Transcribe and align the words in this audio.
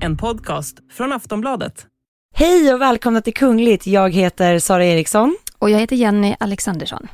En 0.00 0.16
podcast 0.16 0.78
från 0.92 1.12
Aftonbladet. 1.12 1.86
Hej 2.34 2.74
och 2.74 2.80
välkomna 2.80 3.20
till 3.20 3.34
Kungligt. 3.34 3.86
Jag 3.86 4.14
heter 4.14 4.58
Sara 4.58 4.84
Eriksson. 4.84 5.36
Och 5.58 5.70
jag 5.70 5.78
heter 5.78 5.96
Jenny 5.96 6.36
Alexandersson. 6.40 7.08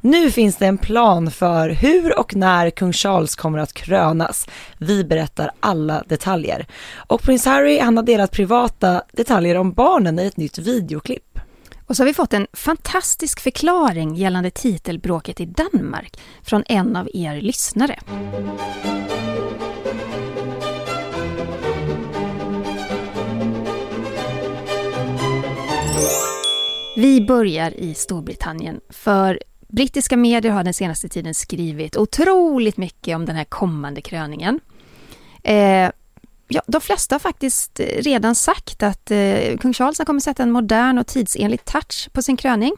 Nu 0.00 0.30
finns 0.30 0.56
det 0.56 0.66
en 0.66 0.78
plan 0.78 1.30
för 1.30 1.68
hur 1.70 2.18
och 2.18 2.36
när 2.36 2.70
kung 2.70 2.92
Charles 2.92 3.36
kommer 3.36 3.58
att 3.58 3.72
krönas. 3.72 4.48
Vi 4.78 5.04
berättar 5.04 5.50
alla 5.60 6.02
detaljer. 6.08 6.66
Och 6.96 7.22
prins 7.22 7.44
Harry 7.44 7.78
han 7.78 7.96
har 7.96 8.04
delat 8.04 8.32
privata 8.32 9.02
detaljer 9.12 9.54
om 9.54 9.72
barnen 9.72 10.18
i 10.18 10.26
ett 10.26 10.36
nytt 10.36 10.58
videoklipp. 10.58 11.38
Och 11.86 11.96
så 11.96 12.02
har 12.02 12.06
vi 12.06 12.14
fått 12.14 12.32
en 12.32 12.46
fantastisk 12.52 13.40
förklaring 13.40 14.14
gällande 14.14 14.50
titelbråket 14.50 15.40
i 15.40 15.44
Danmark 15.44 16.20
från 16.42 16.64
en 16.66 16.96
av 16.96 17.08
er 17.14 17.40
lyssnare. 17.40 17.98
Vi 26.98 27.20
börjar 27.20 27.80
i 27.80 27.94
Storbritannien, 27.94 28.80
för 28.88 29.42
brittiska 29.68 30.16
medier 30.16 30.52
har 30.52 30.64
den 30.64 30.74
senaste 30.74 31.08
tiden 31.08 31.34
skrivit 31.34 31.96
otroligt 31.96 32.76
mycket 32.76 33.16
om 33.16 33.24
den 33.24 33.36
här 33.36 33.44
kommande 33.44 34.00
kröningen. 34.00 34.60
Eh, 35.42 35.90
ja, 36.48 36.62
de 36.66 36.80
flesta 36.80 37.14
har 37.14 37.20
faktiskt 37.20 37.80
eh, 37.80 37.86
redan 37.86 38.34
sagt 38.34 38.82
att 38.82 39.10
eh, 39.10 39.56
kung 39.60 39.74
Charles 39.74 39.98
kommer 39.98 40.20
sätta 40.20 40.42
en 40.42 40.50
modern 40.50 40.98
och 40.98 41.06
tidsenlig 41.06 41.64
touch 41.64 42.08
på 42.12 42.22
sin 42.22 42.36
kröning. 42.36 42.72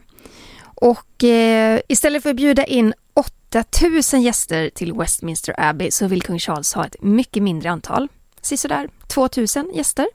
Och 0.63 1.25
eh, 1.25 1.81
istället 1.89 2.23
för 2.23 2.31
att 2.31 2.37
bjuda 2.37 2.65
in 2.65 2.95
8000 3.15 4.23
gäster 4.23 4.71
till 4.71 4.93
Westminster 4.93 5.55
Abbey 5.59 5.91
så 5.91 6.07
vill 6.07 6.23
kung 6.23 6.39
Charles 6.39 6.75
ha 6.75 6.87
ett 6.87 7.03
mycket 7.03 7.43
mindre 7.43 7.71
antal. 7.71 8.09
Sisådär 8.41 8.89
2000 9.07 9.71
gäster. 9.75 10.07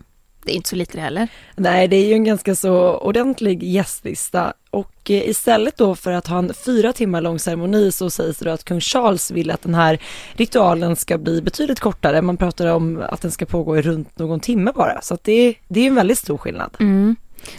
Det 0.46 0.52
är 0.52 0.56
inte 0.56 0.70
så 0.70 0.76
lite 0.76 0.98
det 0.98 1.02
heller. 1.02 1.28
Nej, 1.56 1.88
det 1.88 1.96
är 1.96 2.06
ju 2.08 2.14
en 2.14 2.24
ganska 2.24 2.56
så 2.56 2.98
ordentlig 2.98 3.64
gästlista 3.64 4.54
och 4.70 5.12
eh, 5.12 5.30
istället 5.30 5.78
då 5.78 5.96
för 5.96 6.12
att 6.12 6.28
ha 6.28 6.38
en 6.38 6.54
fyra 6.54 6.94
timmar 6.94 7.22
lång 7.22 7.40
ceremoni 7.40 7.92
så 7.92 8.10
sägs 8.10 8.38
det 8.38 8.46
då 8.46 8.52
att 8.52 8.64
kung 8.64 8.82
Charles 8.82 9.32
vill 9.32 9.52
att 9.52 9.62
den 9.62 9.76
här 9.76 10.00
ritualen 10.34 10.96
ska 10.96 11.18
bli 11.18 11.42
betydligt 11.42 11.80
kortare. 11.80 12.22
Man 12.22 12.38
pratar 12.38 12.68
om 12.68 13.04
att 13.10 13.22
den 13.22 13.32
ska 13.32 13.46
pågå 13.46 13.78
i 13.78 13.82
runt 13.82 14.20
någon 14.20 14.40
timme 14.40 14.72
bara, 14.76 15.02
så 15.02 15.14
att 15.14 15.24
det, 15.24 15.56
det 15.68 15.80
är 15.80 15.88
en 15.88 15.96
väldigt 15.96 16.18
stor 16.18 16.38
skillnad. 16.38 16.78
Mm. 16.80 17.16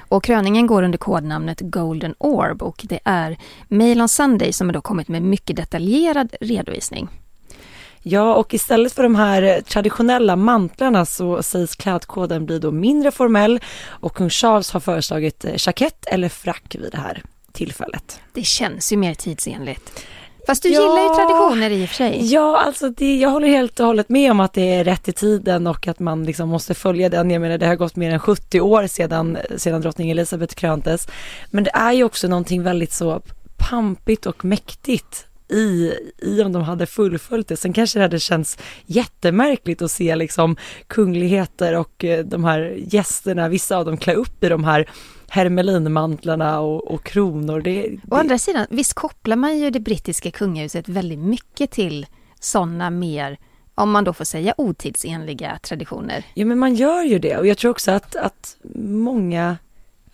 Och 0.08 0.24
kröningen 0.24 0.66
går 0.66 0.82
under 0.82 0.98
kodnamnet 0.98 1.60
Golden 1.60 2.14
Orb 2.18 2.62
och 2.62 2.80
det 2.88 3.00
är 3.04 3.38
Mail 3.68 4.00
on 4.00 4.08
Sunday 4.08 4.52
som 4.52 4.68
har 4.68 4.74
då 4.74 4.80
kommit 4.80 5.08
med 5.08 5.22
mycket 5.22 5.56
detaljerad 5.56 6.34
redovisning. 6.40 7.08
Ja, 8.08 8.34
och 8.34 8.54
istället 8.54 8.92
för 8.92 9.02
de 9.02 9.14
här 9.14 9.60
traditionella 9.60 10.36
mantlarna 10.36 11.06
så 11.06 11.42
sägs 11.42 11.76
klädkoden 11.76 12.46
bli 12.46 12.58
då 12.58 12.70
mindre 12.70 13.10
formell 13.10 13.60
och 13.86 14.14
kung 14.14 14.30
Charles 14.30 14.70
har 14.70 14.80
föreslagit 14.80 15.44
jackett 15.56 16.06
eller 16.06 16.28
frack 16.28 16.76
vid 16.78 16.92
det 16.92 16.98
här 16.98 17.22
tillfället. 17.52 18.20
Det 18.32 18.42
känns 18.42 18.92
ju 18.92 18.96
mer 18.96 19.14
tidsenligt. 19.14 20.04
Fast 20.46 20.62
du 20.62 20.68
ja, 20.68 20.80
gillar 20.80 21.02
ju 21.02 21.08
traditioner 21.08 21.70
i 21.70 21.84
och 21.84 21.88
för 21.88 21.96
sig. 21.96 22.32
Ja, 22.32 22.58
alltså 22.58 22.90
det, 22.90 23.16
jag 23.16 23.30
håller 23.30 23.48
helt 23.48 23.80
och 23.80 23.86
hållet 23.86 24.08
med 24.08 24.30
om 24.30 24.40
att 24.40 24.52
det 24.52 24.74
är 24.74 24.84
rätt 24.84 25.08
i 25.08 25.12
tiden 25.12 25.66
och 25.66 25.88
att 25.88 25.98
man 25.98 26.24
liksom 26.24 26.48
måste 26.48 26.74
följa 26.74 27.08
den. 27.08 27.30
Jag 27.30 27.40
menar 27.40 27.58
det 27.58 27.66
har 27.66 27.76
gått 27.76 27.96
mer 27.96 28.10
än 28.10 28.20
70 28.20 28.60
år 28.60 28.86
sedan, 28.86 29.38
sedan 29.56 29.80
drottning 29.80 30.10
Elizabeth 30.10 30.54
kröntes. 30.54 31.08
Men 31.50 31.64
det 31.64 31.70
är 31.74 31.92
ju 31.92 32.04
också 32.04 32.28
någonting 32.28 32.62
väldigt 32.62 32.92
så 32.92 33.22
pampigt 33.56 34.26
och 34.26 34.44
mäktigt 34.44 35.26
i, 35.48 35.92
i 36.18 36.42
om 36.42 36.52
de 36.52 36.62
hade 36.62 36.86
fullföljt 36.86 37.48
det. 37.48 37.56
Sen 37.56 37.72
kanske 37.72 37.98
det 37.98 38.02
hade 38.02 38.20
känts 38.20 38.58
jättemärkligt 38.86 39.82
att 39.82 39.90
se 39.90 40.16
liksom 40.16 40.56
kungligheter 40.86 41.76
och 41.76 42.04
eh, 42.04 42.24
de 42.24 42.44
här 42.44 42.76
gästerna, 42.78 43.48
vissa 43.48 43.76
av 43.76 43.84
dem 43.84 43.96
klä 43.96 44.14
upp 44.14 44.44
i 44.44 44.48
de 44.48 44.64
här 44.64 44.90
hermelinmantlarna 45.28 46.60
och, 46.60 46.90
och 46.90 47.04
kronor. 47.04 47.60
Det, 47.60 47.82
det... 47.82 47.98
Å 48.10 48.14
andra 48.14 48.38
sidan, 48.38 48.66
visst 48.70 48.94
kopplar 48.94 49.36
man 49.36 49.58
ju 49.58 49.70
det 49.70 49.80
brittiska 49.80 50.30
kungahuset 50.30 50.88
väldigt 50.88 51.18
mycket 51.18 51.70
till 51.70 52.06
sådana 52.40 52.90
mer 52.90 53.38
om 53.74 53.90
man 53.90 54.04
då 54.04 54.12
får 54.12 54.24
säga 54.24 54.54
otidsenliga 54.56 55.58
traditioner. 55.62 56.24
Ja 56.34 56.46
men 56.46 56.58
man 56.58 56.74
gör 56.74 57.02
ju 57.02 57.18
det 57.18 57.36
och 57.36 57.46
jag 57.46 57.58
tror 57.58 57.70
också 57.70 57.90
att, 57.90 58.16
att 58.16 58.56
många 58.78 59.56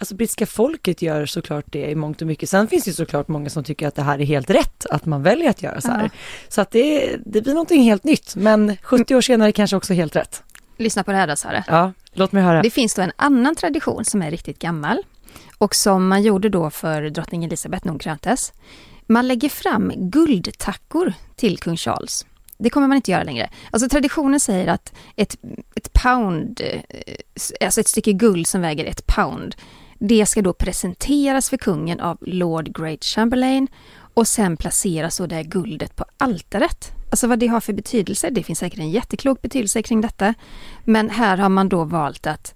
Alltså 0.03 0.15
brittiska 0.15 0.47
folket 0.47 1.03
gör 1.03 1.27
såklart 1.27 1.65
det 1.69 1.91
i 1.91 1.95
mångt 1.95 2.21
och 2.21 2.27
mycket. 2.27 2.51
Sen 2.51 2.69
finns 2.69 2.85
det 2.85 2.93
såklart 2.93 3.29
många 3.29 3.51
som 3.51 3.65
tycker 3.65 3.89
att 3.89 3.95
det 3.95 4.03
här 4.03 4.19
är 4.19 4.25
helt 4.25 4.51
rätt, 4.51 4.87
att 4.91 5.07
man 5.07 5.23
väljer 5.23 5.51
att 5.51 5.63
göra 5.63 5.81
så 5.81 5.89
här. 5.89 6.03
Ja. 6.03 6.09
Så 6.49 6.61
att 6.61 6.71
det, 6.71 7.17
det 7.27 7.43
blir 7.43 7.53
någonting 7.53 7.83
helt 7.83 8.05
nytt, 8.05 8.37
men 8.37 8.77
70 8.83 9.15
år 9.15 9.21
senare 9.21 9.53
kanske 9.53 9.77
också 9.77 9.95
helt 9.95 10.17
rätt. 10.17 10.43
Lyssna 10.77 11.05
på 11.05 11.11
det 11.11 11.17
här 11.17 11.27
då 11.27 11.37
Sara. 11.37 11.65
Ja, 11.67 11.93
låt 12.13 12.33
mig 12.33 12.43
höra. 12.43 12.63
Det 12.63 12.71
finns 12.71 12.95
då 12.95 13.03
en 13.03 13.13
annan 13.17 13.55
tradition 13.55 14.05
som 14.05 14.23
är 14.23 14.31
riktigt 14.31 14.59
gammal 14.59 14.99
och 15.59 15.75
som 15.75 16.09
man 16.09 16.23
gjorde 16.23 16.49
då 16.49 16.71
för 16.71 17.03
drottning 17.03 17.45
Elizabeth 17.45 17.87
när 17.87 17.91
hon 17.91 17.99
kröntes. 17.99 18.53
Man 19.07 19.29
lägger 19.29 19.49
fram 19.49 19.93
guldtackor 19.97 21.13
till 21.37 21.59
kung 21.59 21.77
Charles. 21.77 22.27
Det 22.59 22.71
kommer 22.71 22.89
man 22.89 22.97
inte 22.97 23.11
göra 23.11 23.23
längre. 23.23 23.51
Alltså 23.71 23.89
traditionen 23.89 24.41
säger 24.41 24.67
att 24.67 24.93
ett, 25.17 25.37
ett 25.75 25.93
pound, 25.93 26.61
eh, 26.65 26.81
alltså 27.65 27.81
ett 27.81 27.89
stycke 27.89 28.13
guld 28.13 28.47
som 28.47 28.61
väger 28.61 28.85
ett 28.85 29.07
pound, 29.07 29.57
det 30.09 30.27
ska 30.27 30.43
då 30.43 30.53
presenteras 30.53 31.51
för 31.51 31.57
kungen 31.57 32.01
av 32.01 32.19
Lord 32.21 32.77
Great 32.79 33.05
Chamberlain 33.05 33.69
och 34.15 34.29
sen 34.29 34.57
placeras 34.57 35.15
så 35.15 35.27
det 35.27 35.43
guldet 35.43 35.97
på 35.97 36.05
altaret. 36.19 36.93
Alltså 37.11 37.27
vad 37.27 37.39
det 37.39 37.47
har 37.47 37.61
för 37.61 37.73
betydelse, 37.73 38.31
det 38.31 38.43
finns 38.43 38.59
säkert 38.59 38.79
en 38.79 38.91
jätteklok 38.91 39.43
betydelse 39.43 39.83
kring 39.83 40.01
detta. 40.01 40.35
Men 40.85 41.11
här 41.11 41.37
har 41.37 41.49
man 41.49 41.69
då 41.69 41.85
valt 41.85 42.27
att 42.27 42.55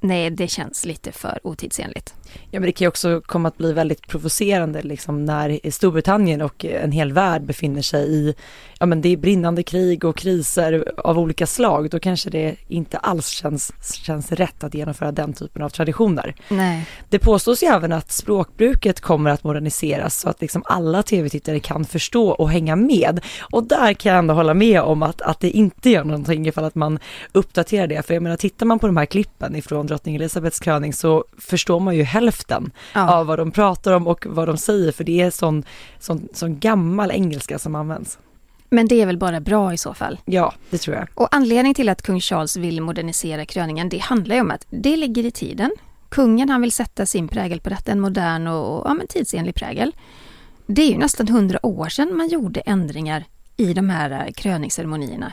nej, 0.00 0.30
det 0.30 0.48
känns 0.48 0.84
lite 0.84 1.12
för 1.12 1.38
otidsenligt. 1.42 2.14
Ja, 2.50 2.60
men 2.60 2.62
det 2.62 2.72
kan 2.72 2.84
ju 2.84 2.88
också 2.88 3.20
komma 3.20 3.48
att 3.48 3.58
bli 3.58 3.72
väldigt 3.72 4.06
provocerande 4.06 4.82
liksom 4.82 5.24
när 5.24 5.70
Storbritannien 5.70 6.42
och 6.42 6.64
en 6.64 6.92
hel 6.92 7.12
värld 7.12 7.42
befinner 7.42 7.82
sig 7.82 8.12
i, 8.12 8.34
ja 8.78 8.86
men 8.86 9.00
det 9.00 9.08
är 9.08 9.16
brinnande 9.16 9.62
krig 9.62 10.04
och 10.04 10.16
kriser 10.16 10.92
av 10.96 11.18
olika 11.18 11.46
slag. 11.46 11.90
Då 11.90 11.98
kanske 11.98 12.30
det 12.30 12.56
inte 12.68 12.98
alls 12.98 13.28
känns, 13.28 13.72
känns 13.94 14.32
rätt 14.32 14.64
att 14.64 14.74
genomföra 14.74 15.12
den 15.12 15.32
typen 15.32 15.62
av 15.62 15.68
traditioner. 15.68 16.34
Nej. 16.48 16.86
Det 17.08 17.18
påstås 17.18 17.62
ju 17.62 17.66
även 17.66 17.92
att 17.92 18.12
språkbruket 18.12 19.00
kommer 19.00 19.30
att 19.30 19.44
moderniseras 19.44 20.20
så 20.20 20.28
att 20.28 20.40
liksom 20.40 20.62
alla 20.66 21.02
tv-tittare 21.02 21.60
kan 21.60 21.84
förstå 21.84 22.28
och 22.28 22.50
hänga 22.50 22.76
med. 22.76 23.20
Och 23.52 23.64
där 23.64 23.94
kan 23.94 24.12
jag 24.12 24.18
ändå 24.18 24.34
hålla 24.34 24.54
med 24.54 24.80
om 24.80 25.02
att, 25.02 25.22
att 25.22 25.40
det 25.40 25.50
inte 25.50 25.90
gör 25.90 26.04
någonting 26.04 26.46
ifall 26.46 26.64
att 26.64 26.74
man 26.74 26.98
uppdaterar 27.32 27.86
det. 27.86 28.06
För 28.06 28.14
jag 28.14 28.22
menar, 28.22 28.36
tittar 28.36 28.66
man 28.66 28.78
på 28.78 28.86
de 28.86 28.96
här 28.96 29.06
klippen 29.06 29.56
ifrån 29.56 29.85
drottning 29.86 30.16
Elizabeths 30.16 30.60
kröning 30.60 30.92
så 30.92 31.24
förstår 31.38 31.80
man 31.80 31.96
ju 31.96 32.02
hälften 32.02 32.70
ja. 32.94 33.14
av 33.14 33.26
vad 33.26 33.38
de 33.38 33.50
pratar 33.50 33.92
om 33.92 34.06
och 34.06 34.26
vad 34.28 34.48
de 34.48 34.56
säger 34.56 34.92
för 34.92 35.04
det 35.04 35.20
är 35.20 35.30
sån, 35.30 35.64
sån, 35.98 36.28
sån 36.32 36.58
gammal 36.58 37.10
engelska 37.10 37.58
som 37.58 37.74
används. 37.74 38.18
Men 38.68 38.88
det 38.88 39.02
är 39.02 39.06
väl 39.06 39.18
bara 39.18 39.40
bra 39.40 39.72
i 39.72 39.78
så 39.78 39.94
fall? 39.94 40.20
Ja, 40.24 40.52
det 40.70 40.78
tror 40.78 40.96
jag. 40.96 41.08
Och 41.14 41.34
anledningen 41.34 41.74
till 41.74 41.88
att 41.88 42.02
kung 42.02 42.20
Charles 42.20 42.56
vill 42.56 42.80
modernisera 42.80 43.46
kröningen, 43.46 43.88
det 43.88 43.98
handlar 43.98 44.34
ju 44.34 44.40
om 44.40 44.50
att 44.50 44.66
det 44.70 44.96
ligger 44.96 45.26
i 45.26 45.30
tiden. 45.30 45.70
Kungen 46.08 46.48
han 46.48 46.60
vill 46.60 46.72
sätta 46.72 47.06
sin 47.06 47.28
prägel 47.28 47.60
på 47.60 47.70
detta, 47.70 47.92
en 47.92 48.00
modern 48.00 48.46
och 48.46 48.86
ja, 48.86 48.94
men 48.94 49.06
tidsenlig 49.06 49.54
prägel. 49.54 49.92
Det 50.66 50.82
är 50.82 50.90
ju 50.90 50.98
nästan 50.98 51.28
hundra 51.28 51.66
år 51.66 51.88
sedan 51.88 52.16
man 52.16 52.28
gjorde 52.28 52.60
ändringar 52.60 53.24
i 53.56 53.72
de 53.72 53.90
här 53.90 54.10
eh, 54.10 54.32
kröningsceremonierna. 54.32 55.32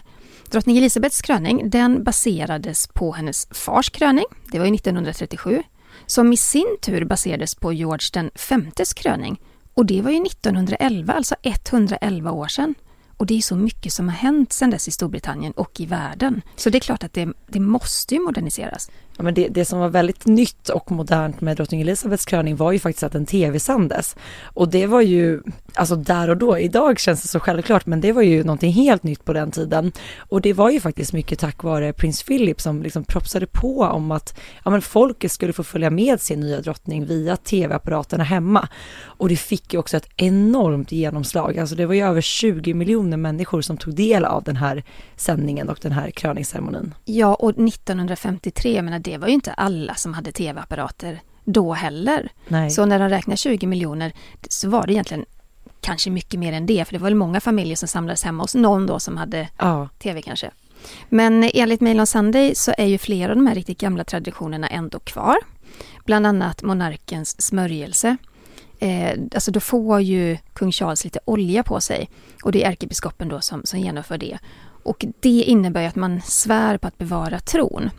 Drottning 0.53 0.77
Elisabeths 0.77 1.21
kröning 1.21 1.69
den 1.69 2.03
baserades 2.03 2.87
på 2.87 3.11
hennes 3.11 3.47
fars 3.51 3.89
kröning, 3.89 4.25
det 4.51 4.59
var 4.59 4.65
ju 4.65 4.75
1937, 4.75 5.63
som 6.05 6.33
i 6.33 6.37
sin 6.37 6.77
tur 6.81 7.05
baserades 7.05 7.55
på 7.55 7.73
George 7.73 8.09
den 8.13 8.31
femtes 8.35 8.93
kröning 8.93 9.41
och 9.73 9.85
det 9.85 10.01
var 10.01 10.11
ju 10.11 10.23
1911, 10.23 11.13
alltså 11.13 11.35
111 11.43 12.31
år 12.31 12.47
sedan. 12.47 12.75
Och 13.17 13.25
det 13.25 13.37
är 13.37 13.41
så 13.41 13.55
mycket 13.55 13.93
som 13.93 14.09
har 14.09 14.15
hänt 14.15 14.53
sedan 14.53 14.69
dess 14.69 14.87
i 14.87 14.91
Storbritannien 14.91 15.53
och 15.53 15.79
i 15.79 15.85
världen. 15.85 16.41
Så 16.55 16.69
det 16.69 16.77
är 16.77 16.79
klart 16.79 17.03
att 17.03 17.13
det, 17.13 17.33
det 17.47 17.59
måste 17.59 18.15
ju 18.15 18.21
moderniseras. 18.21 18.91
Ja, 19.17 19.23
men 19.23 19.33
det, 19.33 19.47
det, 19.47 19.65
som 19.65 19.79
var 19.79 19.89
väldigt 19.89 20.25
nytt 20.25 20.69
och 20.69 20.91
modernt 20.91 21.41
med 21.41 21.57
drottning 21.57 21.81
Elizabeths 21.81 22.25
kröning 22.25 22.55
var 22.55 22.71
ju 22.71 22.79
faktiskt 22.79 23.03
att 23.03 23.11
den 23.11 23.25
tv-sändes. 23.25 24.15
Och 24.43 24.69
det 24.69 24.87
var 24.87 25.01
ju, 25.01 25.41
alltså 25.73 25.95
där 25.95 26.29
och 26.29 26.37
då, 26.37 26.59
idag 26.59 26.99
känns 26.99 27.21
det 27.21 27.27
så 27.27 27.39
självklart, 27.39 27.85
men 27.85 28.01
det 28.01 28.11
var 28.11 28.21
ju 28.21 28.43
någonting 28.43 28.71
helt 28.71 29.03
nytt 29.03 29.25
på 29.25 29.33
den 29.33 29.51
tiden. 29.51 29.91
Och 30.17 30.41
det 30.41 30.53
var 30.53 30.69
ju 30.69 30.79
faktiskt 30.79 31.13
mycket 31.13 31.39
tack 31.39 31.63
vare 31.63 31.93
prins 31.93 32.23
Philip 32.23 32.61
som 32.61 32.83
liksom 32.83 33.03
propsade 33.03 33.45
på 33.45 33.83
om 33.83 34.11
att 34.11 34.39
ja, 34.65 34.71
men 34.71 34.81
folket 34.81 35.31
skulle 35.31 35.53
få 35.53 35.63
följa 35.63 35.89
med 35.89 36.21
sin 36.21 36.39
nya 36.39 36.61
drottning 36.61 37.05
via 37.05 37.37
tv-apparaterna 37.37 38.23
hemma. 38.23 38.67
Och 39.03 39.29
det 39.29 39.35
fick 39.35 39.73
ju 39.73 39.79
också 39.79 39.97
ett 39.97 40.09
enormt 40.17 40.91
genomslag, 40.91 41.59
alltså 41.59 41.75
det 41.75 41.85
var 41.85 41.93
ju 41.93 42.05
över 42.05 42.21
20 42.21 42.73
miljoner 42.73 43.17
människor 43.17 43.61
som 43.61 43.77
tog 43.77 43.95
del 43.95 44.25
av 44.25 44.43
den 44.43 44.55
här 44.55 44.83
sändningen 45.15 45.69
och 45.69 45.79
den 45.81 45.91
här 45.91 46.11
kröningsceremonin. 46.11 46.93
Ja, 47.05 47.35
och 47.35 47.49
1953, 47.49 48.75
jag 48.75 48.85
menar 48.85 48.99
det 49.03 49.17
var 49.17 49.27
ju 49.27 49.33
inte 49.33 49.53
alla 49.53 49.95
som 49.95 50.13
hade 50.13 50.31
tv-apparater 50.31 51.21
då 51.43 51.73
heller. 51.73 52.31
Nej. 52.47 52.69
Så 52.69 52.85
när 52.85 52.99
de 52.99 53.09
räknar 53.09 53.35
20 53.35 53.67
miljoner 53.67 54.13
så 54.49 54.69
var 54.69 54.87
det 54.87 54.93
egentligen 54.93 55.25
kanske 55.81 56.09
mycket 56.09 56.39
mer 56.39 56.53
än 56.53 56.65
det, 56.65 56.85
för 56.85 56.93
det 56.93 56.99
var 56.99 57.07
väl 57.07 57.15
många 57.15 57.41
familjer 57.41 57.75
som 57.75 57.87
samlades 57.87 58.23
hemma 58.23 58.43
hos 58.43 58.55
någon 58.55 58.85
då 58.85 58.99
som 58.99 59.17
hade 59.17 59.49
ja. 59.57 59.89
tv 59.99 60.21
kanske. 60.21 60.51
Men 61.09 61.49
enligt 61.53 61.81
Mail 61.81 61.99
on 61.99 62.07
Sunday 62.07 62.55
så 62.55 62.73
är 62.77 62.85
ju 62.85 62.97
flera 62.97 63.31
av 63.31 63.35
de 63.35 63.47
här 63.47 63.55
riktigt 63.55 63.79
gamla 63.79 64.03
traditionerna 64.03 64.67
ändå 64.67 64.99
kvar. 64.99 65.37
Bland 66.05 66.27
annat 66.27 66.63
monarkens 66.63 67.41
smörjelse. 67.41 68.17
Eh, 68.79 69.19
alltså 69.33 69.51
då 69.51 69.59
får 69.59 70.01
ju 70.01 70.37
kung 70.53 70.71
Charles 70.71 71.03
lite 71.03 71.19
olja 71.25 71.63
på 71.63 71.81
sig 71.81 72.09
och 72.43 72.51
det 72.51 72.63
är 72.63 72.69
ärkebiskopen 72.69 73.29
då 73.29 73.41
som, 73.41 73.61
som 73.65 73.79
genomför 73.79 74.17
det. 74.17 74.37
Och 74.83 75.05
det 75.19 75.43
innebär 75.43 75.81
ju 75.81 75.87
att 75.87 75.95
man 75.95 76.21
svär 76.21 76.77
på 76.77 76.87
att 76.87 76.97
bevara 76.97 77.39
tron. 77.39 77.89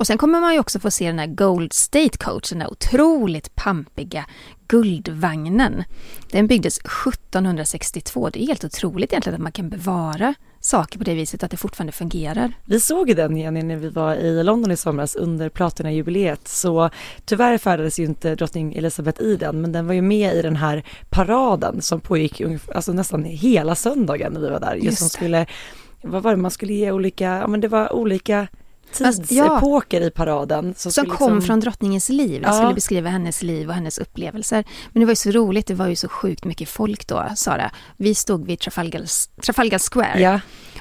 Och 0.00 0.06
sen 0.06 0.18
kommer 0.18 0.40
man 0.40 0.52
ju 0.52 0.60
också 0.60 0.80
få 0.80 0.90
se 0.90 1.06
den 1.06 1.18
här 1.18 1.26
Gold 1.26 1.72
State 1.72 2.18
Coach, 2.18 2.50
den 2.50 2.60
här 2.60 2.72
otroligt 2.72 3.54
pampiga 3.54 4.26
guldvagnen. 4.68 5.84
Den 6.30 6.46
byggdes 6.46 6.78
1762. 6.78 8.30
Det 8.30 8.42
är 8.42 8.46
helt 8.46 8.64
otroligt 8.64 9.12
egentligen 9.12 9.34
att 9.34 9.42
man 9.42 9.52
kan 9.52 9.68
bevara 9.68 10.34
saker 10.60 10.98
på 10.98 11.04
det 11.04 11.14
viset, 11.14 11.42
att 11.42 11.50
det 11.50 11.56
fortfarande 11.56 11.92
fungerar. 11.92 12.52
Vi 12.64 12.80
såg 12.80 13.16
den 13.16 13.36
Jenny 13.36 13.62
när 13.62 13.76
vi 13.76 13.88
var 13.88 14.14
i 14.14 14.42
London 14.42 14.70
i 14.70 14.76
somras 14.76 15.16
under 15.16 15.48
Platina-jubileet 15.48 16.48
så 16.48 16.90
tyvärr 17.24 17.58
färdades 17.58 17.98
ju 17.98 18.04
inte 18.04 18.34
drottning 18.34 18.74
Elizabeth 18.74 19.22
i 19.22 19.36
den 19.36 19.60
men 19.60 19.72
den 19.72 19.86
var 19.86 19.94
ju 19.94 20.02
med 20.02 20.34
i 20.34 20.42
den 20.42 20.56
här 20.56 20.84
paraden 21.10 21.82
som 21.82 22.00
pågick 22.00 22.42
alltså 22.74 22.92
nästan 22.92 23.24
hela 23.24 23.74
söndagen 23.74 24.32
när 24.32 24.40
vi 24.40 24.50
var 24.50 24.60
där. 24.60 24.74
Just, 24.74 24.84
just 24.84 24.98
som 24.98 25.08
skulle, 25.08 25.46
vad 26.02 26.22
var 26.22 26.30
det, 26.30 26.36
man 26.36 26.50
skulle 26.50 26.72
ge 26.72 26.90
olika, 26.92 27.24
ja 27.24 27.46
men 27.46 27.60
det 27.60 27.68
var 27.68 27.92
olika 27.92 28.48
tidsepoker 28.92 30.00
ja, 30.00 30.06
i 30.06 30.10
paraden. 30.10 30.74
Som, 30.76 30.92
som 30.92 31.06
kom 31.06 31.34
liksom... 31.34 31.42
från 31.42 31.60
drottningens 31.60 32.08
liv, 32.08 32.42
ja. 32.42 32.52
skulle 32.52 32.74
beskriva 32.74 33.10
hennes 33.10 33.42
liv 33.42 33.68
och 33.68 33.74
hennes 33.74 33.98
upplevelser. 33.98 34.64
Men 34.92 35.00
det 35.00 35.06
var 35.06 35.12
ju 35.12 35.16
så 35.16 35.30
roligt, 35.30 35.66
det 35.66 35.74
var 35.74 35.86
ju 35.86 35.96
så 35.96 36.08
sjukt 36.08 36.44
mycket 36.44 36.68
folk 36.68 37.06
då, 37.06 37.28
Sara. 37.36 37.70
Vi 37.96 38.14
stod 38.14 38.46
vid 38.46 38.60
Trafalgar, 38.60 39.04
Trafalgar 39.42 39.78
Square 39.78 40.20
ja. 40.20 40.40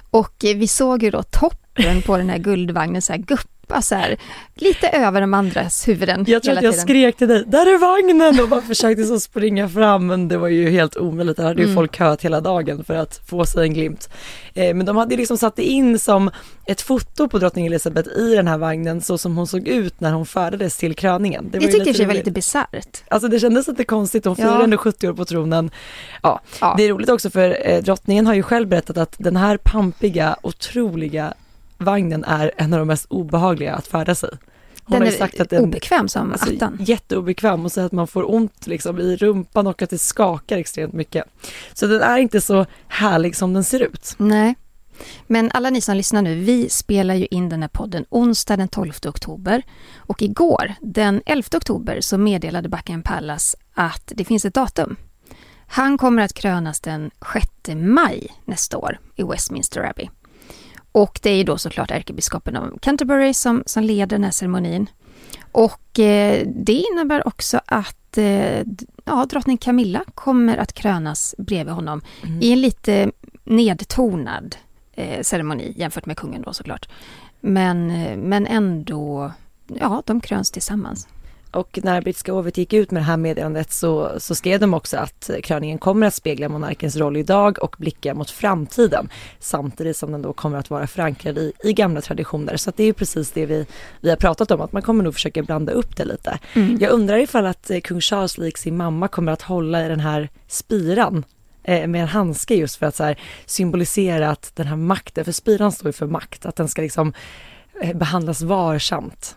och 0.10 0.36
vi 0.40 0.68
såg 0.68 1.04
ju 1.04 1.12
då 1.12 1.24
toppen 1.24 2.02
på 2.02 2.18
den 2.18 2.30
här 2.30 2.38
guldvagnen 2.38 3.02
så 3.02 3.14
här 3.14 3.20
gupp 3.20 3.59
hoppa 3.70 3.82
så 3.82 3.96
här, 3.96 4.18
lite 4.56 4.88
över 4.88 5.22
de 5.22 5.34
andras 5.34 5.88
huvuden. 5.88 6.26
Jag 6.28 6.44
tror 6.44 6.58
att 6.58 6.64
jag 6.64 6.76
skrek 6.76 7.18
till 7.18 7.28
dig, 7.28 7.44
där 7.48 7.66
är 7.66 7.78
vagnen 7.78 8.40
och 8.44 8.50
bara 8.50 8.62
försökte 8.62 9.04
så 9.04 9.20
springa 9.20 9.70
fram 9.70 10.08
men 10.08 10.28
det 10.28 10.38
var 10.38 10.48
ju 10.48 10.70
helt 10.70 10.98
omöjligt, 10.98 11.38
där 11.38 11.44
hade 11.44 11.60
ju 11.60 11.64
mm. 11.64 11.76
folk 11.76 11.98
köat 11.98 12.22
hela 12.22 12.42
dagen 12.42 12.84
för 12.84 12.96
att 12.96 13.22
få 13.30 13.46
sig 13.46 13.64
en 13.64 13.74
glimt. 13.74 14.10
Eh, 14.54 14.76
men 14.76 14.86
de 14.86 14.98
hade 14.98 15.16
liksom 15.16 15.38
satt 15.38 15.60
in 15.60 16.00
som 16.00 16.32
ett 16.66 16.82
foto 16.82 17.30
på 17.30 17.40
drottning 17.40 17.66
Elizabeth 17.66 18.10
i 18.18 18.36
den 18.36 18.48
här 18.48 18.58
vagnen 18.58 19.02
så 19.02 19.18
som 19.18 19.38
hon 19.38 19.48
såg 19.48 19.68
ut 19.68 20.00
när 20.00 20.12
hon 20.12 20.26
färdades 20.26 20.78
till 20.78 20.96
kröningen. 20.96 21.50
Det 21.52 21.58
jag 21.62 21.72
tyckte 21.72 21.92
det 21.92 22.06
var 22.06 22.14
lite 22.14 22.32
bisarrt. 22.32 23.04
Alltså 23.08 23.28
det 23.28 23.40
kändes 23.40 23.68
lite 23.68 23.84
konstigt, 23.84 24.26
hon 24.26 24.36
firar 24.36 24.64
ändå 24.64 24.78
70 24.78 25.10
år 25.10 25.14
på 25.14 25.26
tronen. 25.26 25.72
Ja, 26.24 26.42
ja, 26.62 26.74
det 26.78 26.84
är 26.84 26.90
roligt 26.90 27.10
också 27.10 27.30
för 27.30 27.58
eh, 27.70 27.82
drottningen 27.82 28.28
har 28.28 28.34
ju 28.34 28.44
själv 28.44 28.68
berättat 28.68 28.98
att 28.98 29.16
den 29.18 29.36
här 29.36 29.58
pampiga, 29.58 30.36
otroliga 30.44 31.34
vagnen 31.80 32.24
är 32.24 32.52
en 32.58 32.74
av 32.74 32.80
de 32.80 32.88
mest 32.88 33.06
obehagliga 33.10 33.76
att 33.76 33.88
färdas 33.88 34.24
i. 34.24 34.28
Hon 34.28 35.00
den 35.00 35.02
har 35.02 35.12
ju 35.12 35.18
sagt 35.18 35.40
att 35.40 35.50
den, 35.50 35.64
obekväm 35.64 36.08
som 36.08 36.32
alltså, 36.32 36.56
attan. 36.56 36.78
Jätteobekväm 36.80 37.66
och 37.66 37.72
så 37.72 37.82
att 37.82 37.92
man 37.92 38.08
får 38.08 38.32
ont 38.34 38.68
liksom 38.68 39.00
i 39.00 39.16
rumpan 39.16 39.68
och 39.68 39.82
att 39.82 39.90
det 39.90 39.98
skakar 39.98 40.58
extremt 40.58 40.94
mycket. 40.94 41.24
Så 41.74 41.88
den 41.88 42.02
är 42.02 42.18
inte 42.18 42.42
så 42.42 42.66
härlig 42.88 43.36
som 43.36 43.54
den 43.54 43.64
ser 43.64 43.80
ut. 43.80 44.16
Nej. 44.18 44.56
Men 45.28 45.52
alla 45.54 45.70
ni 45.70 45.82
som 45.82 45.98
lyssnar 45.98 46.22
nu, 46.22 46.36
vi 46.36 46.70
spelar 46.70 47.16
ju 47.16 47.26
in 47.26 47.50
den 47.50 47.62
här 47.62 47.70
podden 47.70 48.06
onsdag 48.10 48.58
den 48.58 48.68
12 48.68 48.94
oktober. 49.08 49.62
Och 49.98 50.22
igår, 50.22 50.74
den 50.82 51.22
11 51.26 51.48
oktober, 51.56 52.02
så 52.02 52.18
meddelade 52.18 52.70
Buckingham 52.70 53.04
Palace 53.04 53.58
att 53.74 54.12
det 54.16 54.26
finns 54.26 54.46
ett 54.46 54.54
datum. 54.54 54.96
Han 55.68 55.98
kommer 55.98 56.24
att 56.24 56.34
krönas 56.34 56.80
den 56.80 57.12
6 57.34 57.48
maj 57.76 58.28
nästa 58.46 58.78
år 58.78 59.00
i 59.16 59.24
Westminster 59.24 59.90
Abbey. 59.90 60.10
Och 60.92 61.20
det 61.24 61.30
är 61.30 61.44
då 61.44 61.58
såklart 61.58 61.92
ärkebiskopen 61.92 62.56
av 62.56 62.78
Canterbury 62.82 63.34
som, 63.34 63.64
som 63.66 63.84
leder 63.84 64.08
den 64.08 64.24
här 64.24 64.32
ceremonin. 64.32 64.90
Och 65.52 66.00
eh, 66.00 66.48
det 66.48 66.74
innebär 66.74 67.28
också 67.28 67.62
att 67.66 68.18
eh, 68.18 68.64
ja, 69.06 69.26
drottning 69.30 69.58
Camilla 69.58 70.04
kommer 70.16 70.58
att 70.58 70.74
krönas 70.74 71.36
bredvid 71.38 71.74
honom 71.74 72.02
mm. 72.24 72.42
i 72.42 72.52
en 72.52 72.62
lite 72.62 73.12
nedtonad 73.44 74.56
eh, 74.94 75.22
ceremoni 75.22 75.74
jämfört 75.78 76.06
med 76.06 76.18
kungen 76.18 76.42
då 76.42 76.54
såklart. 76.54 76.90
Men, 77.40 77.92
eh, 77.92 78.18
men 78.18 78.48
ändå, 78.48 79.32
ja, 79.68 80.04
de 80.06 80.22
kröns 80.22 80.52
tillsammans. 80.52 81.08
Och 81.52 81.80
när 81.84 82.02
brittiska 82.02 82.32
hovet 82.32 82.58
gick 82.58 82.74
ut 82.74 82.92
med 82.92 83.02
det 83.02 83.06
här 83.06 83.18
meddelandet 83.18 83.72
så, 83.72 84.12
så 84.18 84.36
skrev 84.36 84.60
de 84.60 84.74
också 84.74 84.98
att 84.98 85.30
kröningen 85.44 85.78
kommer 85.78 86.08
att 86.08 86.14
spegla 86.14 86.50
monarkens 86.50 86.96
roll 86.96 87.18
idag 87.18 87.64
och 87.64 87.76
blicka 87.80 88.14
mot 88.14 88.30
framtiden. 88.30 89.10
Samtidigt 89.40 89.98
som 89.98 90.12
den 90.12 90.22
då 90.22 90.34
kommer 90.34 90.58
att 90.58 90.70
vara 90.70 90.88
förankrad 90.88 91.38
i, 91.38 91.54
i 91.64 91.74
gamla 91.74 92.02
traditioner. 92.02 92.58
Så 92.58 92.72
det 92.76 92.84
är 92.84 92.94
precis 92.94 93.32
det 93.32 93.46
vi, 93.46 93.66
vi 94.02 94.10
har 94.10 94.18
pratat 94.18 94.52
om, 94.52 94.62
att 94.62 94.72
man 94.72 94.82
kommer 94.82 95.04
nog 95.04 95.14
försöka 95.14 95.44
blanda 95.44 95.72
upp 95.72 95.98
det 95.98 96.06
lite. 96.06 96.40
Mm. 96.54 96.78
Jag 96.82 96.92
undrar 96.92 97.18
ifall 97.18 97.46
att 97.46 97.70
eh, 97.70 97.80
kung 97.80 98.02
Charles 98.02 98.38
lik 98.38 98.58
sin 98.58 98.78
mamma 98.78 99.08
kommer 99.08 99.32
att 99.32 99.42
hålla 99.42 99.86
i 99.86 99.88
den 99.88 100.00
här 100.00 100.30
spiran 100.48 101.26
eh, 101.64 101.88
med 101.88 102.02
en 102.02 102.08
handske 102.08 102.56
just 102.56 102.76
för 102.76 102.86
att 102.86 102.96
så 102.96 103.04
här, 103.04 103.20
symbolisera 103.46 104.30
att 104.30 104.56
den 104.56 104.68
här 104.68 104.76
makten, 104.76 105.26
för 105.26 105.32
spiran 105.32 105.72
står 105.72 105.88
ju 105.88 105.94
för 105.94 106.08
makt, 106.08 106.46
att 106.46 106.56
den 106.56 106.68
ska 106.68 106.82
liksom 106.82 107.14
eh, 107.82 107.98
behandlas 107.98 108.42
varsamt. 108.42 109.36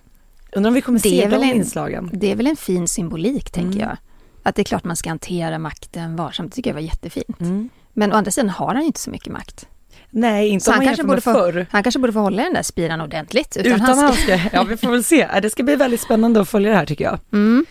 Undrar 0.56 0.70
om 0.70 0.75
vi 0.75 0.81
kommer 0.81 0.99
se 0.99 1.28
de 1.31 1.37
en, 1.37 1.43
inslagen? 1.43 2.10
Det 2.12 2.31
är 2.31 2.37
väl 2.37 2.46
en 2.46 2.56
fin 2.56 2.88
symbolik, 2.88 3.50
tänker 3.50 3.78
mm. 3.78 3.88
jag. 3.88 3.96
Att 4.43 4.54
det 4.54 4.62
är 4.62 4.64
klart 4.64 4.84
man 4.84 4.96
ska 4.96 5.08
hantera 5.08 5.58
makten 5.58 6.16
varsamt, 6.16 6.52
det 6.52 6.56
tycker 6.56 6.70
jag 6.70 6.75
var 6.75 6.81
jättefint. 6.81 7.40
Mm. 7.40 7.69
Men 7.93 8.12
å 8.12 8.16
andra 8.16 8.31
sidan 8.31 8.50
har 8.50 8.75
han 8.75 8.81
ju 8.81 8.87
inte 8.87 9.00
så 9.00 9.10
mycket 9.10 9.32
makt. 9.32 9.69
Nej, 10.10 10.49
inte 10.49 10.70
om 10.70 10.76
man 10.76 10.87
kanske 10.87 11.04
borde 11.04 11.20
få, 11.20 11.32
förr. 11.32 11.66
Han 11.70 11.82
kanske 11.82 11.99
borde 11.99 12.12
få 12.12 12.20
hålla 12.20 12.43
den 12.43 12.54
där 12.54 12.62
spiran 12.62 13.00
ordentligt. 13.00 13.56
Utan, 13.56 13.72
utan 13.72 13.99
han 13.99 14.12
ska... 14.12 14.38
Ja, 14.52 14.62
vi 14.62 14.76
får 14.76 14.90
väl 14.90 15.04
se. 15.04 15.28
Det 15.43 15.50
ska 15.50 15.62
bli 15.62 15.76
väldigt 15.76 16.00
spännande 16.00 16.40
att 16.40 16.49
följa 16.49 16.70
det 16.70 16.76
här 16.76 16.87
tycker 16.87 17.05
jag. 17.05 17.19
Mm. 17.32 17.66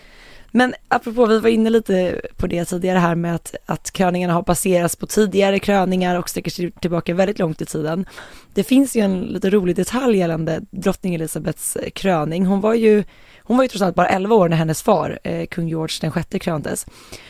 Men 0.54 0.74
apropå, 0.88 1.26
vi 1.26 1.38
var 1.38 1.48
inne 1.48 1.70
lite 1.70 2.20
på 2.36 2.46
det 2.46 2.64
tidigare 2.64 2.98
här 2.98 3.14
med 3.14 3.34
att, 3.34 3.54
att 3.66 3.90
kröningarna 3.90 4.32
har 4.34 4.42
baserats 4.42 4.96
på 4.96 5.06
tidigare 5.06 5.58
kröningar 5.58 6.18
och 6.18 6.28
sträcker 6.28 6.50
sig 6.50 6.70
tillbaka 6.70 7.14
väldigt 7.14 7.38
långt 7.38 7.62
i 7.62 7.66
tiden. 7.66 8.06
Det 8.54 8.64
finns 8.64 8.96
ju 8.96 9.00
en 9.00 9.20
lite 9.20 9.50
rolig 9.50 9.76
detalj 9.76 10.18
gällande 10.18 10.60
drottning 10.70 11.14
Elisabeths 11.14 11.76
eh, 11.76 11.90
kröning. 11.90 12.46
Hon 12.46 12.60
var 12.60 12.74
ju, 12.74 13.04
hon 13.42 13.56
var 13.56 13.64
ju 13.64 13.68
trots 13.68 13.82
allt 13.82 13.94
bara 13.94 14.08
11 14.08 14.34
år 14.34 14.48
när 14.48 14.56
hennes 14.56 14.82
far, 14.82 15.18
eh, 15.22 15.46
kung 15.46 15.68
George 15.68 15.98
den 16.00 16.12
sjätte, 16.12 16.38
kröntes. 16.38 16.86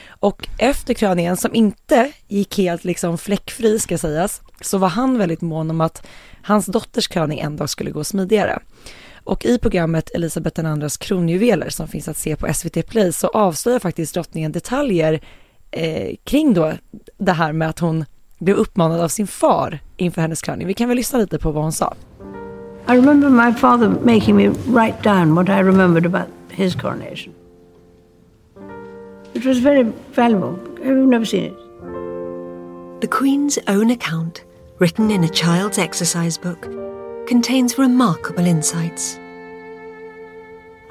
Och 0.08 0.48
efter 0.58 0.94
kröningen, 0.94 1.36
som 1.36 1.54
inte 1.54 2.12
gick 2.28 2.58
helt 2.58 2.84
liksom 2.84 3.18
fläckfri 3.18 3.78
ska 3.78 3.98
sägas, 3.98 4.42
så 4.60 4.78
var 4.78 4.88
han 4.88 5.18
väldigt 5.18 5.40
mån 5.40 5.70
om 5.70 5.80
att 5.80 6.06
hans 6.42 6.66
dotters 6.66 7.08
kröning 7.08 7.38
en 7.38 7.56
dag 7.56 7.70
skulle 7.70 7.90
gå 7.90 8.04
smidigare. 8.04 8.58
Och 9.24 9.44
i 9.44 9.58
programmet 9.58 10.10
Elisabeth 10.14 10.64
IIs 10.64 10.96
kronjuveler 10.96 11.68
som 11.68 11.88
finns 11.88 12.08
att 12.08 12.16
se 12.16 12.36
på 12.36 12.54
SVT 12.54 12.86
Play 12.86 13.12
så 13.12 13.28
avslöjar 13.28 13.78
faktiskt 13.78 14.14
drottningen 14.14 14.52
detaljer 14.52 15.20
eh, 15.70 16.16
kring 16.24 16.54
då 16.54 16.72
det 17.18 17.32
här 17.32 17.52
med 17.52 17.68
att 17.68 17.78
hon 17.78 18.04
blev 18.38 18.56
uppmanad 18.56 19.00
av 19.00 19.08
sin 19.08 19.26
far 19.26 19.78
inför 19.96 20.22
hennes 20.22 20.42
kröning. 20.42 20.66
Vi 20.66 20.74
kan 20.74 20.88
väl 20.88 20.96
lyssna 20.96 21.18
lite 21.18 21.38
på 21.38 21.50
vad 21.50 21.62
hon 21.62 21.72
sa. 21.72 21.94
I 22.88 22.96
remember 22.96 23.28
my 23.28 23.52
father 23.52 23.88
making 23.88 24.36
me 24.36 24.48
write 24.48 25.02
down 25.02 25.34
what 25.34 25.48
I 25.48 25.62
remembered 25.62 26.06
about 26.06 26.28
his 26.50 26.74
coronation. 26.74 27.34
It 29.34 29.46
was 29.46 29.58
very 29.58 29.92
valuable. 30.14 30.58
I've 30.84 31.08
never 31.08 31.24
seen 31.24 31.44
it. 31.44 31.56
The 33.00 33.06
Queen's 33.08 33.58
own 33.66 33.90
account, 33.90 34.44
written 34.78 35.10
in 35.10 35.24
a 35.24 35.28
child's 35.28 35.78
exercise 35.78 36.36
book, 36.38 36.66
contains 37.32 37.78
remarkable 37.78 38.46
insights. 38.46 39.18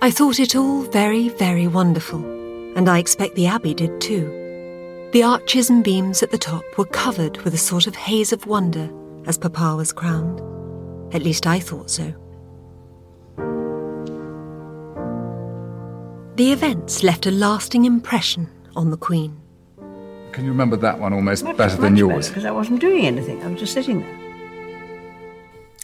I 0.02 0.10
thought 0.10 0.40
it 0.40 0.56
all 0.56 0.82
very, 0.82 1.30
very 1.30 1.68
wonderful, 1.68 2.26
and 2.76 2.90
I 2.90 2.98
expect 2.98 3.36
the 3.36 3.46
Abbey 3.46 3.76
did 3.76 4.02
too. 4.02 4.26
The 5.14 5.22
arches 5.22 5.70
and 5.70 5.84
beams 5.84 6.24
at 6.24 6.32
the 6.32 6.40
top 6.40 6.64
were 6.80 6.86
covered 6.86 7.38
with 7.44 7.54
a 7.54 7.60
sort 7.60 7.86
of 7.86 7.96
haze 7.96 8.34
of 8.34 8.48
wonder 8.48 8.90
as 9.28 9.38
Papa 9.38 9.76
was 9.76 9.94
crowned. 9.94 10.42
At 11.14 11.22
least 11.22 11.46
I 11.46 11.60
thought 11.60 11.92
so. 11.92 12.12
The 16.38 16.52
events 16.52 17.04
left 17.04 17.28
a 17.28 17.32
lasting 17.32 17.86
impression 17.86 18.50
on 18.76 18.90
the 18.90 18.98
Queen. 18.98 19.40
Can 20.32 20.46
you 20.46 20.50
remember 20.50 20.78
that 20.78 20.98
one 20.98 21.14
almost 21.14 21.44
much, 21.44 21.56
better 21.56 21.76
than 21.76 21.98
yours? 21.98 22.30
Because 22.30 22.46
I 22.46 22.52
wasn't 22.52 22.82
doing 22.82 23.06
anything, 23.06 23.44
I 23.44 23.48
was 23.48 23.60
just 23.60 23.74
sitting 23.74 24.00
there. 24.00 24.21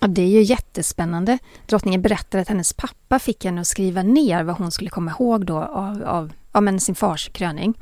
Ja, 0.02 0.08
det 0.08 0.22
är 0.22 0.28
ju 0.28 0.42
jättespännande. 0.42 1.38
Drottningen 1.66 2.02
berättar 2.02 2.40
att 2.40 2.48
hennes 2.48 2.74
pappa 2.74 3.20
fick 3.20 3.46
henne 3.46 3.62
att 3.62 3.68
skriva 3.68 4.04
ner 4.04 4.44
vad 4.44 4.58
hon 4.58 4.72
skulle 4.72 4.90
komma 4.90 5.12
ihåg 5.12 5.46
då 5.46 5.58
av, 5.58 6.04
av, 6.04 6.34
av 6.52 6.78
sin 6.78 6.96
fars 6.96 7.30
kröning. 7.30 7.74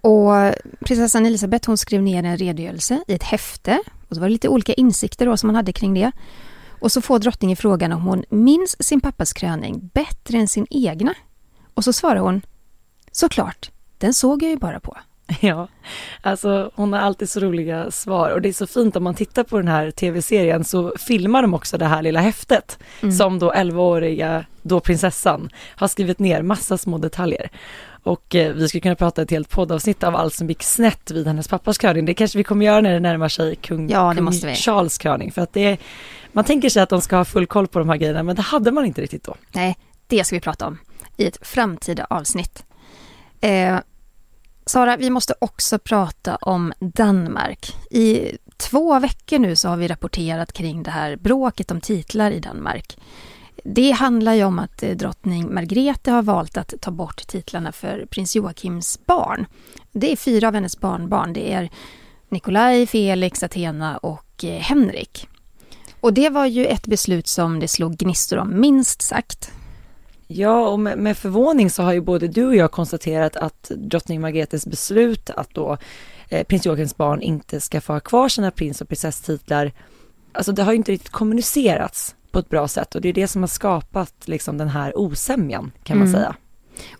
Och 0.00 0.54
prinsessan 0.80 1.26
Elisabeth 1.26 1.68
hon 1.68 1.78
skrev 1.78 2.02
ner 2.02 2.24
en 2.24 2.36
redogörelse 2.36 3.04
i 3.08 3.14
ett 3.14 3.22
häfte. 3.22 3.82
Och 4.08 4.14
så 4.16 4.20
var 4.20 4.28
det 4.28 4.32
lite 4.32 4.48
olika 4.48 4.72
insikter 4.74 5.26
då 5.26 5.36
som 5.36 5.46
man 5.46 5.56
hade 5.56 5.72
kring 5.72 5.94
det. 5.94 6.12
Och 6.80 6.92
så 6.92 7.00
får 7.00 7.18
drottningen 7.18 7.56
frågan 7.56 7.92
om 7.92 8.02
hon 8.02 8.24
minns 8.30 8.86
sin 8.86 9.00
pappas 9.00 9.32
kröning 9.32 9.90
bättre 9.94 10.38
än 10.38 10.48
sin 10.48 10.66
egna. 10.70 11.14
Och 11.74 11.84
så 11.84 11.92
svarar 11.92 12.20
hon 12.20 12.42
Såklart, 13.16 13.70
den 13.98 14.14
såg 14.14 14.42
jag 14.42 14.50
ju 14.50 14.56
bara 14.56 14.80
på. 14.80 14.96
Ja, 15.40 15.68
alltså 16.20 16.70
hon 16.74 16.92
har 16.92 17.00
alltid 17.00 17.30
så 17.30 17.40
roliga 17.40 17.90
svar 17.90 18.30
och 18.30 18.42
det 18.42 18.48
är 18.48 18.52
så 18.52 18.66
fint 18.66 18.96
om 18.96 19.04
man 19.04 19.14
tittar 19.14 19.44
på 19.44 19.56
den 19.56 19.68
här 19.68 19.90
tv-serien 19.90 20.64
så 20.64 20.92
filmar 20.98 21.42
de 21.42 21.54
också 21.54 21.78
det 21.78 21.86
här 21.86 22.02
lilla 22.02 22.20
häftet 22.20 22.78
mm. 23.02 23.12
som 23.12 23.38
då 23.38 23.52
11-åriga, 23.52 24.44
då 24.62 24.80
prinsessan, 24.80 25.50
har 25.76 25.88
skrivit 25.88 26.18
ner 26.18 26.42
massa 26.42 26.78
små 26.78 26.98
detaljer. 26.98 27.50
Och 28.02 28.34
eh, 28.34 28.52
vi 28.52 28.68
skulle 28.68 28.80
kunna 28.80 28.94
prata 28.94 29.22
ett 29.22 29.30
helt 29.30 29.50
poddavsnitt 29.50 30.04
av 30.04 30.16
allt 30.16 30.34
som 30.34 30.48
gick 30.48 30.62
snett 30.62 31.10
vid 31.10 31.26
hennes 31.26 31.48
pappas 31.48 31.78
kröning. 31.78 32.04
Det 32.04 32.14
kanske 32.14 32.38
vi 32.38 32.44
kommer 32.44 32.66
göra 32.66 32.80
när 32.80 32.92
det 32.92 33.00
närmar 33.00 33.28
sig 33.28 33.56
kung, 33.56 33.90
ja, 33.90 34.14
kung 34.14 34.32
Charles 34.32 34.98
kröning. 34.98 35.32
För 35.32 35.42
att 35.42 35.52
det 35.52 35.76
man 36.32 36.44
tänker 36.44 36.68
sig 36.68 36.82
att 36.82 36.88
de 36.88 37.00
ska 37.00 37.16
ha 37.16 37.24
full 37.24 37.46
koll 37.46 37.66
på 37.66 37.78
de 37.78 37.88
här 37.88 37.96
grejerna 37.96 38.22
men 38.22 38.36
det 38.36 38.42
hade 38.42 38.72
man 38.72 38.84
inte 38.86 39.02
riktigt 39.02 39.24
då. 39.24 39.34
Nej, 39.52 39.76
det 40.06 40.24
ska 40.24 40.36
vi 40.36 40.40
prata 40.40 40.66
om 40.66 40.78
i 41.16 41.26
ett 41.26 41.46
framtida 41.46 42.06
avsnitt. 42.10 42.64
Eh, 43.40 43.78
Sara, 44.68 44.96
vi 44.96 45.10
måste 45.10 45.34
också 45.38 45.78
prata 45.78 46.36
om 46.36 46.72
Danmark. 46.78 47.76
I 47.90 48.32
två 48.56 48.98
veckor 48.98 49.38
nu 49.38 49.56
så 49.56 49.68
har 49.68 49.76
vi 49.76 49.88
rapporterat 49.88 50.52
kring 50.52 50.82
det 50.82 50.90
här 50.90 51.16
bråket 51.16 51.70
om 51.70 51.80
titlar 51.80 52.30
i 52.30 52.40
Danmark. 52.40 52.98
Det 53.64 53.90
handlar 53.90 54.34
ju 54.34 54.44
om 54.44 54.58
att 54.58 54.82
eh, 54.82 54.90
drottning 54.90 55.54
Margrethe 55.54 56.10
har 56.10 56.22
valt 56.22 56.56
att 56.56 56.74
ta 56.80 56.90
bort 56.90 57.26
titlarna 57.26 57.72
för 57.72 58.06
prins 58.10 58.36
Joakims 58.36 58.98
barn. 59.06 59.46
Det 59.92 60.12
är 60.12 60.16
fyra 60.16 60.48
av 60.48 60.54
hennes 60.54 60.80
barnbarn. 60.80 61.32
Det 61.32 61.52
är 61.52 61.70
Nikolaj, 62.28 62.86
Felix, 62.86 63.42
Athena 63.42 63.96
och 63.96 64.44
eh, 64.44 64.60
Henrik. 64.60 65.28
Och 66.00 66.12
det 66.12 66.28
var 66.28 66.46
ju 66.46 66.66
ett 66.66 66.86
beslut 66.86 67.26
som 67.26 67.60
det 67.60 67.68
slog 67.68 67.96
gnistor 67.96 68.38
om, 68.38 68.60
minst 68.60 69.02
sagt. 69.02 69.52
Ja, 70.26 70.68
och 70.68 70.80
med, 70.80 70.98
med, 70.98 71.18
förvåning 71.18 71.70
så 71.70 71.82
har 71.82 71.92
ju 71.92 72.00
både 72.00 72.28
du 72.28 72.46
och 72.46 72.56
jag 72.56 72.70
konstaterat 72.70 73.36
att 73.36 73.70
drottning 73.76 74.20
Margretes 74.20 74.66
beslut 74.66 75.30
att 75.30 75.54
då 75.54 75.78
eh, 76.28 76.46
prins 76.46 76.66
Joakims 76.66 76.96
barn 76.96 77.22
inte 77.22 77.60
ska 77.60 77.80
få 77.80 77.92
ha 77.92 78.00
kvar 78.00 78.28
sina 78.28 78.50
prins 78.50 78.80
och 78.80 78.88
prinsesstitlar, 78.88 79.72
alltså 80.32 80.52
det 80.52 80.62
har 80.62 80.72
ju 80.72 80.76
inte 80.76 80.92
riktigt 80.92 81.12
kommunicerats 81.12 82.14
på 82.30 82.38
ett 82.38 82.48
bra 82.48 82.68
sätt 82.68 82.94
och 82.94 83.00
det 83.00 83.08
är 83.08 83.12
det 83.12 83.28
som 83.28 83.42
har 83.42 83.48
skapat 83.48 84.14
liksom 84.24 84.58
den 84.58 84.68
här 84.68 84.98
osämjan 84.98 85.72
kan 85.82 85.98
man 85.98 86.06
mm. 86.06 86.20
säga. 86.20 86.36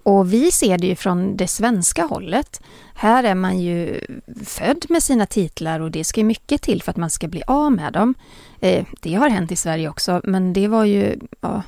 Och 0.02 0.32
vi 0.32 0.50
ser 0.50 0.78
det 0.78 0.86
ju 0.86 0.96
från 0.96 1.36
det 1.36 1.48
svenska 1.48 2.04
hållet. 2.04 2.60
Här 2.94 3.24
är 3.24 3.34
man 3.34 3.60
ju 3.60 4.00
född 4.44 4.86
med 4.88 5.02
sina 5.02 5.26
titlar 5.26 5.80
och 5.80 5.90
det 5.90 6.04
ska 6.04 6.24
mycket 6.24 6.62
till 6.62 6.82
för 6.82 6.90
att 6.90 6.96
man 6.96 7.10
ska 7.10 7.28
bli 7.28 7.42
av 7.46 7.72
med 7.72 7.92
dem. 7.92 8.14
Eh, 8.60 8.86
det 9.00 9.14
har 9.14 9.28
hänt 9.28 9.52
i 9.52 9.56
Sverige 9.56 9.88
också, 9.88 10.20
men 10.24 10.52
det 10.52 10.68
var 10.68 10.84
ju 10.84 11.18
ja, 11.40 11.62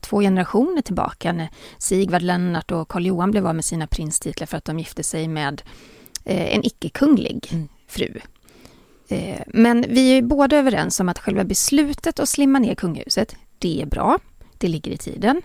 två 0.00 0.20
generationer 0.20 0.82
tillbaka 0.82 1.32
när 1.32 1.48
Sigvard 1.78 2.22
Lennart 2.22 2.70
och 2.70 2.88
Karl 2.88 3.06
Johan 3.06 3.30
blev 3.30 3.46
av 3.46 3.54
med 3.54 3.64
sina 3.64 3.86
prinstitlar 3.86 4.46
för 4.46 4.56
att 4.56 4.64
de 4.64 4.78
gifte 4.78 5.02
sig 5.02 5.28
med 5.28 5.62
eh, 6.24 6.54
en 6.54 6.64
icke-kunglig 6.64 7.48
mm. 7.52 7.68
fru. 7.88 8.20
Eh, 9.08 9.40
men 9.46 9.84
vi 9.88 10.18
är 10.18 10.22
båda 10.22 10.56
överens 10.56 11.00
om 11.00 11.08
att 11.08 11.18
själva 11.18 11.44
beslutet 11.44 12.20
att 12.20 12.28
slimma 12.28 12.58
ner 12.58 12.74
kungahuset, 12.74 13.36
det 13.58 13.82
är 13.82 13.86
bra. 13.86 14.18
Det 14.58 14.68
ligger 14.68 14.92
i 14.92 14.96
tiden. 14.96 15.42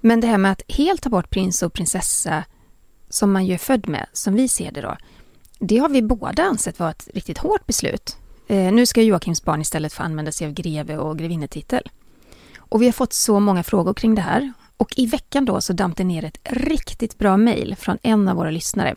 Men 0.00 0.20
det 0.20 0.26
här 0.26 0.38
med 0.38 0.52
att 0.52 0.62
helt 0.68 1.02
ta 1.02 1.10
bort 1.10 1.30
prins 1.30 1.62
och 1.62 1.72
prinsessa 1.72 2.44
som 3.08 3.32
man 3.32 3.46
ju 3.46 3.54
är 3.54 3.58
född 3.58 3.88
med, 3.88 4.06
som 4.12 4.34
vi 4.34 4.48
ser 4.48 4.72
det 4.72 4.80
då, 4.80 4.96
det 5.58 5.78
har 5.78 5.88
vi 5.88 6.02
båda 6.02 6.42
ansett 6.42 6.78
vara 6.78 6.90
ett 6.90 7.08
riktigt 7.14 7.38
hårt 7.38 7.66
beslut. 7.66 8.16
Eh, 8.48 8.72
nu 8.72 8.86
ska 8.86 9.02
Joakims 9.02 9.44
barn 9.44 9.60
istället 9.60 9.92
få 9.92 10.02
använda 10.02 10.32
sig 10.32 10.46
av 10.46 10.52
greve 10.52 10.98
och 10.98 11.18
grevinnetitel. 11.18 11.90
Och 12.58 12.82
vi 12.82 12.86
har 12.86 12.92
fått 12.92 13.12
så 13.12 13.40
många 13.40 13.62
frågor 13.62 13.94
kring 13.94 14.14
det 14.14 14.22
här. 14.22 14.52
Och 14.76 14.94
i 14.96 15.06
veckan 15.06 15.44
då 15.44 15.60
så 15.60 15.72
damp 15.72 15.96
det 15.96 16.04
ner 16.04 16.24
ett 16.24 16.38
riktigt 16.44 17.18
bra 17.18 17.36
mejl 17.36 17.76
från 17.76 17.98
en 18.02 18.28
av 18.28 18.36
våra 18.36 18.50
lyssnare. 18.50 18.94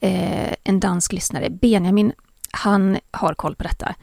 Eh, 0.00 0.54
en 0.64 0.80
dansk 0.80 1.12
lyssnare, 1.12 1.50
Benjamin, 1.50 2.12
han 2.50 2.98
har 3.10 3.34
koll 3.34 3.54
på 3.54 3.62
detta. 3.62 3.94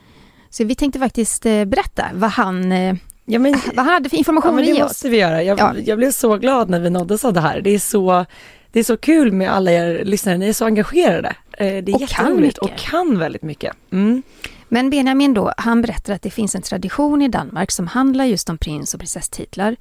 Så 0.49 0.63
vi 0.63 0.75
tänkte 0.75 0.99
faktiskt 0.99 1.45
eh, 1.45 1.65
berätta 1.65 2.05
vad 2.13 2.29
han 2.29 2.71
eh, 2.71 2.95
Ja, 3.25 3.39
men, 3.39 3.53
vad 3.74 3.86
han 3.86 3.94
hade 3.94 4.10
för 4.10 4.17
information 4.17 4.51
ja, 4.51 4.55
men 4.55 4.75
Det 4.75 4.82
måste 4.82 5.10
vi 5.10 5.17
göra. 5.17 5.44
Jag, 5.44 5.60
ja. 5.60 5.75
jag 5.77 5.98
blev 5.98 6.12
så 6.12 6.38
glad 6.38 6.70
när 6.70 6.79
vi 6.79 6.89
nåddes 6.89 7.25
av 7.25 7.34
det 7.34 7.39
här. 7.39 7.62
Det 7.62 7.70
är 7.70 7.79
så, 7.79 8.25
det 8.72 8.79
är 8.79 8.84
så 8.84 8.98
kul 8.98 9.32
med 9.32 9.51
alla 9.51 9.72
er 9.72 10.05
lyssnare, 10.05 10.38
ni 10.38 10.50
är 10.50 10.53
så 10.53 10.65
engagerade. 10.65 11.36
Eh, 11.58 11.84
det 11.84 11.91
är 11.91 11.96
och 11.96 12.01
jätteroligt 12.01 12.58
och 12.58 12.77
kan 12.77 13.20
väldigt 13.20 13.41
mycket. 13.41 13.75
Mm. 13.91 14.24
Men 14.70 14.89
Benjamin 14.89 15.34
då, 15.34 15.53
han 15.58 15.82
berättar 15.82 16.13
att 16.13 16.22
det 16.22 16.29
finns 16.29 16.55
en 16.55 16.62
tradition 16.62 17.22
i 17.22 17.27
Danmark 17.27 17.72
som 17.72 17.88
handlar 17.88 18.25
just 18.25 18.50
om 18.50 18.58
prins 18.58 18.94
och 18.94 19.00
prinsesstitlar. 19.00 19.75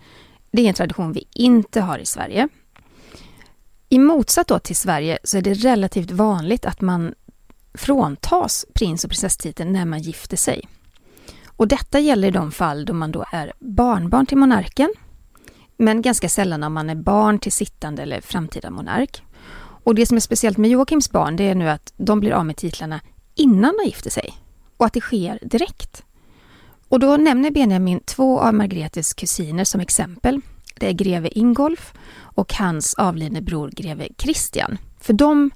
Det 0.50 0.62
är 0.62 0.68
en 0.68 0.74
tradition 0.74 1.12
vi 1.12 1.26
inte 1.32 1.80
har 1.80 1.98
i 1.98 2.06
Sverige. 2.06 2.48
I 3.88 3.98
motsats 3.98 4.48
då 4.48 4.58
till 4.58 4.76
Sverige 4.76 5.18
så 5.24 5.38
är 5.38 5.42
det 5.42 5.54
relativt 5.54 6.10
vanligt 6.10 6.66
att 6.66 6.80
man 6.80 7.14
fråntas 7.74 8.66
prins 8.74 9.04
och 9.04 9.10
prinsesstiteln 9.10 9.72
när 9.72 9.84
man 9.84 10.00
gifter 10.00 10.36
sig. 10.36 10.68
Och 11.56 11.68
detta 11.68 11.98
gäller 12.00 12.28
i 12.28 12.30
de 12.30 12.52
fall 12.52 12.84
då 12.84 12.92
man 12.92 13.12
då 13.12 13.24
är 13.32 13.52
barnbarn 13.58 14.26
till 14.26 14.38
monarken, 14.38 14.94
men 15.76 16.02
ganska 16.02 16.28
sällan 16.28 16.62
om 16.62 16.72
man 16.72 16.90
är 16.90 16.94
barn 16.94 17.38
till 17.38 17.52
sittande 17.52 18.02
eller 18.02 18.20
framtida 18.20 18.70
monark. 18.70 19.22
Och 19.56 19.94
det 19.94 20.06
som 20.06 20.16
är 20.16 20.20
speciellt 20.20 20.58
med 20.58 20.70
Joakims 20.70 21.10
barn, 21.10 21.36
det 21.36 21.44
är 21.44 21.54
nu 21.54 21.68
att 21.68 21.92
de 21.96 22.20
blir 22.20 22.32
av 22.32 22.46
med 22.46 22.56
titlarna 22.56 23.00
innan 23.34 23.76
de 23.78 23.84
gifter 23.84 24.10
sig 24.10 24.34
och 24.76 24.86
att 24.86 24.92
det 24.92 25.00
sker 25.00 25.38
direkt. 25.42 26.04
Och 26.88 27.00
då 27.00 27.16
nämner 27.16 27.50
Benjamin 27.50 28.00
två 28.00 28.40
av 28.40 28.54
Margretes 28.54 29.14
kusiner 29.14 29.64
som 29.64 29.80
exempel. 29.80 30.40
Det 30.74 30.88
är 30.88 30.92
greve 30.92 31.38
Ingolf 31.38 31.92
och 32.16 32.54
hans 32.54 32.94
avlidne 32.94 33.40
bror 33.40 33.70
greve 33.70 34.08
Christian. 34.18 34.78
För 35.00 35.12
de 35.12 35.50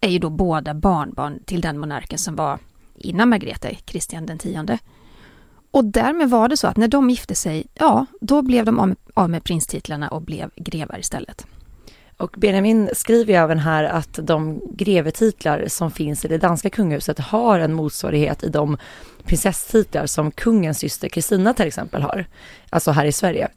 är 0.00 0.08
ju 0.08 0.18
då 0.18 0.30
båda 0.30 0.74
barnbarn 0.74 1.42
till 1.44 1.60
den 1.60 1.78
monarken 1.78 2.18
som 2.18 2.36
var 2.36 2.58
innan 2.94 3.28
Margrethe, 3.28 3.74
Kristian 3.74 4.26
den 4.26 4.38
tionde. 4.38 4.78
Och 5.74 5.84
därmed 5.84 6.30
var 6.30 6.48
det 6.48 6.56
så 6.56 6.66
att 6.66 6.76
när 6.76 6.88
de 6.88 7.10
gifte 7.10 7.34
sig, 7.34 7.66
ja, 7.74 8.06
då 8.20 8.42
blev 8.42 8.64
de 8.64 8.96
av 9.14 9.30
med 9.30 9.44
prinstitlarna 9.44 10.08
och 10.08 10.22
blev 10.22 10.50
grevar 10.56 10.98
istället. 10.98 11.46
Och 12.16 12.34
Benjamin 12.38 12.90
skriver 12.92 13.32
ju 13.32 13.38
även 13.38 13.58
här 13.58 13.84
att 13.84 14.18
de 14.22 14.60
grevetitlar 14.76 15.64
som 15.68 15.90
finns 15.90 16.24
i 16.24 16.28
det 16.28 16.38
danska 16.38 16.70
kungahuset 16.70 17.18
har 17.18 17.58
en 17.58 17.72
motsvarighet 17.72 18.44
i 18.44 18.48
de 18.48 18.76
prinsesstitlar 19.24 20.06
som 20.06 20.30
kungens 20.30 20.78
syster 20.78 21.08
Kristina 21.08 21.54
till 21.54 21.66
exempel 21.66 22.02
har, 22.02 22.26
alltså 22.70 22.90
här 22.90 23.04
i 23.04 23.12
Sverige. 23.12 23.48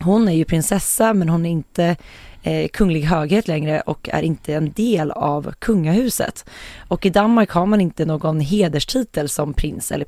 Hon 0.00 0.28
är 0.28 0.32
ju 0.32 0.44
prinsessa 0.44 1.14
men 1.14 1.28
hon 1.28 1.46
är 1.46 1.50
inte 1.50 1.96
eh, 2.42 2.68
kunglig 2.68 3.02
höghet 3.02 3.48
längre 3.48 3.80
och 3.80 4.08
är 4.12 4.22
inte 4.22 4.54
en 4.54 4.72
del 4.72 5.10
av 5.10 5.54
kungahuset. 5.58 6.44
Och 6.88 7.06
i 7.06 7.10
Danmark 7.10 7.50
har 7.50 7.66
man 7.66 7.80
inte 7.80 8.04
någon 8.04 8.40
hederstitel 8.40 9.28
som 9.28 9.54
prins 9.54 9.92
eller 9.92 10.04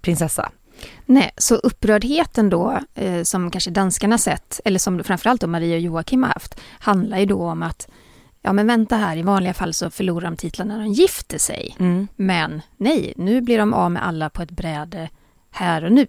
prinsessa. 0.00 0.50
Nej, 1.06 1.30
så 1.36 1.54
upprördheten 1.54 2.50
då, 2.50 2.80
eh, 2.94 3.22
som 3.22 3.50
kanske 3.50 3.70
danskarna 3.70 4.18
sett, 4.18 4.60
eller 4.64 4.78
som 4.78 5.04
framförallt 5.04 5.40
då 5.40 5.46
Maria 5.46 5.76
och 5.76 5.80
Joakim 5.80 6.22
har 6.22 6.30
haft, 6.30 6.60
handlar 6.78 7.18
ju 7.18 7.26
då 7.26 7.42
om 7.42 7.62
att 7.62 7.88
Ja 8.42 8.52
men 8.52 8.66
vänta 8.66 8.96
här, 8.96 9.16
i 9.16 9.22
vanliga 9.22 9.54
fall 9.54 9.74
så 9.74 9.90
förlorar 9.90 10.24
de 10.24 10.36
titlarna 10.36 10.76
när 10.76 10.82
de 10.82 10.92
gifter 10.92 11.38
sig. 11.38 11.76
Mm. 11.78 12.08
Men 12.16 12.62
nej, 12.76 13.12
nu 13.16 13.40
blir 13.40 13.58
de 13.58 13.74
av 13.74 13.90
med 13.90 14.06
alla 14.06 14.30
på 14.30 14.42
ett 14.42 14.50
bräde 14.50 15.08
här 15.50 15.84
och 15.84 15.92
nu. 15.92 16.06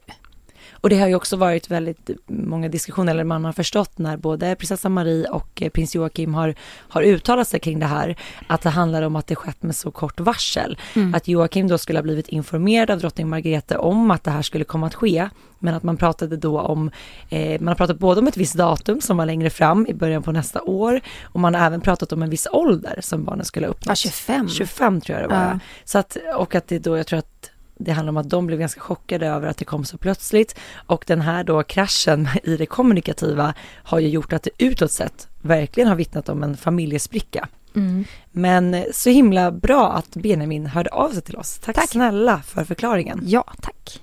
Och 0.71 0.89
det 0.89 0.99
har 0.99 1.07
ju 1.07 1.15
också 1.15 1.37
varit 1.37 1.71
väldigt 1.71 2.09
många 2.27 2.69
diskussioner, 2.69 3.11
eller 3.11 3.23
man 3.23 3.45
har 3.45 3.53
förstått 3.53 3.97
när 3.97 4.17
både 4.17 4.55
prinsessa 4.55 4.89
Marie 4.89 5.29
och 5.29 5.61
eh, 5.61 5.69
prins 5.69 5.95
Joakim 5.95 6.33
har, 6.33 6.55
har 6.89 7.01
uttalat 7.01 7.47
sig 7.47 7.59
kring 7.59 7.79
det 7.79 7.85
här, 7.85 8.15
att 8.47 8.61
det 8.61 8.69
handlar 8.69 9.01
om 9.01 9.15
att 9.15 9.27
det 9.27 9.35
skett 9.35 9.63
med 9.63 9.75
så 9.75 9.91
kort 9.91 10.19
varsel. 10.19 10.77
Mm. 10.95 11.15
Att 11.15 11.27
Joakim 11.27 11.67
då 11.67 11.77
skulle 11.77 11.99
ha 11.99 12.03
blivit 12.03 12.27
informerad 12.27 12.91
av 12.91 12.99
drottning 12.99 13.29
Margrethe 13.29 13.77
om 13.77 14.11
att 14.11 14.23
det 14.23 14.31
här 14.31 14.41
skulle 14.41 14.63
komma 14.63 14.87
att 14.87 14.95
ske, 14.95 15.29
men 15.59 15.73
att 15.73 15.83
man 15.83 15.97
pratade 15.97 16.37
då 16.37 16.59
om, 16.59 16.91
eh, 17.29 17.61
man 17.61 17.67
har 17.67 17.75
pratat 17.75 17.99
både 17.99 18.21
om 18.21 18.27
ett 18.27 18.37
visst 18.37 18.55
datum 18.55 19.01
som 19.01 19.17
var 19.17 19.25
längre 19.25 19.49
fram 19.49 19.87
i 19.87 19.93
början 19.93 20.23
på 20.23 20.31
nästa 20.31 20.61
år 20.61 21.01
och 21.23 21.39
man 21.39 21.55
har 21.55 21.65
även 21.65 21.81
pratat 21.81 22.11
om 22.11 22.23
en 22.23 22.29
viss 22.29 22.47
ålder 22.51 22.99
som 23.01 23.23
barnen 23.23 23.45
skulle 23.45 23.67
ha 23.67 23.71
uppnått. 23.71 23.89
Ja, 23.89 23.95
25. 23.95 24.49
25 24.49 25.01
tror 25.01 25.19
jag 25.19 25.29
det 25.29 25.35
var. 25.35 25.43
Ja. 25.43 25.59
Så 25.83 25.97
att, 25.97 26.17
och 26.35 26.55
att 26.55 26.67
det 26.67 26.79
då, 26.79 26.97
jag 26.97 27.07
tror 27.07 27.19
att 27.19 27.51
det 27.79 27.91
handlar 27.91 28.09
om 28.09 28.17
att 28.17 28.29
de 28.29 28.45
blev 28.45 28.59
ganska 28.59 28.81
chockade 28.81 29.27
över 29.27 29.47
att 29.47 29.57
det 29.57 29.65
kom 29.65 29.85
så 29.85 29.97
plötsligt 29.97 30.55
och 30.75 31.03
den 31.07 31.21
här 31.21 31.43
då 31.43 31.63
kraschen 31.63 32.29
i 32.43 32.57
det 32.57 32.65
kommunikativa 32.65 33.53
har 33.83 33.99
ju 33.99 34.07
gjort 34.07 34.33
att 34.33 34.43
det 34.43 34.49
utåt 34.57 34.91
sett 34.91 35.27
verkligen 35.41 35.89
har 35.89 35.95
vittnat 35.95 36.29
om 36.29 36.43
en 36.43 36.57
familjespricka. 36.57 37.47
Mm. 37.75 38.05
Men 38.31 38.85
så 38.93 39.09
himla 39.09 39.51
bra 39.51 39.91
att 39.91 40.09
Benjamin 40.09 40.65
hörde 40.65 40.89
av 40.89 41.09
sig 41.09 41.21
till 41.21 41.35
oss. 41.35 41.59
Tack, 41.59 41.75
tack 41.75 41.89
snälla 41.89 42.41
för 42.41 42.63
förklaringen. 42.63 43.21
Ja, 43.23 43.43
tack. 43.61 44.01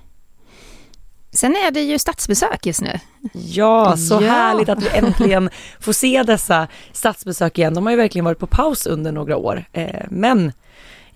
Sen 1.31 1.55
är 1.55 1.71
det 1.71 1.81
ju 1.81 1.99
statsbesök 1.99 2.65
just 2.65 2.81
nu. 2.81 2.99
Ja, 3.33 3.97
så 3.97 4.13
ja. 4.13 4.19
härligt 4.19 4.69
att 4.69 4.83
vi 4.83 4.89
äntligen 4.89 5.49
får 5.79 5.93
se 5.93 6.23
dessa 6.23 6.67
statsbesök 6.91 7.57
igen. 7.57 7.73
De 7.73 7.85
har 7.85 7.91
ju 7.91 7.97
verkligen 7.97 8.25
varit 8.25 8.39
på 8.39 8.47
paus 8.47 8.87
under 8.87 9.11
några 9.11 9.37
år. 9.37 9.65
Eh, 9.71 10.05
men 10.09 10.51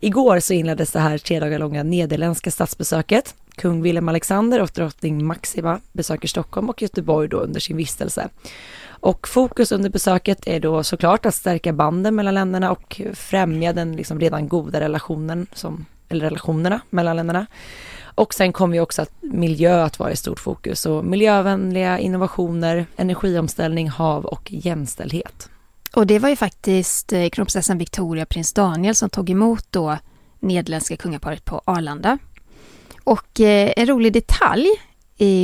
Igår 0.03 0.39
så 0.39 0.53
inleddes 0.53 0.91
det 0.91 0.99
här 0.99 1.17
tre 1.17 1.39
dagar 1.39 1.59
långa 1.59 1.83
nederländska 1.83 2.51
statsbesöket. 2.51 3.35
Kung 3.55 3.81
Wilhelm 3.81 4.09
Alexander 4.09 4.61
och 4.61 4.69
drottning 4.75 5.25
Maxima 5.25 5.79
besöker 5.93 6.27
Stockholm 6.27 6.69
och 6.69 6.81
Göteborg 6.81 7.29
då 7.29 7.37
under 7.37 7.59
sin 7.59 7.77
vistelse. 7.77 8.29
Och 8.87 9.27
fokus 9.27 9.71
under 9.71 9.89
besöket 9.89 10.47
är 10.47 10.59
då 10.59 10.83
såklart 10.83 11.25
att 11.25 11.35
stärka 11.35 11.73
banden 11.73 12.15
mellan 12.15 12.33
länderna 12.33 12.71
och 12.71 13.01
främja 13.13 13.73
den 13.73 13.95
liksom 13.95 14.19
redan 14.19 14.47
goda 14.47 14.79
relationen 14.79 15.47
som, 15.53 15.85
eller 16.09 16.25
relationerna 16.25 16.81
mellan 16.89 17.15
länderna. 17.15 17.45
Och 18.15 18.33
sen 18.33 18.53
kommer 18.53 18.75
ju 18.75 18.81
också 18.81 19.01
att 19.01 19.11
miljö 19.21 19.83
att 19.83 19.99
vara 19.99 20.11
i 20.11 20.15
stort 20.15 20.39
fokus 20.39 20.85
och 20.85 21.05
miljövänliga 21.05 21.99
innovationer, 21.99 22.85
energiomställning, 22.95 23.89
hav 23.89 24.25
och 24.25 24.51
jämställdhet. 24.51 25.50
Och 25.93 26.07
det 26.07 26.19
var 26.19 26.29
ju 26.29 26.35
faktiskt 26.35 27.13
eh, 27.13 27.29
kronprinsessan 27.29 27.77
Victoria 27.77 28.23
och 28.23 28.29
prins 28.29 28.53
Daniel 28.53 28.95
som 28.95 29.09
tog 29.09 29.29
emot 29.29 29.65
då 29.69 29.97
nederländska 30.39 30.97
kungaparet 30.97 31.45
på 31.45 31.61
Arlanda. 31.65 32.17
Och 33.03 33.39
eh, 33.39 33.73
en 33.77 33.87
rolig 33.87 34.13
detalj 34.13 34.67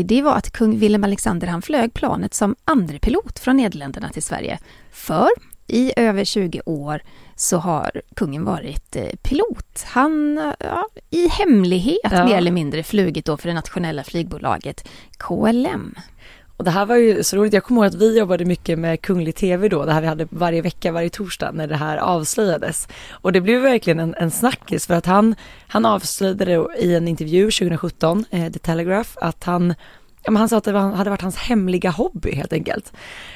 det 0.05 0.21
var 0.21 0.35
att 0.35 0.51
kung 0.51 0.79
Willem 0.79 1.03
Alexander 1.03 1.47
han 1.47 1.61
flög 1.61 1.93
planet 1.93 2.33
som 2.33 2.55
andre 2.65 2.99
pilot 2.99 3.39
från 3.39 3.57
Nederländerna 3.57 4.09
till 4.09 4.23
Sverige. 4.23 4.59
För 4.91 5.29
i 5.67 5.93
över 5.95 6.25
20 6.25 6.61
år 6.65 7.01
så 7.35 7.57
har 7.57 8.01
kungen 8.15 8.45
varit 8.45 8.95
eh, 8.95 9.09
pilot. 9.21 9.83
Han 9.85 10.41
ja, 10.59 10.87
i 11.09 11.27
hemlighet 11.27 11.99
ja. 12.03 12.25
mer 12.25 12.37
eller 12.37 12.51
mindre 12.51 12.83
flugit 12.83 13.25
då 13.25 13.37
för 13.37 13.47
det 13.47 13.53
nationella 13.53 14.03
flygbolaget 14.03 14.87
KLM. 15.17 15.95
Och 16.57 16.63
det 16.63 16.71
här 16.71 16.85
var 16.85 16.95
ju 16.95 17.23
så 17.23 17.37
roligt, 17.37 17.53
jag 17.53 17.63
kommer 17.63 17.81
ihåg 17.81 17.87
att 17.87 18.01
vi 18.01 18.17
jobbade 18.17 18.45
mycket 18.45 18.79
med 18.79 19.01
Kunglig 19.01 19.35
TV 19.35 19.67
då, 19.67 19.85
det 19.85 19.93
här 19.93 20.01
vi 20.01 20.07
hade 20.07 20.27
varje 20.29 20.61
vecka, 20.61 20.91
varje 20.91 21.09
torsdag 21.09 21.51
när 21.51 21.67
det 21.67 21.75
här 21.75 21.97
avslöjades. 21.97 22.87
Och 23.11 23.31
det 23.31 23.41
blev 23.41 23.61
verkligen 23.61 23.99
en, 23.99 24.15
en 24.17 24.31
snackis 24.31 24.87
för 24.87 24.93
att 24.93 25.05
han, 25.05 25.35
han 25.67 25.85
avslöjade 25.85 26.45
det 26.45 26.67
i 26.79 26.95
en 26.95 27.07
intervju 27.07 27.51
2017, 27.51 28.25
eh, 28.29 28.51
The 28.51 28.59
Telegraph, 28.59 29.09
att 29.15 29.43
han 29.43 29.73
Ja, 30.23 30.31
men 30.31 30.39
han 30.39 30.49
sa 30.49 30.57
att 30.57 30.63
det 30.63 30.71
var, 30.71 30.91
hade 30.91 31.09
varit 31.09 31.21
hans 31.21 31.37
hemliga 31.37 31.89
hobby 31.89 32.35
helt 32.35 32.53
enkelt. 32.53 32.93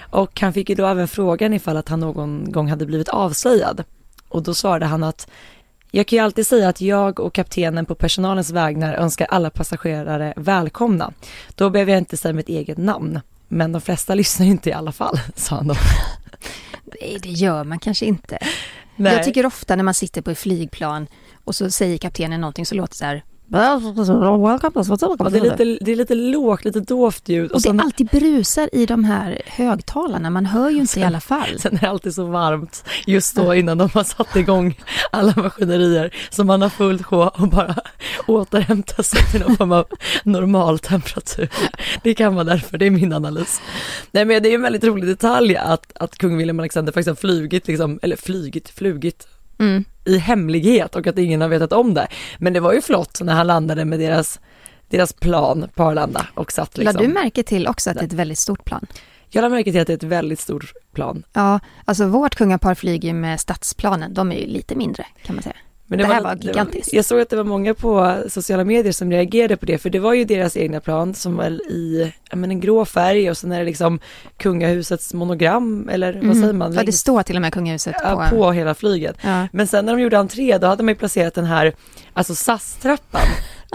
Och 0.09 0.41
han 0.41 0.53
fick 0.53 0.69
ju 0.69 0.75
då 0.75 0.85
även 0.85 1.07
frågan 1.07 1.53
ifall 1.53 1.77
att 1.77 1.89
han 1.89 1.99
någon 1.99 2.51
gång 2.51 2.67
hade 2.69 2.85
blivit 2.85 3.09
avslöjad. 3.09 3.83
Och 4.29 4.43
då 4.43 4.53
svarade 4.53 4.85
han 4.85 5.03
att 5.03 5.29
jag 5.91 6.07
kan 6.07 6.17
ju 6.17 6.24
alltid 6.25 6.48
säga 6.48 6.69
att 6.69 6.81
jag 6.81 7.19
och 7.19 7.33
kaptenen 7.33 7.86
på 7.86 7.95
personalens 7.95 8.50
vägnar 8.50 8.93
önskar 8.93 9.27
alla 9.29 9.50
passagerare 9.50 10.33
välkomna. 10.36 11.13
Då 11.55 11.69
behöver 11.69 11.91
jag 11.91 12.00
inte 12.00 12.17
säga 12.17 12.33
mitt 12.33 12.50
eget 12.50 12.77
namn. 12.77 13.19
Men 13.48 13.71
de 13.71 13.81
flesta 13.81 14.15
lyssnar 14.15 14.45
ju 14.45 14.51
inte 14.51 14.69
i 14.69 14.74
alla 14.74 14.91
fall, 14.91 15.19
sa 15.36 15.55
han 15.55 15.67
då. 15.67 15.75
Nej, 16.83 17.17
det 17.24 17.29
gör 17.29 17.63
man 17.63 17.79
kanske 17.79 18.05
inte. 18.05 18.38
Nej. 18.95 19.13
Jag 19.13 19.24
tycker 19.24 19.45
ofta 19.45 19.75
när 19.75 19.83
man 19.83 19.93
sitter 19.93 20.21
på 20.21 20.31
ett 20.31 20.39
flygplan 20.39 21.07
och 21.43 21.55
så 21.55 21.71
säger 21.71 21.98
kaptenen 21.98 22.41
någonting 22.41 22.65
så 22.65 22.75
låter 22.75 22.93
det 22.93 22.98
så 22.98 23.05
här 23.05 23.24
det, 25.31 25.38
är 25.38 25.41
lite, 25.41 25.84
det 25.86 25.91
är 25.91 25.96
lite 25.96 26.15
lågt, 26.15 26.65
lite 26.65 26.79
dovt 26.79 27.29
ljud. 27.29 27.51
Och, 27.51 27.55
och 27.55 27.62
det 27.62 27.70
är 27.70 27.81
alltid 27.81 28.08
brusar 28.08 28.70
i 28.74 28.86
de 28.86 29.03
här 29.03 29.41
högtalarna, 29.46 30.29
man 30.29 30.46
hör 30.46 30.70
ju 30.70 30.77
inte 30.77 30.93
sen, 30.93 31.03
i 31.03 31.05
alla 31.05 31.20
fall. 31.20 31.50
Sen 31.60 31.75
är 31.75 31.79
det 31.79 31.89
alltid 31.89 32.15
så 32.15 32.25
varmt 32.25 32.84
just 33.05 33.36
då 33.36 33.55
innan 33.55 33.77
de 33.77 33.89
har 33.93 34.03
satt 34.03 34.36
igång 34.36 34.79
alla 35.12 35.34
maskinerier 35.36 36.15
så 36.29 36.43
man 36.43 36.62
har 36.62 36.70
fullt 36.70 37.05
sjå 37.05 37.31
och 37.34 37.48
bara 37.48 37.75
återhämta 38.27 39.03
sig 39.03 39.20
till 39.31 39.41
någon 39.41 39.58
form 39.58 39.72
av 39.72 39.86
normal 40.24 40.79
temperatur. 40.79 41.50
Det 42.03 42.13
kan 42.13 42.36
vara 42.36 42.43
därför, 42.43 42.77
det 42.77 42.86
är 42.86 42.91
min 42.91 43.13
analys. 43.13 43.62
Nej 44.12 44.25
men 44.25 44.43
det 44.43 44.50
är 44.50 44.55
en 44.55 44.62
väldigt 44.62 44.84
rolig 44.84 45.08
detalj 45.08 45.55
att, 45.55 45.91
att 45.96 46.17
kung 46.17 46.38
William 46.38 46.60
Alexander 46.60 46.91
faktiskt 46.91 47.08
har 47.08 47.15
flugit, 47.15 47.67
liksom, 47.67 48.00
eller 48.01 48.15
flygit, 48.15 48.70
flugit 48.70 49.27
mm. 49.61 49.83
i 50.05 50.17
hemlighet 50.17 50.95
och 50.95 51.07
att 51.07 51.17
ingen 51.17 51.41
har 51.41 51.47
vetat 51.47 51.73
om 51.73 51.93
det. 51.93 52.07
Men 52.37 52.53
det 52.53 52.59
var 52.59 52.73
ju 52.73 52.81
flott 52.81 53.21
när 53.21 53.33
han 53.33 53.47
landade 53.47 53.85
med 53.85 53.99
deras, 53.99 54.39
deras 54.89 55.13
plan 55.13 55.69
på 55.75 55.83
Arlanda 55.83 56.27
och 56.33 56.51
satt 56.51 56.77
liksom. 56.77 56.95
Lade 56.95 57.07
du 57.07 57.13
märke 57.13 57.43
till 57.43 57.67
också 57.67 57.89
att 57.89 57.95
det 57.95 58.01
är 58.01 58.07
ett 58.07 58.13
väldigt 58.13 58.39
stort 58.39 58.65
plan? 58.65 58.85
Jag 59.29 59.41
lade 59.41 59.55
märke 59.55 59.71
till 59.71 59.81
att 59.81 59.87
det 59.87 59.93
är 59.93 59.97
ett 59.97 60.03
väldigt 60.03 60.39
stort 60.39 60.73
plan. 60.93 61.23
Ja, 61.33 61.59
alltså 61.85 62.05
vårt 62.05 62.35
kungapar 62.35 62.75
flyger 62.75 63.13
med 63.13 63.39
stadsplanen, 63.39 64.13
de 64.13 64.31
är 64.31 64.35
ju 64.35 64.45
lite 64.45 64.75
mindre 64.75 65.05
kan 65.23 65.35
man 65.35 65.43
säga. 65.43 65.55
Men 65.91 65.98
det, 65.98 66.03
det 66.03 66.13
här 66.13 66.21
var, 66.21 66.29
var 66.29 66.43
gigantiskt. 66.43 66.93
jag 66.93 67.05
såg 67.05 67.19
att 67.21 67.29
det 67.29 67.36
var 67.36 67.43
många 67.43 67.74
på 67.74 68.17
sociala 68.29 68.63
medier 68.63 68.91
som 68.91 69.12
reagerade 69.12 69.57
på 69.57 69.65
det, 69.65 69.77
för 69.77 69.89
det 69.89 70.00
var 70.00 70.13
ju 70.13 70.25
deras 70.25 70.57
egna 70.57 70.79
plan 70.79 71.13
som 71.13 71.36
var 71.36 71.45
i 71.71 72.13
men, 72.33 72.51
en 72.51 72.60
grå 72.60 72.86
färg 72.86 73.29
och 73.29 73.38
sen 73.38 73.51
är 73.51 73.60
det 73.60 73.65
liksom 73.65 74.00
kungahusets 74.37 75.13
monogram, 75.13 75.89
eller 75.89 76.13
vad 76.13 76.24
mm. 76.24 76.42
säger 76.42 76.53
man? 76.53 76.74
Ja, 76.74 76.83
det 76.83 76.92
står 76.92 77.24
till 77.24 77.35
och 77.35 77.42
med 77.42 77.53
kungahuset 77.53 77.94
på, 77.94 78.01
ja, 78.03 78.27
på 78.29 78.51
hela 78.51 78.74
flyget. 78.74 79.15
Ja. 79.22 79.48
Men 79.51 79.68
sen 79.68 79.85
när 79.85 79.96
de 79.96 80.01
gjorde 80.01 80.18
entré, 80.18 80.57
då 80.57 80.68
hade 80.68 80.83
man 80.83 80.92
ju 80.92 80.96
placerat 80.96 81.33
den 81.33 81.46
här, 81.46 81.74
alltså 82.13 82.35
SAS-trappan 82.35 83.27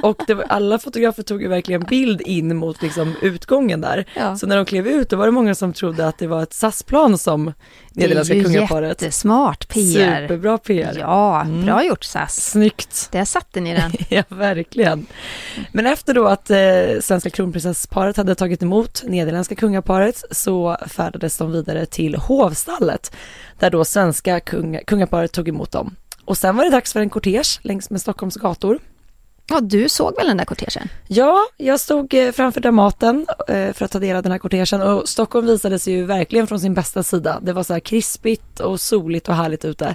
och 0.02 0.22
var, 0.28 0.44
alla 0.48 0.78
fotografer 0.78 1.22
tog 1.22 1.42
ju 1.42 1.48
verkligen 1.48 1.80
bild 1.80 2.20
in 2.20 2.56
mot 2.56 2.82
liksom 2.82 3.14
utgången 3.22 3.80
där. 3.80 4.04
Ja. 4.14 4.36
Så 4.36 4.46
när 4.46 4.56
de 4.56 4.64
klev 4.66 4.86
ut 4.86 5.10
då 5.10 5.16
var 5.16 5.26
det 5.26 5.32
många 5.32 5.54
som 5.54 5.72
trodde 5.72 6.08
att 6.08 6.18
det 6.18 6.26
var 6.26 6.42
ett 6.42 6.52
SAS-plan 6.52 7.18
som 7.18 7.52
nederländska 7.92 8.42
kungaparet. 8.42 8.98
Det 8.98 9.04
är 9.04 9.06
jättesmart 9.06 9.68
PR. 9.68 10.20
Superbra 10.22 10.58
PR. 10.58 10.96
Ja, 11.00 11.42
mm. 11.42 11.64
bra 11.64 11.84
gjort 11.84 12.04
SAS. 12.04 12.50
Snyggt. 12.50 13.08
Där 13.12 13.24
satte 13.24 13.60
ni 13.60 13.74
den. 13.74 13.92
ja, 14.08 14.22
verkligen. 14.28 15.06
Men 15.72 15.86
efter 15.86 16.14
då 16.14 16.26
att 16.26 16.50
eh, 16.50 16.58
svenska 17.00 17.30
kronprinsessparet 17.30 18.16
hade 18.16 18.34
tagit 18.34 18.62
emot 18.62 19.02
nederländska 19.06 19.54
kungaparet 19.54 20.24
så 20.30 20.76
färdades 20.86 21.38
de 21.38 21.52
vidare 21.52 21.86
till 21.86 22.14
hovstallet 22.14 23.16
där 23.58 23.70
då 23.70 23.84
svenska 23.84 24.40
kung, 24.40 24.80
kungaparet 24.86 25.32
tog 25.32 25.48
emot 25.48 25.72
dem. 25.72 25.96
Och 26.24 26.38
sen 26.38 26.56
var 26.56 26.64
det 26.64 26.70
dags 26.70 26.92
för 26.92 27.00
en 27.00 27.10
kortege 27.10 27.60
längs 27.62 27.90
med 27.90 28.00
Stockholms 28.00 28.36
gator. 28.36 28.78
Ja, 29.48 29.60
du 29.60 29.88
såg 29.88 30.16
väl 30.16 30.26
den 30.26 30.36
där 30.36 30.44
kortegen? 30.44 30.88
Ja, 31.06 31.38
jag 31.56 31.80
stod 31.80 32.14
eh, 32.14 32.32
framför 32.32 32.60
Dramaten 32.60 33.26
eh, 33.48 33.72
för 33.72 33.84
att 33.84 33.90
ta 33.90 33.98
del 33.98 34.16
av 34.16 34.22
den 34.22 34.32
här 34.32 34.38
kortegen 34.38 34.82
och 34.82 35.08
Stockholm 35.08 35.46
visade 35.46 35.78
sig 35.78 35.92
ju 35.92 36.04
verkligen 36.04 36.46
från 36.46 36.60
sin 36.60 36.74
bästa 36.74 37.02
sida. 37.02 37.40
Det 37.42 37.52
var 37.52 37.62
så 37.62 37.72
här 37.72 37.80
krispigt 37.80 38.60
och 38.60 38.80
soligt 38.80 39.28
och 39.28 39.34
härligt 39.34 39.64
ute. 39.64 39.94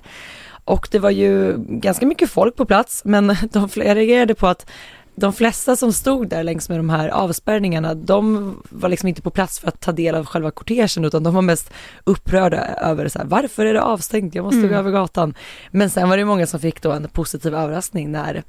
Och 0.65 0.87
det 0.91 0.99
var 0.99 1.09
ju 1.09 1.55
ganska 1.57 2.05
mycket 2.05 2.29
folk 2.29 2.55
på 2.55 2.65
plats, 2.65 3.01
men 3.05 3.27
de, 3.51 3.67
reagerade 3.67 4.35
på 4.35 4.47
att 4.47 4.69
de 5.15 5.33
flesta 5.33 5.75
som 5.75 5.93
stod 5.93 6.27
där 6.27 6.43
längs 6.43 6.69
med 6.69 6.79
de 6.79 6.89
här 6.89 7.09
avspärrningarna, 7.09 7.93
de 7.93 8.55
var 8.69 8.89
liksom 8.89 9.09
inte 9.09 9.21
på 9.21 9.29
plats 9.29 9.59
för 9.59 9.67
att 9.67 9.79
ta 9.79 9.91
del 9.91 10.15
av 10.15 10.25
själva 10.25 10.51
kortegen, 10.51 11.05
utan 11.05 11.23
de 11.23 11.33
var 11.33 11.41
mest 11.41 11.73
upprörda 12.03 12.65
över 12.65 13.07
så 13.07 13.19
här, 13.19 13.25
varför 13.25 13.65
är 13.65 13.73
det 13.73 13.81
avstängt, 13.81 14.35
jag 14.35 14.45
måste 14.45 14.57
mm. 14.57 14.69
gå 14.69 14.75
över 14.75 14.91
gatan. 14.91 15.33
Men 15.71 15.89
sen 15.89 16.09
var 16.09 16.17
det 16.17 16.25
många 16.25 16.47
som 16.47 16.59
fick 16.59 16.81
då 16.81 16.91
en 16.91 17.07
positiv 17.07 17.55
överraskning 17.55 18.11
när 18.11 18.43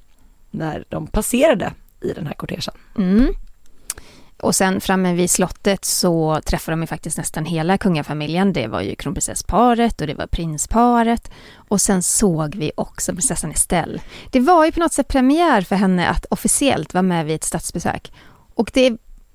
när 0.53 0.85
de 0.88 1.07
passerade 1.07 1.73
i 2.01 2.12
den 2.12 2.27
här 2.27 2.35
kortegen. 2.35 2.75
Mm. 2.99 3.35
Och 4.43 4.55
sen 4.55 4.81
framme 4.81 5.15
vid 5.15 5.31
slottet 5.31 5.85
så 5.85 6.41
träffade 6.45 6.73
de 6.73 6.81
ju 6.81 6.87
faktiskt 6.87 7.19
nästan 7.19 7.45
hela 7.45 7.79
kungafamiljen. 7.79 8.53
Det 8.53 8.67
var 8.67 8.81
ju 8.81 8.95
kronprinsessparet 8.95 10.01
och 10.01 10.07
det 10.07 10.15
var 10.15 10.27
prinsparet. 10.27 11.31
Och 11.55 11.81
sen 11.81 12.03
såg 12.03 12.55
vi 12.55 12.73
också 12.77 13.12
prinsessan 13.12 13.51
Estelle. 13.51 14.01
Det 14.31 14.41
var 14.41 14.65
ju 14.65 14.73
på 14.73 14.81
något 14.81 14.93
sätt 14.93 15.09
premiär 15.09 15.62
för 15.62 15.77
henne 15.77 16.09
att 16.09 16.27
officiellt 16.31 16.95
vara 16.95 17.03
med 17.03 17.27
vid 17.27 17.35
ett 17.35 17.45
statsbesök. 17.45 18.12
Och 18.55 18.71
det 18.75 18.87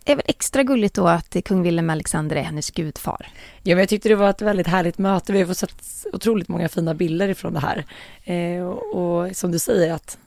är 0.05 0.15
väl 0.15 0.25
extra 0.27 0.63
gulligt 0.63 0.95
då 0.95 1.07
att 1.07 1.35
kung 1.45 1.63
Willem 1.63 1.89
Alexander 1.89 2.35
är 2.35 2.43
hennes 2.43 2.71
gudfar. 2.71 3.27
Ja, 3.63 3.75
men 3.75 3.79
jag 3.79 3.89
tyckte 3.89 4.09
det 4.09 4.15
var 4.15 4.29
ett 4.29 4.41
väldigt 4.41 4.67
härligt 4.67 4.97
möte. 4.97 5.33
Vi 5.33 5.39
har 5.39 5.47
fått 5.47 5.57
sett 5.57 6.05
otroligt 6.13 6.47
många 6.47 6.69
fina 6.69 6.93
bilder 6.93 7.27
ifrån 7.27 7.53
det 7.53 7.59
här. 7.59 7.85
Eh, 8.23 8.67
och, 8.67 8.95
och 8.95 9.35
som 9.35 9.51
du 9.51 9.59
säger 9.59 9.93
att 9.93 10.17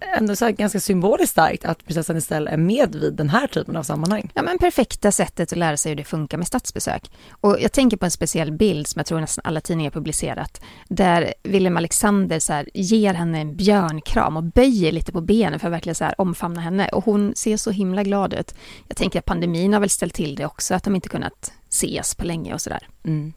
ändå 0.00 0.36
så 0.36 0.50
ganska 0.50 0.80
symboliskt 0.80 1.32
starkt 1.32 1.64
att 1.64 1.84
prinsessan 1.84 2.16
Estelle 2.16 2.50
är 2.50 2.56
med 2.56 2.96
vid 2.96 3.14
den 3.14 3.28
här 3.28 3.46
typen 3.46 3.76
av 3.76 3.82
sammanhang. 3.82 4.30
Ja 4.34 4.42
men 4.42 4.58
perfekta 4.58 5.12
sättet 5.12 5.52
att 5.52 5.58
lära 5.58 5.76
sig 5.76 5.90
hur 5.90 5.96
det 5.96 6.04
funkar 6.04 6.38
med 6.38 6.46
statsbesök. 6.46 7.10
Och 7.30 7.56
jag 7.60 7.72
tänker 7.72 7.96
på 7.96 8.04
en 8.04 8.10
speciell 8.10 8.52
bild 8.52 8.86
som 8.86 8.98
jag 8.98 9.06
tror 9.06 9.20
nästan 9.20 9.42
alla 9.44 9.60
tidningar 9.60 9.90
publicerat, 9.90 10.60
där 10.88 11.34
William 11.42 11.76
Alexander 11.76 12.38
så 12.38 12.52
här, 12.52 12.68
ger 12.74 13.14
henne 13.14 13.40
en 13.40 13.56
björnkram 13.56 14.36
och 14.36 14.44
böjer 14.44 14.92
lite 14.92 15.12
på 15.12 15.20
benen 15.20 15.60
för 15.60 15.66
att 15.66 15.72
verkligen 15.72 15.94
så 15.94 16.04
här, 16.04 16.20
omfamna 16.20 16.60
henne. 16.60 16.88
Och 16.88 17.04
hon 17.04 17.32
ser 17.36 17.56
så 17.56 17.70
himla 17.70 18.02
glad 18.02 18.34
ut. 18.34 18.54
Jag 18.88 18.96
tänker 18.96 19.18
att 19.18 19.24
pandemin 19.24 19.72
har 19.72 19.80
väl 19.80 19.90
ställt 19.90 20.14
till 20.14 20.34
det 20.34 20.46
också, 20.46 20.74
att 20.74 20.84
de 20.84 20.94
inte 20.94 21.08
kunnat 21.08 21.52
ses 21.68 22.14
på 22.14 22.24
länge 22.24 22.54
och 22.54 22.60
sådär. 22.60 22.88
Mm. 23.04 23.32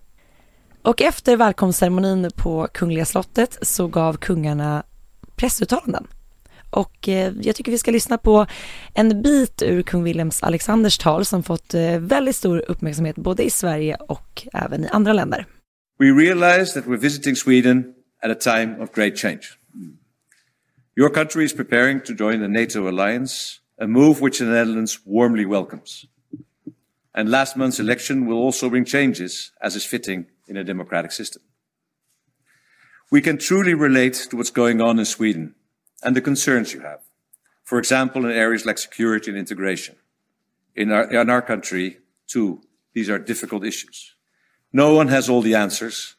Och 0.82 1.02
efter 1.02 1.38
välkomstceremonin 1.38 2.32
på 2.36 2.68
Kungliga 2.74 3.06
slottet 3.06 3.58
så 3.62 3.88
gav 3.88 4.18
kungarna 4.18 4.84
pressuttalanden 5.36 6.08
och 6.70 7.10
eh, 7.10 7.34
jag 7.42 7.56
tycker 7.56 7.72
vi 7.72 7.78
ska 7.78 7.92
lyssna 7.92 8.18
på 8.18 8.46
en 8.94 9.22
bit 9.22 9.62
ur 9.62 9.82
kung 9.82 10.04
Wilhelms 10.04 10.44
Alexanders 10.44 10.98
tal 10.98 11.26
som 11.26 11.44
fått 11.44 11.74
eh, 11.74 12.00
väldigt 12.00 12.36
stor 12.36 12.64
uppmärksamhet 12.68 13.16
både 13.16 13.44
i 13.44 13.50
Sverige 13.50 13.96
och 13.96 14.48
även 14.54 14.84
i 14.84 14.88
andra 14.88 15.14
länder. 15.14 15.46
We 16.00 16.06
realize 16.06 16.74
that 16.74 16.86
we're 16.86 17.02
visiting 17.02 17.36
Sweden 17.36 17.94
at 18.24 18.32
a 18.32 18.36
time 18.36 18.84
of 18.84 18.92
great 18.92 19.18
change. 19.18 19.42
Your 20.96 21.10
country 21.10 21.46
is 21.46 21.54
preparing 21.54 22.02
to 22.02 22.14
join 22.14 22.40
the 22.40 22.48
NATO 22.48 22.88
alliance, 22.88 23.60
a 23.82 23.88
move 23.88 24.22
which 24.22 24.38
the 24.38 24.46
Netherlands 24.46 25.00
warmly 25.06 25.46
welcomes. 25.46 26.06
And 27.14 27.30
last 27.30 27.56
month's 27.56 27.80
election 27.80 28.28
will 28.28 28.38
also 28.38 28.70
bring 28.70 28.86
changes, 28.86 29.52
as 29.62 29.76
is 29.76 29.86
fitting 29.86 30.26
in 30.48 30.58
a 30.58 30.64
democratic 30.64 31.12
system. 31.12 31.42
We 33.12 33.22
can 33.22 33.38
truly 33.38 33.74
relate 33.74 34.28
to 34.30 34.38
what's 34.38 34.52
going 34.52 34.82
on 34.82 35.00
in 35.00 35.06
Sweden 35.06 35.56
and 36.04 36.16
the 36.16 36.22
concerns 36.22 36.74
you 36.74 36.82
have. 36.82 37.00
For 37.64 37.78
example, 37.78 38.26
in 38.26 38.32
areas 38.32 38.66
like 38.66 38.78
security 38.78 39.32
and 39.32 39.40
integration. 39.40 39.96
In 40.76 40.92
our, 40.92 41.12
in 41.12 41.30
our 41.30 41.42
country, 41.42 42.00
too, 42.28 42.62
these 42.94 43.10
are 43.10 43.20
difficult 43.20 43.66
issues. 43.66 44.16
No 44.72 44.96
one 44.96 45.08
has 45.08 45.30
all 45.30 45.42
the 45.42 45.56
answers, 45.56 46.16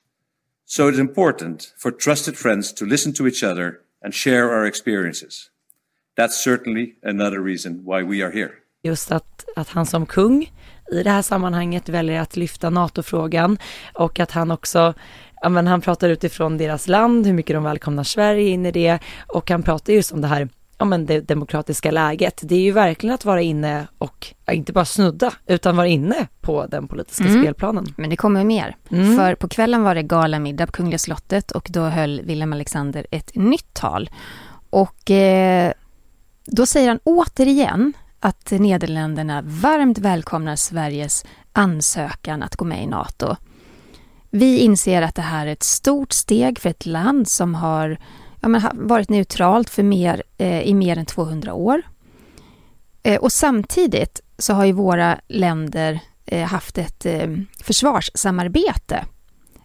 so 0.65 0.89
it's 0.89 0.99
important 0.99 1.73
for 1.77 1.91
trusted 1.91 2.37
friends 2.37 2.73
to 2.73 2.85
listen 2.85 3.13
to 3.15 3.27
each 3.27 3.43
other 3.43 3.81
and 4.03 4.15
share 4.15 4.53
our 4.53 4.67
experiences. 4.67 5.51
That's 6.17 6.37
certainly 6.37 6.97
another 7.03 7.41
reason 7.41 7.83
why 7.85 8.03
we 8.03 8.23
are 8.23 8.31
here. 8.31 8.53
Just 8.83 9.13
att, 9.13 9.45
att 9.57 9.69
han 9.69 9.87
som 9.87 10.07
kung 10.07 10.53
i 10.93 11.03
det 11.03 11.11
här 11.11 11.23
sammanhanget 11.23 11.89
väljer 11.89 12.21
att 12.21 12.37
lyfta 12.37 12.71
NATO-frågan 12.71 13.59
och 13.95 14.21
att 14.21 14.31
han 14.31 14.51
också 14.51 14.95
Ja, 15.43 15.49
men 15.49 15.67
han 15.67 15.81
pratar 15.81 16.09
utifrån 16.09 16.59
deras 16.59 16.89
land, 16.89 17.27
hur 17.27 17.33
mycket 17.33 17.57
de 17.57 17.65
välkomnar 17.65 18.05
Sverige 18.05 18.49
in 18.49 18.67
i 18.67 18.71
det 18.71 18.99
och 19.27 19.51
han 19.51 19.63
pratar 19.63 19.93
just 19.93 20.13
om 20.13 20.21
det 20.21 20.27
här 20.29 20.49
ja, 20.79 20.85
men 20.85 21.07
det 21.07 21.21
demokratiska 21.21 21.91
läget. 21.91 22.41
Det 22.43 22.55
är 22.55 22.61
ju 22.61 22.73
verkligen 22.73 23.15
att 23.15 23.25
vara 23.25 23.43
inne 23.43 23.87
och 23.99 24.27
ja, 24.47 24.53
inte 24.53 24.73
bara 24.73 24.85
snudda 24.85 25.33
utan 25.47 25.77
vara 25.77 25.87
inne 25.87 26.27
på 26.41 26.67
den 26.67 26.89
politiska 26.89 27.25
Mm. 27.25 27.43
spelplanen. 27.43 27.87
Men 27.97 28.11
det 28.11 28.17
kommer 28.17 28.45
mer. 28.45 28.77
Mm. 28.91 29.17
För 29.17 29.35
på 29.35 29.49
kvällen 29.49 29.83
var 29.83 29.95
det 29.95 30.03
galamiddag 30.03 30.67
på 30.67 30.73
Kungliga 30.73 30.99
slottet 30.99 31.51
och 31.51 31.69
då 31.71 31.81
höll 31.81 32.21
Wilhelm 32.25 32.53
Alexander 32.53 33.07
ett 33.11 33.35
nytt 33.35 33.75
tal. 33.75 34.11
Och 34.71 35.11
eh, 35.11 35.73
då 36.45 36.67
säger 36.67 36.89
han 36.89 37.01
återigen 37.05 37.93
att 38.21 38.51
Nederländerna 38.51 39.43
varmt 39.45 39.99
välkomnar 39.99 40.57
Sveriges 40.57 41.25
ansökan 41.53 42.43
att 42.43 42.57
gå 42.57 42.65
med 42.65 42.83
i 42.83 42.87
NATO. 42.87 43.37
Vi 44.31 44.59
inser 44.59 45.03
att 45.03 45.15
det 45.15 45.23
här 45.23 45.47
är 45.47 45.53
ett 45.53 45.63
stort 45.63 46.13
steg 46.13 46.59
för 46.59 46.71
ett 46.71 46.87
land 46.87 47.29
som 47.29 47.55
har 47.55 47.99
ja, 48.41 48.49
men, 48.49 48.63
varit 48.73 49.09
neutralt 49.09 49.71
för 49.71 49.83
mer, 49.83 50.23
eh, 50.39 50.61
i 50.61 50.75
mer 50.75 50.99
än 50.99 51.07
200 51.07 51.55
år. 51.55 51.83
Eh, 53.03 53.21
och 53.21 53.33
samtidigt 53.33 54.21
så 54.39 54.55
har 54.55 54.65
ju 54.65 54.73
våra 54.73 55.21
länder 55.29 56.01
eh, 56.27 56.47
haft 56.49 56.79
ett 56.79 57.07
eh, 57.07 57.29
försvarssamarbete 57.63 59.05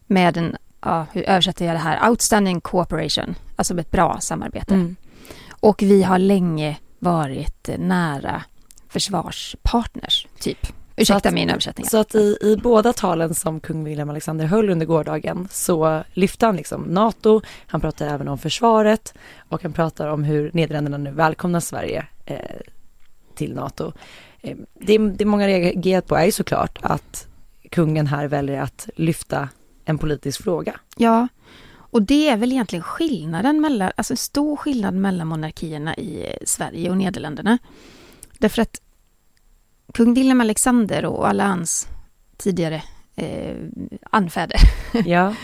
med 0.08 0.38
en, 0.38 0.56
ja, 0.82 1.06
hur 1.12 1.24
översätter 1.30 1.66
jag 1.66 1.76
det 1.76 1.80
här, 1.80 2.10
outstanding 2.10 2.62
cooperation, 2.62 3.36
alltså 3.56 3.80
ett 3.80 3.92
bra 3.92 4.18
samarbete. 4.20 4.74
Mm. 4.74 4.96
Och 5.50 5.82
vi 5.84 6.04
har 6.04 6.20
länge 6.20 6.78
varit 7.00 7.70
eh, 7.70 7.78
nära 7.78 8.44
försvarspartners, 8.90 10.28
typ. 10.40 10.68
Ursäkta 10.96 11.30
att- 11.30 11.36
min 11.36 11.50
översättning. 11.50 11.86
Så 11.88 11.98
att 11.98 12.16
i, 12.16 12.38
i 12.42 12.58
båda 12.64 12.94
talen 12.94 13.36
som 13.36 13.60
kung 13.60 13.84
Wilhelm 13.84 14.10
Alexander 14.10 14.46
höll 14.46 14.70
under 14.70 14.86
gårdagen 14.86 15.48
så 15.52 16.04
lyfte 16.14 16.46
han 16.46 16.56
liksom 16.56 16.82
NATO, 16.82 17.42
han 17.68 17.82
pratar 17.82 18.08
även 18.08 18.28
om 18.28 18.38
försvaret 18.38 19.14
och 19.50 19.64
han 19.64 19.74
pratar 19.74 20.08
om 20.08 20.24
hur 20.24 20.52
Nederländerna 20.54 20.98
nu 20.98 21.12
välkomnar 21.12 21.60
Sverige 21.60 22.06
eh, 22.26 22.38
till 23.36 23.54
NATO. 23.56 23.92
Eh, 24.42 24.58
det, 24.74 24.98
det 24.98 25.26
många 25.26 25.48
reagerat 25.48 26.08
på 26.08 26.16
är 26.16 26.26
ju 26.26 26.32
såklart 26.32 26.80
att 26.82 27.28
kungen 27.72 28.08
här 28.08 28.28
väljer 28.28 28.62
att 28.62 28.90
lyfta 28.96 29.50
en 29.86 29.98
politisk 29.98 30.44
fråga. 30.44 30.80
Ja, 30.98 31.28
och 31.78 32.02
det 32.02 32.30
är 32.30 32.38
väl 32.38 32.52
egentligen 32.52 32.84
skillnaden 32.84 33.62
mellan, 33.62 33.92
alltså 33.96 34.14
en 34.14 34.18
stor 34.18 34.56
skillnad 34.56 34.94
mellan 34.94 35.28
monarkierna 35.28 35.96
i 35.96 36.26
eh, 36.28 36.38
Sverige 36.46 36.90
och 36.90 36.98
Nederländerna. 36.98 37.58
Därför 38.40 38.62
att 38.62 38.82
kung 39.96 40.14
Wilhelm 40.14 40.42
Alexander 40.42 41.06
och 41.06 41.28
alla 41.28 41.48
hans 41.48 41.88
tidigare 42.38 42.84
eh, 43.16 43.56
anfäder, 44.10 44.60
Ja, 45.06 45.36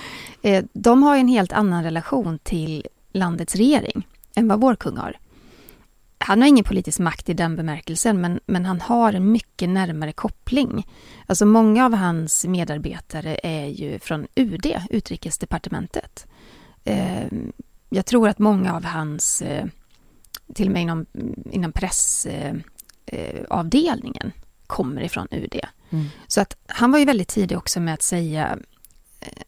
eh, 0.41 0.65
de 0.73 1.03
har 1.03 1.17
en 1.17 1.27
helt 1.27 1.51
annan 1.51 1.83
relation 1.83 2.39
till 2.43 2.87
landets 3.11 3.55
regering 3.55 4.07
än 4.35 4.47
vad 4.47 4.61
vår 4.61 4.75
kung 4.75 4.97
har. 4.97 5.17
Han 6.17 6.41
har 6.41 6.47
ingen 6.47 6.63
politisk 6.63 6.99
makt 6.99 7.29
i 7.29 7.33
den 7.33 7.55
bemärkelsen, 7.55 8.21
men, 8.21 8.39
men 8.45 8.65
han 8.65 8.81
har 8.81 9.13
en 9.13 9.31
mycket 9.31 9.69
närmare 9.69 10.11
koppling. 10.11 10.87
Alltså 11.27 11.45
många 11.45 11.85
av 11.85 11.93
hans 11.93 12.45
medarbetare 12.45 13.39
är 13.43 13.65
ju 13.65 13.99
från 13.99 14.27
UD, 14.35 14.65
Utrikesdepartementet. 14.89 16.27
Eh, 16.83 17.25
jag 17.89 18.05
tror 18.05 18.29
att 18.29 18.39
många 18.39 18.75
av 18.75 18.85
hans, 18.85 19.41
eh, 19.41 19.65
till 20.53 20.67
och 20.67 20.73
med 20.73 20.81
inom, 20.81 21.05
inom 21.51 21.71
pressavdelningen, 21.71 22.63
eh, 23.11 23.41
avdelningen, 23.49 24.31
kommer 24.67 25.01
ifrån 25.01 25.27
UD. 25.31 25.59
Mm. 25.89 26.05
Så 26.27 26.41
att 26.41 26.57
han 26.67 26.91
var 26.91 26.99
ju 26.99 27.05
väldigt 27.05 27.27
tidig 27.27 27.57
också 27.57 27.79
med 27.79 27.93
att 27.93 28.01
säga 28.01 28.57
eh, 29.19 29.43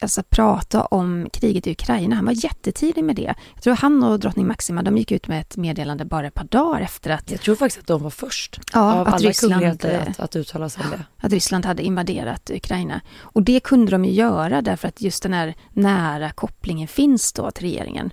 Alltså 0.00 0.22
prata 0.22 0.84
om 0.84 1.28
kriget 1.32 1.66
i 1.66 1.70
Ukraina. 1.70 2.16
Han 2.16 2.24
var 2.24 2.44
jättetidig 2.44 3.04
med 3.04 3.16
det. 3.16 3.34
Jag 3.54 3.62
tror 3.62 3.74
han 3.74 4.04
och 4.04 4.20
drottning 4.20 4.46
Maxima, 4.46 4.82
de 4.82 4.96
gick 4.96 5.12
ut 5.12 5.28
med 5.28 5.40
ett 5.40 5.56
meddelande 5.56 6.04
bara 6.04 6.26
ett 6.26 6.34
par 6.34 6.44
dagar 6.44 6.80
efter 6.80 7.10
att, 7.10 7.30
jag 7.30 7.40
tror 7.40 7.54
faktiskt 7.54 7.80
att 7.80 7.86
de 7.86 8.02
var 8.02 8.10
först 8.10 8.60
ja, 8.72 8.94
av 8.94 9.08
att, 9.08 9.14
alla 9.14 9.28
Ryssland, 9.28 9.84
eh, 9.84 10.02
att, 10.02 10.20
att 10.20 10.36
uttala 10.36 10.68
sig 10.68 10.84
om 10.84 10.90
det. 10.90 11.04
att 11.16 11.32
Ryssland 11.32 11.64
hade 11.64 11.82
invaderat 11.82 12.50
Ukraina. 12.50 13.00
Och 13.18 13.42
det 13.42 13.60
kunde 13.60 13.90
de 13.90 14.04
ju 14.04 14.12
göra 14.12 14.62
därför 14.62 14.88
att 14.88 15.00
just 15.00 15.22
den 15.22 15.32
här 15.32 15.54
nära 15.72 16.30
kopplingen 16.30 16.88
finns 16.88 17.32
då 17.32 17.50
till 17.50 17.66
regeringen. 17.66 18.10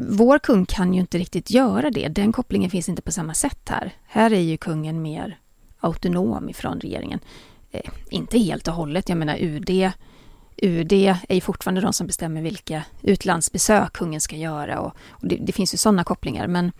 Vår 0.00 0.38
kung 0.38 0.66
kan 0.66 0.94
ju 0.94 1.00
inte 1.00 1.18
riktigt 1.18 1.50
göra 1.50 1.90
det. 1.90 2.08
Den 2.08 2.32
kopplingen 2.32 2.70
finns 2.70 2.88
inte 2.88 3.02
på 3.02 3.12
samma 3.12 3.34
sätt 3.34 3.68
här. 3.68 3.92
Här 4.06 4.32
är 4.32 4.40
ju 4.40 4.56
kungen 4.56 5.02
mer 5.02 5.38
autonom 5.80 6.48
ifrån 6.48 6.80
regeringen. 6.80 7.20
Eh, 7.70 7.90
inte 8.10 8.38
helt 8.38 8.68
och 8.68 8.74
hållet. 8.74 9.08
Jag 9.08 9.18
menar 9.18 9.36
UD, 9.40 9.90
UD 10.56 10.92
är 10.92 11.34
ju 11.34 11.40
fortfarande 11.40 11.80
de 11.80 11.92
som 11.92 12.06
bestämmer 12.06 12.42
vilka 12.42 12.82
utlandsbesök 13.02 13.92
kungen 13.92 14.20
ska 14.20 14.36
göra. 14.36 14.80
Och, 14.80 14.92
och 15.08 15.28
det, 15.28 15.36
det 15.36 15.52
finns 15.52 15.74
ju 15.74 15.78
sådana 15.78 16.04
kopplingar. 16.04 16.46
Men, 16.46 16.72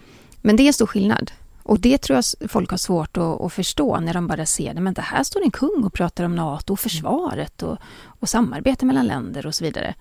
men 0.42 0.56
det 0.56 0.62
är 0.62 0.66
en 0.66 0.72
stor 0.72 0.86
skillnad. 0.86 1.30
Och 1.62 1.80
det 1.80 1.98
tror 1.98 2.16
jag 2.16 2.50
folk 2.50 2.70
har 2.70 2.78
svårt 2.78 3.16
att, 3.16 3.40
att 3.40 3.52
förstå 3.52 4.00
när 4.00 4.14
de 4.14 4.26
bara 4.26 4.46
ser 4.46 4.74
det. 4.74 4.80
Men 4.80 4.94
det 4.94 5.02
här 5.02 5.22
står 5.22 5.42
en 5.42 5.50
kung 5.50 5.84
och 5.84 5.92
pratar 5.92 6.24
om 6.24 6.36
NATO 6.36 6.72
och 6.72 6.80
försvaret 6.80 7.62
och, 7.62 7.78
och 8.04 8.28
samarbete 8.28 8.86
mellan 8.86 9.06
länder 9.06 9.46
och 9.46 9.54
så 9.54 9.64
vidare. 9.64 9.94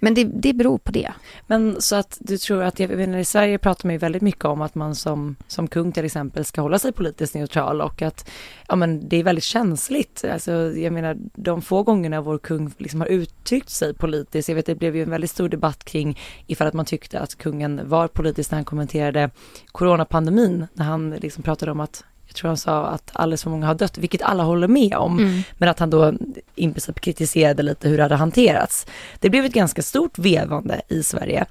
Men 0.00 0.14
det, 0.14 0.24
det 0.24 0.52
beror 0.52 0.78
på 0.78 0.92
det. 0.92 1.12
Men 1.46 1.82
så 1.82 1.96
att 1.96 2.18
du 2.20 2.38
tror 2.38 2.62
att, 2.62 2.80
jag 2.80 2.90
menar, 2.90 3.18
i 3.18 3.24
Sverige 3.24 3.58
pratar 3.58 3.86
man 3.88 3.94
ju 3.94 3.98
väldigt 3.98 4.22
mycket 4.22 4.44
om 4.44 4.62
att 4.62 4.74
man 4.74 4.94
som, 4.94 5.36
som 5.46 5.68
kung 5.68 5.92
till 5.92 6.04
exempel 6.04 6.44
ska 6.44 6.60
hålla 6.60 6.78
sig 6.78 6.92
politiskt 6.92 7.34
neutral 7.34 7.80
och 7.80 8.02
att 8.02 8.30
ja, 8.68 8.76
men 8.76 9.08
det 9.08 9.16
är 9.16 9.24
väldigt 9.24 9.44
känsligt. 9.44 10.24
Alltså, 10.32 10.52
jag 10.76 10.92
menar 10.92 11.16
de 11.34 11.62
få 11.62 11.82
gångerna 11.82 12.20
vår 12.20 12.38
kung 12.38 12.72
liksom 12.78 13.00
har 13.00 13.08
uttryckt 13.08 13.70
sig 13.70 13.94
politiskt, 13.94 14.48
jag 14.48 14.56
vet 14.56 14.66
det 14.66 14.74
blev 14.74 14.96
ju 14.96 15.02
en 15.02 15.10
väldigt 15.10 15.30
stor 15.30 15.48
debatt 15.48 15.84
kring 15.84 16.18
ifall 16.46 16.66
att 16.66 16.74
man 16.74 16.84
tyckte 16.84 17.20
att 17.20 17.34
kungen 17.34 17.80
var 17.88 18.08
politisk 18.08 18.50
när 18.50 18.58
han 18.58 18.64
kommenterade 18.64 19.30
coronapandemin, 19.72 20.66
när 20.74 20.84
han 20.84 21.10
liksom 21.10 21.42
pratade 21.42 21.72
om 21.72 21.80
att 21.80 22.04
jag 22.30 22.36
tror 22.36 22.48
han 22.48 22.56
sa 22.56 22.86
att 22.86 23.10
alldeles 23.12 23.42
för 23.42 23.50
många 23.50 23.66
har 23.66 23.74
dött, 23.74 23.98
vilket 23.98 24.22
alla 24.22 24.42
håller 24.42 24.68
med 24.68 24.94
om. 24.94 25.42
Men 25.58 25.68
att 25.68 25.78
han 25.78 25.90
då 25.90 26.12
i 26.54 26.68
princip 26.72 27.00
kritiserade 27.00 27.62
lite 27.62 27.88
hur 27.88 27.96
det 27.96 28.02
hade 28.02 28.16
hanterats. 28.16 28.86
Det 29.18 29.30
blev 29.30 29.44
ett 29.44 29.52
ganska 29.52 29.82
stort 29.82 30.18
vevande 30.18 30.80
i 30.88 31.02
Sverige. 31.02 31.46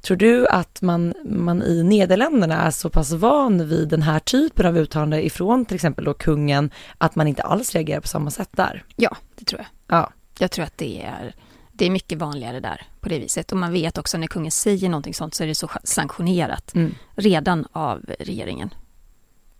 Tror 0.00 0.16
du 0.16 0.46
att 0.48 0.82
man, 0.82 1.14
man 1.24 1.62
i 1.62 1.82
Nederländerna 1.82 2.62
är 2.62 2.70
så 2.70 2.90
pass 2.90 3.12
van 3.12 3.68
vid 3.68 3.88
den 3.88 4.02
här 4.02 4.18
typen 4.18 4.66
av 4.66 4.78
uttalande 4.78 5.26
ifrån 5.26 5.64
till 5.64 5.74
exempel 5.74 6.04
då 6.04 6.14
kungen 6.14 6.70
att 6.98 7.14
man 7.14 7.26
inte 7.28 7.42
alls 7.42 7.74
reagerar 7.74 8.00
på 8.00 8.08
samma 8.08 8.30
sätt 8.30 8.50
där? 8.52 8.84
Ja, 8.96 9.16
det 9.34 9.44
tror 9.44 9.60
jag. 9.60 9.98
Ja. 9.98 10.10
Jag 10.38 10.50
tror 10.50 10.64
att 10.64 10.78
det 10.78 11.02
är, 11.02 11.34
det 11.72 11.86
är 11.86 11.90
mycket 11.90 12.18
vanligare 12.18 12.60
där 12.60 12.82
på 13.00 13.08
det 13.08 13.18
viset. 13.18 13.52
Och 13.52 13.58
man 13.58 13.72
vet 13.72 13.98
också 13.98 14.18
när 14.18 14.26
kungen 14.26 14.52
säger 14.52 14.88
någonting 14.88 15.14
sånt 15.14 15.34
så 15.34 15.42
är 15.42 15.46
det 15.48 15.54
så 15.54 15.68
sanktionerat 15.84 16.74
Mm. 16.74 16.94
redan 17.14 17.66
av 17.72 18.00
regeringen. 18.18 18.70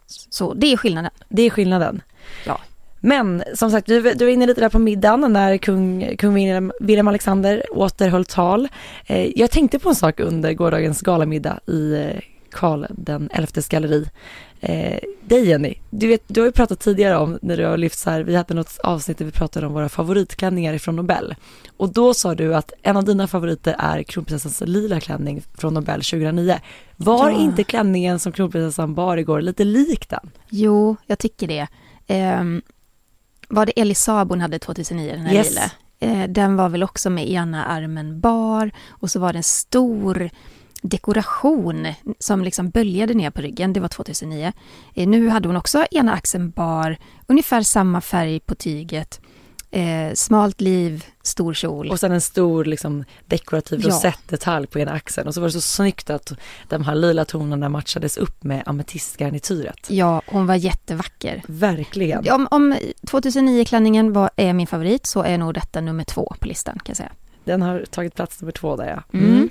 Så 0.06 0.54
det 0.54 0.72
är 0.72 0.76
skillnaden. 0.76 1.10
Det 1.28 1.42
är 1.42 1.50
skillnaden. 1.50 2.02
Ja. 2.46 2.60
Men 3.00 3.42
som 3.54 3.70
sagt, 3.70 3.86
du, 3.86 4.14
du 4.14 4.24
var 4.24 4.32
inne 4.32 4.46
lite 4.46 4.60
där 4.60 4.68
på 4.68 4.78
middagen 4.78 5.32
när 5.32 5.56
kung, 5.58 6.16
kung 6.16 6.34
Wilhelm, 6.34 6.72
Wilhelm 6.80 7.08
Alexander 7.08 7.62
återhöll 7.70 8.24
tal. 8.24 8.68
Eh, 9.06 9.38
jag 9.38 9.50
tänkte 9.50 9.78
på 9.78 9.88
en 9.88 9.94
sak 9.94 10.20
under 10.20 10.52
gårdagens 10.52 11.02
galamiddag 11.02 11.60
i 11.66 11.94
eh, 11.94 12.20
Karl 12.56 12.86
den 12.90 13.28
elftes 13.32 13.68
galleri. 13.68 14.04
Eh, 14.60 14.98
dig 15.24 15.48
Jenny, 15.48 15.74
du, 15.90 16.06
vet, 16.08 16.22
du 16.26 16.40
har 16.40 16.46
ju 16.46 16.52
pratat 16.52 16.80
tidigare 16.80 17.16
om 17.16 17.38
när 17.42 17.56
du 17.56 17.64
har 17.64 17.76
lyft 17.76 17.98
så 17.98 18.10
här, 18.10 18.20
vi 18.20 18.36
hade 18.36 18.54
något 18.54 18.78
avsnitt 18.78 19.18
där 19.18 19.24
vi 19.24 19.30
pratade 19.30 19.66
om 19.66 19.72
våra 19.72 19.88
favoritklänningar 19.88 20.74
ifrån 20.74 20.96
Nobel. 20.96 21.34
Och 21.76 21.92
då 21.92 22.14
sa 22.14 22.34
du 22.34 22.54
att 22.54 22.72
en 22.82 22.96
av 22.96 23.04
dina 23.04 23.26
favoriter 23.26 23.76
är 23.78 24.02
kronprinsessans 24.02 24.68
lila 24.68 25.00
klänning 25.00 25.42
från 25.58 25.74
Nobel 25.74 26.00
2009. 26.02 26.58
Var 26.96 27.30
Ja. 27.30 27.40
inte 27.40 27.64
klänningen 27.64 28.18
som 28.18 28.32
kronprinsessan 28.32 28.94
bar 28.94 29.16
igår 29.16 29.40
lite 29.40 29.64
lik 29.64 30.08
den? 30.08 30.30
Jo, 30.50 30.96
jag 31.06 31.18
tycker 31.18 31.48
det. 31.48 31.66
Ehm, 32.06 32.62
var 33.48 33.66
det 33.66 33.80
Elisab 33.80 34.28
hon 34.28 34.40
hade 34.40 34.58
2009, 34.58 35.10
den 35.12 35.20
här 35.26 35.34
Yes. 35.34 35.48
lila? 35.50 35.70
Eh, 36.00 36.28
den 36.28 36.56
var 36.56 36.68
väl 36.68 36.82
också 36.82 37.10
med 37.10 37.30
ena 37.30 37.64
armen 37.64 38.20
bar 38.20 38.70
och 38.88 39.10
så 39.10 39.20
var 39.20 39.32
det 39.32 39.38
en 39.38 39.42
stor 39.42 40.30
dekoration 40.88 41.86
som 42.18 42.44
liksom 42.44 42.70
böljade 42.70 43.14
ner 43.14 43.30
på 43.30 43.40
ryggen. 43.42 43.72
Det 43.72 43.80
var 43.80 43.88
2009. 43.88 44.52
Eh, 44.94 45.08
nu 45.08 45.28
hade 45.28 45.48
hon 45.48 45.56
också 45.56 45.86
ena 45.90 46.12
axeln 46.12 46.50
bar, 46.50 46.96
ungefär 47.26 47.62
samma 47.62 48.00
färg 48.00 48.40
på 48.40 48.54
tyget. 48.54 49.20
Eh, 49.70 50.12
smalt 50.14 50.60
liv, 50.60 51.04
stor 51.22 51.54
kjol. 51.54 51.90
Och 51.90 52.00
sen 52.00 52.12
en 52.12 52.20
stor 52.20 52.64
liksom, 52.64 53.04
dekorativ 53.26 53.80
Ja. 53.82 53.88
rosettdetalj 53.88 54.66
på 54.66 54.78
ena 54.78 54.92
axeln. 54.92 55.28
Och 55.28 55.34
så 55.34 55.40
var 55.40 55.48
det 55.48 55.52
så 55.52 55.60
snyggt 55.60 56.10
att 56.10 56.32
de 56.68 56.84
här 56.84 56.94
lila 56.94 57.24
tonerna 57.24 57.68
matchades 57.68 58.16
upp 58.16 58.44
med 58.44 58.62
ametistgarnityret. 58.66 59.90
Ja, 59.90 60.22
hon 60.26 60.46
var 60.46 60.54
jättevacker. 60.54 61.42
Verkligen. 61.46 62.30
Om, 62.30 62.48
om 62.50 62.74
2009-klänningen 63.02 64.12
var, 64.12 64.30
är 64.36 64.52
min 64.52 64.66
favorit 64.66 65.06
så 65.06 65.22
är 65.22 65.38
nog 65.38 65.54
detta 65.54 65.80
nummer 65.80 66.04
två 66.04 66.34
på 66.40 66.48
listan 66.48 66.74
kan 66.74 66.84
jag 66.90 66.96
säga. 66.96 67.12
Den 67.44 67.62
har 67.62 67.84
tagit 67.90 68.14
plats 68.14 68.40
nummer 68.40 68.52
två 68.52 68.76
där 68.76 68.88
ja. 68.88 69.18
Mm. 69.18 69.50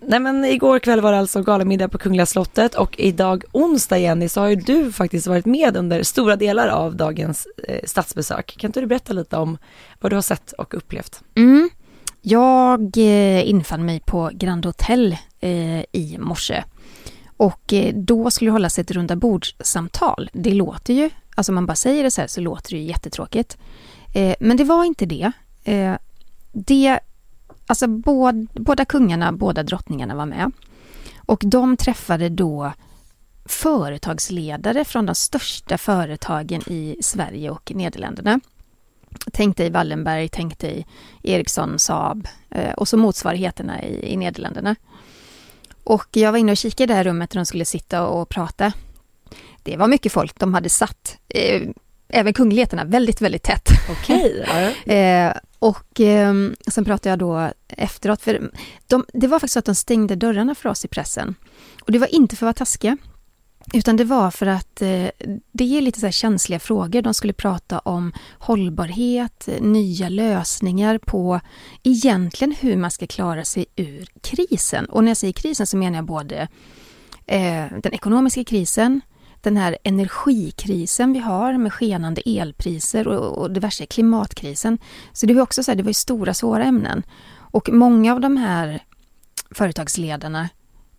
Nej 0.00 0.20
men 0.20 0.44
igår 0.44 0.78
kväll 0.78 1.00
var 1.00 1.12
det 1.12 1.18
alltså 1.18 1.42
galamiddag 1.42 1.88
på 1.88 1.98
Kungliga 1.98 2.26
slottet 2.26 2.74
och 2.74 2.98
idag 2.98 3.44
onsdag 3.52 3.98
Jenny 3.98 4.28
så 4.28 4.40
har 4.40 4.48
ju 4.48 4.56
du 4.56 4.92
faktiskt 4.92 5.26
varit 5.26 5.46
med 5.46 5.76
under 5.76 6.02
stora 6.02 6.36
delar 6.36 6.68
av 6.68 6.96
dagens 6.96 7.48
eh, 7.68 7.80
statsbesök. 7.84 8.56
Kan 8.58 8.68
inte 8.68 8.80
du 8.80 8.86
berätta 8.86 9.12
lite 9.12 9.36
om 9.36 9.58
vad 10.00 10.12
du 10.12 10.16
har 10.16 10.22
sett 10.22 10.52
och 10.52 10.74
upplevt? 10.74 11.22
Mm. 11.34 11.70
Jag 12.22 12.96
eh, 12.96 13.48
infann 13.48 13.84
mig 13.84 14.00
på 14.00 14.30
Grand 14.34 14.66
Hotel 14.66 15.16
eh, 15.40 15.80
i 15.80 16.16
morse. 16.18 16.64
Och 17.36 17.72
eh, 17.72 17.94
då 17.94 18.30
skulle 18.30 18.48
det 18.48 18.52
hållas 18.52 18.78
ett 18.78 18.90
runda 18.90 19.16
bordssamtal. 19.16 20.30
Det 20.32 20.54
låter 20.54 20.94
ju, 20.94 21.10
alltså 21.34 21.52
man 21.52 21.66
bara 21.66 21.74
säger 21.74 22.04
det 22.04 22.10
så 22.10 22.20
här 22.20 22.28
så 22.28 22.40
låter 22.40 22.70
det 22.70 22.76
ju 22.76 22.82
jättetråkigt. 22.82 23.58
Eh, 24.14 24.34
men 24.40 24.56
det 24.56 24.64
var 24.64 24.84
inte 24.84 25.06
det. 25.06 25.32
Eh, 25.64 25.94
det, 26.52 26.98
alltså 27.68 27.86
båda, 27.86 28.46
båda 28.54 28.84
kungarna, 28.84 29.32
båda 29.32 29.62
drottningarna 29.62 30.14
var 30.14 30.26
med. 30.26 30.52
Och 31.16 31.42
de 31.44 31.76
träffade 31.76 32.28
då 32.28 32.72
företagsledare 33.44 34.84
från 34.84 35.06
de 35.06 35.14
största 35.14 35.78
företagen 35.78 36.62
i 36.66 36.96
Sverige 37.00 37.50
och 37.50 37.72
Nederländerna. 37.74 38.40
Tänk 39.32 39.56
dig 39.56 39.70
Wallenberg, 39.70 40.28
tänk 40.28 40.58
dig 40.58 40.86
Ericsson, 41.22 41.78
Saab 41.78 42.28
eh, 42.50 42.72
och 42.72 42.88
så 42.88 42.96
motsvarigheterna 42.96 43.82
i, 43.82 44.12
i 44.12 44.16
Nederländerna. 44.16 44.76
Och 45.84 46.08
jag 46.12 46.32
var 46.32 46.38
inne 46.38 46.52
och 46.52 46.58
kikade 46.58 46.82
i 46.82 46.86
det 46.86 46.94
här 46.94 47.04
rummet 47.04 47.30
där 47.30 47.40
de 47.40 47.46
skulle 47.46 47.64
sitta 47.64 48.06
och 48.06 48.28
prata. 48.28 48.72
Det 49.62 49.76
var 49.76 49.88
mycket 49.88 50.12
folk 50.12 50.38
de 50.38 50.54
hade 50.54 50.68
satt, 50.68 51.18
eh, 51.28 51.62
även 52.08 52.32
kungligheterna, 52.32 52.84
väldigt, 52.84 53.20
väldigt 53.20 53.42
tätt. 53.42 53.68
Okej. 53.90 54.44
ja. 54.86 54.92
Eh, 54.94 55.36
och 55.58 56.00
eh, 56.00 56.34
sen 56.66 56.84
pratade 56.84 57.08
jag 57.08 57.18
då 57.18 57.50
efteråt, 57.68 58.22
för 58.22 58.50
de, 58.86 59.04
det 59.12 59.26
var 59.26 59.38
faktiskt 59.38 59.52
så 59.52 59.58
att 59.58 59.64
de 59.64 59.74
stängde 59.74 60.16
dörrarna 60.16 60.54
för 60.54 60.68
oss 60.68 60.84
i 60.84 60.88
pressen. 60.88 61.34
Och 61.82 61.92
det 61.92 61.98
var 61.98 62.14
inte 62.14 62.36
för 62.36 62.46
att 62.46 62.60
vara 62.60 62.66
taskiga, 62.66 62.96
utan 63.74 63.96
det 63.96 64.04
var 64.04 64.30
för 64.30 64.46
att 64.46 64.82
eh, 64.82 65.06
det 65.52 65.78
är 65.78 65.80
lite 65.80 66.00
så 66.00 66.06
här 66.06 66.12
känsliga 66.12 66.58
frågor. 66.60 67.02
De 67.02 67.14
skulle 67.14 67.32
prata 67.32 67.78
om 67.78 68.12
hållbarhet, 68.38 69.48
eh, 69.48 69.60
nya 69.60 70.08
lösningar 70.08 70.98
på 70.98 71.40
egentligen 71.82 72.54
hur 72.60 72.76
man 72.76 72.90
ska 72.90 73.06
klara 73.06 73.44
sig 73.44 73.66
ur 73.76 74.08
krisen. 74.20 74.84
Och 74.84 75.04
när 75.04 75.10
jag 75.10 75.16
säger 75.16 75.32
krisen 75.32 75.66
så 75.66 75.76
menar 75.76 75.98
jag 75.98 76.04
både 76.04 76.48
den 77.82 77.94
ekonomiska 77.94 78.44
krisen, 78.44 79.00
den 79.42 79.56
här 79.56 79.78
energikrisen 79.84 81.12
vi 81.12 81.18
har 81.18 81.58
med 81.58 81.72
skenande 81.72 82.22
elpriser 82.26 83.08
och, 83.08 83.38
och 83.38 83.50
diverse 83.50 83.86
klimatkrisen. 83.86 84.78
Så 85.12 85.26
det 85.26 85.34
var 85.34 85.42
också 85.42 85.62
så 85.62 85.70
här, 85.70 85.76
det 85.76 85.82
var 85.82 85.90
ju 85.90 85.94
stora 85.94 86.34
svåra 86.34 86.64
ämnen. 86.64 87.02
Och 87.36 87.68
många 87.72 88.12
av 88.12 88.20
de 88.20 88.36
här 88.36 88.82
företagsledarna 89.50 90.48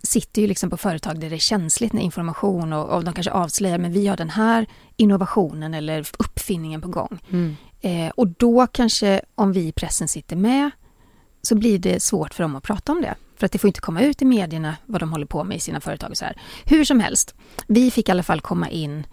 sitter 0.04 0.42
ju 0.42 0.48
liksom 0.48 0.70
på 0.70 0.78
företag 0.78 1.20
där 1.20 1.30
det 1.30 1.36
är 1.36 1.40
känsligt 1.40 1.94
när 1.94 2.02
information 2.02 2.74
och, 2.74 2.90
och 2.90 3.04
de 3.04 3.14
kanske 3.14 3.32
avslöjar 3.32 3.78
men 3.78 3.92
vi 3.92 4.08
har 4.08 4.18
den 4.18 4.30
här 4.30 4.68
innovationen 4.96 5.74
eller 5.74 6.08
uppfinningen 6.20 6.82
på 6.82 6.88
gång. 6.88 7.20
Mm. 7.30 7.56
Eh, 7.82 8.12
och 8.16 8.28
då 8.28 8.68
kanske 8.68 9.22
om 9.36 9.54
vi 9.54 9.68
i 9.68 9.72
pressen 9.72 10.08
sitter 10.08 10.36
med 10.36 10.72
så 11.42 11.56
blir 11.56 11.80
det 11.80 12.04
svårt 12.04 12.34
för 12.34 12.44
dem 12.44 12.56
att 12.56 12.64
prata 12.64 12.92
om 12.92 13.02
det. 13.02 13.16
För 13.40 13.46
att 13.46 13.52
det 13.52 13.58
får 13.60 13.68
inte 13.68 13.82
komma 13.82 14.02
ut 14.02 14.22
i 14.22 14.26
medierna 14.26 14.76
vad 14.86 15.02
de 15.02 15.12
håller 15.12 15.26
på 15.26 15.44
med 15.44 15.58
i 15.58 15.60
sina 15.60 15.82
företag 15.82 16.10
och 16.12 16.18
så 16.18 16.26
här. 16.26 16.38
Hur 16.66 16.84
som 16.86 17.00
helst, 17.00 17.36
vi 17.68 17.92
fick 17.92 18.10
i 18.10 18.12
alla 18.12 18.24
fall 18.24 18.42
komma 18.42 18.70
in 18.70 19.06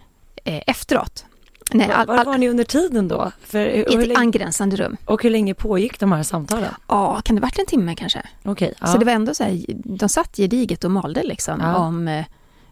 eh, 0.43 0.61
efteråt. 0.67 1.25
Nej, 1.73 1.91
all, 1.91 2.07
Var 2.07 2.17
all, 2.17 2.25
var 2.25 2.37
ni 2.37 2.49
under 2.49 2.63
tiden 2.63 3.07
då? 3.07 3.31
För, 3.41 3.59
I 3.65 3.79
ett 3.81 3.93
länge, 3.93 4.15
angränsande 4.19 4.75
rum. 4.75 4.97
och 5.05 5.23
hur 5.23 5.29
länge 5.29 5.53
pågick 5.53 5.99
de 5.99 6.11
här 6.11 6.23
samtalen? 6.23 6.73
Ja, 6.87 7.21
kan 7.25 7.35
det 7.35 7.41
varit 7.41 7.59
en 7.59 7.65
timme 7.65 7.95
kanske? 7.95 8.21
Okej. 8.43 8.73
ja. 8.79 8.87
Så 8.87 8.97
det 8.97 9.05
var 9.05 9.11
ändå 9.11 9.33
så 9.33 9.43
här, 9.43 9.65
de 9.83 10.09
satt 10.09 10.37
gediget 10.37 10.83
och 10.83 10.91
malde 10.91 11.23
liksom 11.23 11.59
Ja. 11.61 11.75
om, 11.75 12.07
eh, 12.07 12.25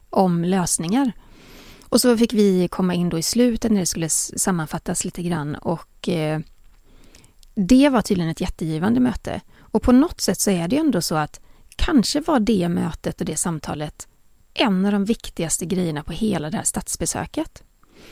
om 0.10 0.44
lösningar. 0.44 1.12
Och 1.90 2.02
så 2.02 2.18
fick 2.18 2.34
vi 2.34 2.68
komma 2.68 2.94
in 2.94 3.10
då 3.10 3.18
i 3.18 3.24
slutet 3.24 3.72
när 3.72 3.80
det 3.80 3.86
skulle 3.86 4.10
sammanfattas 4.10 5.06
lite 5.06 5.24
grann 5.24 5.56
och 5.56 6.10
eh, 6.10 6.40
det 7.56 7.90
var 7.90 8.02
tydligen 8.02 8.32
ett 8.32 8.42
jättegivande 8.42 9.00
möte. 9.00 9.42
Och 9.60 9.82
på 9.82 9.92
något 9.92 10.22
sätt 10.22 10.40
så 10.40 10.52
är 10.52 10.68
det 10.68 10.76
ju 10.76 10.80
ändå 10.80 11.02
så 11.02 11.16
att 11.16 11.40
kanske 11.76 12.22
var 12.22 12.40
det 12.40 12.70
mötet 12.70 13.20
och 13.22 13.26
det 13.26 13.36
samtalet 13.36 14.08
en 14.54 14.86
av 14.86 14.92
de 14.92 15.06
viktigaste 15.06 15.66
grejerna 15.66 16.04
på 16.04 16.14
hela 16.14 16.50
det 16.50 16.58
här 16.58 16.64
statsbesöket. 16.64 17.64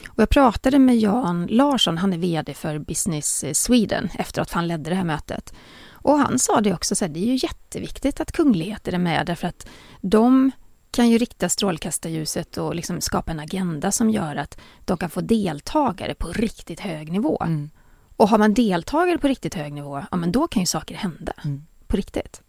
Och 0.07 0.21
jag 0.21 0.29
pratade 0.29 0.79
med 0.79 0.97
Jan 0.97 1.47
Larsson, 1.47 1.97
han 1.97 2.13
är 2.13 2.17
VD 2.17 2.53
för 2.53 2.79
Business 2.79 3.45
Sweden, 3.53 4.09
efter 4.19 4.41
att 4.41 4.51
han 4.51 4.67
ledde 4.67 4.89
det 4.89 4.95
här 4.95 5.03
mötet. 5.03 5.53
Och 5.89 6.17
han 6.17 6.39
sa 6.39 6.61
det 6.61 6.73
också, 6.73 6.95
så 6.95 7.05
här, 7.05 7.13
det 7.13 7.19
är 7.19 7.25
ju 7.25 7.39
jätteviktigt 7.43 8.19
att 8.19 8.31
kungligheter 8.31 8.93
är 8.93 8.97
med 8.97 9.25
därför 9.25 9.47
att 9.47 9.67
de 10.01 10.51
kan 10.91 11.09
ju 11.09 11.17
rikta 11.17 11.49
strålkastarljuset 11.49 12.57
och 12.57 12.75
liksom 12.75 13.01
skapa 13.01 13.31
en 13.31 13.39
agenda 13.39 13.91
som 13.91 14.09
gör 14.09 14.35
att 14.35 14.57
de 14.85 14.97
kan 14.97 15.09
få 15.09 15.21
deltagare 15.21 16.13
på 16.13 16.27
riktigt 16.27 16.79
hög 16.79 17.11
nivå. 17.11 17.37
Mm. 17.45 17.69
Och 18.17 18.29
har 18.29 18.37
man 18.37 18.53
deltagare 18.53 19.17
på 19.17 19.27
riktigt 19.27 19.53
hög 19.55 19.73
nivå, 19.73 20.03
ja 20.11 20.17
men 20.17 20.31
då 20.31 20.47
kan 20.47 20.61
ju 20.61 20.65
saker 20.65 20.95
hända 20.95 21.33
Mm. 21.43 21.65
på 21.87 21.97
riktigt. 21.97 22.41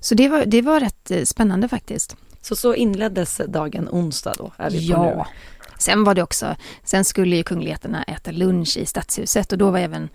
Så 0.00 0.14
det 0.14 0.28
var, 0.28 0.44
det 0.46 0.62
var 0.62 0.80
rätt 0.80 1.10
eh, 1.10 1.24
spännande 1.24 1.68
faktiskt. 1.68 2.16
Så 2.42 2.56
så 2.56 2.74
inleddes 2.74 3.40
dagen 3.48 3.88
onsdag 3.92 4.34
då? 4.38 4.52
Är 4.56 4.70
vi 4.70 4.86
på 4.88 4.92
Ja. 4.92 5.04
nu. 5.16 5.24
Sen 5.78 6.04
var 6.04 6.14
det 6.14 6.22
också, 6.22 6.56
sen 6.84 7.04
skulle 7.04 7.36
ju 7.36 7.42
kungligheterna 7.42 8.02
äta 8.02 8.30
lunch 8.30 8.76
i 8.76 8.86
stadshuset 8.86 9.52
och 9.52 9.58
då 9.58 9.70
var 9.70 9.78
även 9.78 10.08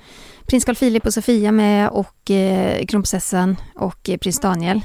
prins 0.47 0.65
Carl 0.65 0.75
Philip 0.75 1.05
och 1.05 1.13
Sofia 1.13 1.51
med 1.51 1.89
och 1.89 2.31
eh, 2.31 2.85
kronprinsessan 2.85 3.55
och 3.75 4.09
eh, 4.09 4.17
prins 4.17 4.39
Daniel. 4.39 4.81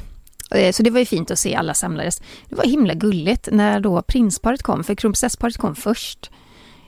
Eh, 0.50 0.72
Så 0.72 0.82
det 0.82 0.90
var 0.90 0.98
ju 0.98 1.06
fint 1.06 1.30
att 1.30 1.38
se 1.38 1.54
alla 1.54 1.74
samlades. 1.74 2.22
Det 2.48 2.54
var 2.54 2.64
himla 2.64 2.94
gulligt 2.94 3.48
när 3.52 3.80
då 3.80 4.02
prinsparet 4.02 4.62
kom, 4.62 4.84
för 4.84 4.94
kronprinsessparet 4.94 5.56
kom 5.56 5.74
först. 5.76 6.30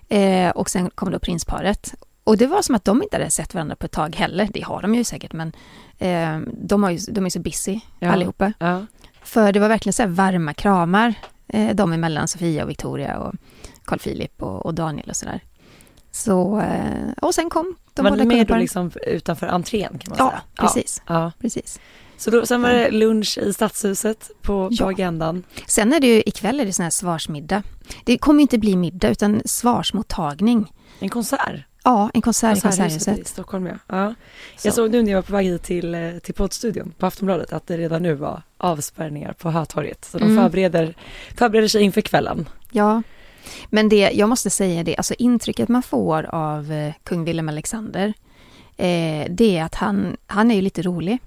Eh, 0.08 0.50
och 0.50 0.70
sen 0.70 0.90
kom 0.90 1.10
då 1.10 1.18
prinsparet. 1.18 1.94
Och 2.24 2.36
det 2.36 2.46
var 2.46 2.62
som 2.62 2.74
att 2.74 2.84
de 2.84 3.02
inte 3.02 3.16
hade 3.16 3.30
sett 3.30 3.54
varandra 3.54 3.76
på 3.76 3.86
ett 3.86 3.92
tag 3.92 4.16
heller. 4.16 4.48
Det 4.52 4.60
har 4.60 4.82
de 4.82 4.94
ju 4.94 5.04
säkert, 5.04 5.32
men 5.32 5.52
eh, 5.98 6.38
de, 6.62 6.82
har 6.82 6.90
ju, 6.90 6.98
de 7.12 7.26
är 7.26 7.30
så 7.30 7.40
busy 7.40 7.80
Ja. 7.98 8.12
allihopa. 8.12 8.52
Ja. 8.58 8.86
För 9.22 9.52
det 9.52 9.60
var 9.60 9.68
verkligen 9.68 9.92
så 9.92 10.06
varma 10.06 10.54
kramar 10.54 11.14
eh, 11.48 11.74
de 11.74 11.92
emellan, 11.92 12.28
Sofia 12.28 12.64
och 12.64 12.70
Victoria 12.70 13.18
och 13.18 13.34
Carl 13.84 13.98
Philip 13.98 14.42
och, 14.42 14.66
och 14.66 14.74
Daniel 14.74 15.08
och 15.10 15.16
sådär. 15.16 15.40
Så, 16.10 16.60
eh, 16.60 17.12
och 17.22 17.34
sen 17.34 17.50
kom 17.50 17.74
de 17.94 18.02
var 18.02 18.10
båda 18.10 18.24
med 18.24 18.46
då 18.46 18.54
liksom 18.56 18.90
utanför 19.06 19.46
entrén 19.46 19.98
kan 19.98 20.10
man 20.10 20.18
Ja, 20.18 20.28
säga? 20.30 20.40
precis. 20.54 21.02
Ja. 21.06 21.32
Precis. 21.40 21.80
Så 22.16 22.30
då, 22.30 22.46
sen 22.46 22.62
var 22.62 22.70
det 22.70 22.90
lunch 22.90 23.38
i 23.38 23.52
stadshuset 23.52 24.30
på, 24.42 24.68
på 24.68 24.74
Ja. 24.74 24.90
agendan. 24.90 25.42
Sen 25.66 25.92
är 25.92 26.00
det 26.00 26.06
ju 26.06 26.22
ikväll 26.26 26.60
är 26.60 26.66
det 26.66 26.72
sån 26.72 26.82
här 26.82 26.90
svarsmiddag. 26.90 27.62
Det 28.04 28.18
kommer 28.18 28.42
inte 28.42 28.58
bli 28.58 28.76
middag 28.76 29.08
utan 29.08 29.42
svarsmottagning. 29.44 30.72
En 31.00 31.08
konsert. 31.08 31.60
Ja, 31.84 32.10
en 32.14 32.22
konsert 32.22 32.58
i 32.58 32.60
Konserthuset 32.60 33.18
i. 33.18 33.24
Stockholm 33.24 33.66
ja. 33.66 33.74
ja. 33.86 34.14
Så. 34.56 34.66
Jag 34.68 34.74
såg 34.74 34.90
nu 34.90 35.02
när 35.02 35.10
jag 35.12 35.18
var 35.18 35.22
på 35.22 35.32
väg 35.32 35.46
hit 35.46 35.62
till, 35.62 35.94
eh, 35.94 36.10
till 36.22 36.34
poddstudion 36.34 36.94
på 36.98 37.06
Aftonbladet 37.06 37.52
att 37.52 37.66
det 37.66 37.76
redan 37.76 38.02
nu 38.02 38.14
var 38.14 38.42
avspärrningar 38.56 39.32
på 39.32 39.50
Hötorget. 39.50 40.04
Så 40.04 40.18
de 40.18 40.24
Mm. 40.24 40.42
förbereder, 40.44 40.94
förbereder 41.36 41.68
sig 41.68 41.82
inför 41.82 42.00
kvällen. 42.00 42.48
Ja, 42.70 43.02
men 43.70 43.88
det, 43.88 44.10
jag 44.14 44.28
måste 44.28 44.50
säga 44.50 44.84
det, 44.84 44.96
alltså 44.96 45.14
intrycket 45.18 45.68
man 45.68 45.82
får 45.82 46.22
av 46.34 46.72
eh, 46.72 46.94
kung 47.04 47.24
Wilhelm 47.24 47.48
Alexander, 47.48 48.12
eh, 48.76 49.26
det 49.30 49.56
är 49.58 49.64
att 49.64 49.74
han, 49.74 50.16
han 50.26 50.50
är 50.50 50.54
ju 50.54 50.60
lite 50.62 50.82
rolig. 50.82 51.18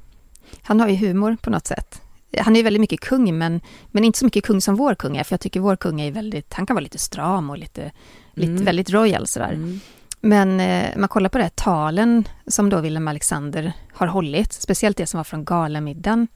Han 0.62 0.80
har 0.80 0.88
ju 0.88 0.96
humor 0.96 1.38
på 1.42 1.50
något 1.50 1.68
sätt. 1.68 2.02
Han 2.40 2.56
är 2.56 2.58
ju 2.60 2.64
väldigt 2.64 2.80
mycket 2.82 3.00
kung, 3.00 3.38
men, 3.38 3.62
men 3.92 4.04
inte 4.04 4.20
så 4.20 4.26
mycket 4.26 4.44
kung 4.46 4.62
som 4.62 4.76
vår 4.76 4.96
kung 4.96 5.18
är, 5.18 5.24
för 5.24 5.34
jag 5.34 5.40
tycker 5.42 5.60
vår 5.60 5.76
kung 5.76 6.02
är 6.02 6.12
väldigt, 6.12 6.54
han 6.54 6.66
kan 6.66 6.76
vara 6.76 6.84
lite 6.84 6.98
stram 6.98 7.50
och 7.50 7.58
lite, 7.58 7.92
lite 8.34 8.52
Mm. 8.52 8.64
väldigt 8.66 8.90
royal 8.90 9.28
sådär. 9.28 9.52
Mm. 9.54 9.80
Men 10.26 10.60
eh, 10.60 10.98
man 10.98 11.10
kollar 11.10 11.30
på 11.30 11.38
det 11.38 11.44
här 11.44 11.50
talen 11.50 12.28
som 12.48 12.70
då 12.70 12.82
Wilhelm 12.82 13.08
Alexander 13.08 13.74
har 13.94 14.08
hållit, 14.08 14.54
speciellt 14.54 14.98
det 14.98 15.08
som 15.08 15.18
var 15.18 15.24
från 15.24 15.46
galamiddagen 15.46 16.28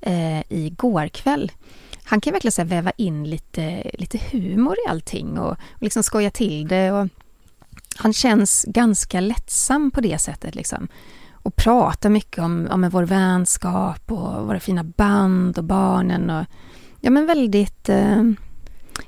eh, 0.00 0.40
igår 0.48 1.08
kväll. 1.08 1.52
Han 2.04 2.20
kan 2.20 2.32
verkligen 2.32 2.52
så 2.52 2.62
här, 2.62 2.68
väva 2.68 2.90
in 2.90 3.24
lite, 3.24 3.90
lite 3.94 4.18
humor 4.30 4.76
i 4.86 4.88
allting 4.88 5.38
och, 5.38 5.50
och 5.50 5.82
liksom 5.82 6.02
skoja 6.02 6.30
till 6.30 6.68
det. 6.68 6.92
Och 6.92 7.08
han 7.96 8.12
känns 8.12 8.64
ganska 8.68 9.20
lättsam 9.20 9.90
på 9.90 10.00
det 10.00 10.18
sättet. 10.18 10.54
Liksom. 10.54 10.88
Och 11.32 11.56
pratar 11.56 12.10
mycket 12.10 12.38
om, 12.38 12.68
om 12.70 12.88
vår 12.90 13.02
vänskap 13.02 14.12
och 14.12 14.46
våra 14.46 14.60
fina 14.60 14.84
band 14.84 15.58
och 15.58 15.64
barnen. 15.64 16.30
Och, 16.30 16.44
ja, 17.00 17.10
men 17.10 17.26
väldigt... 17.26 17.88
Eh, 17.88 18.22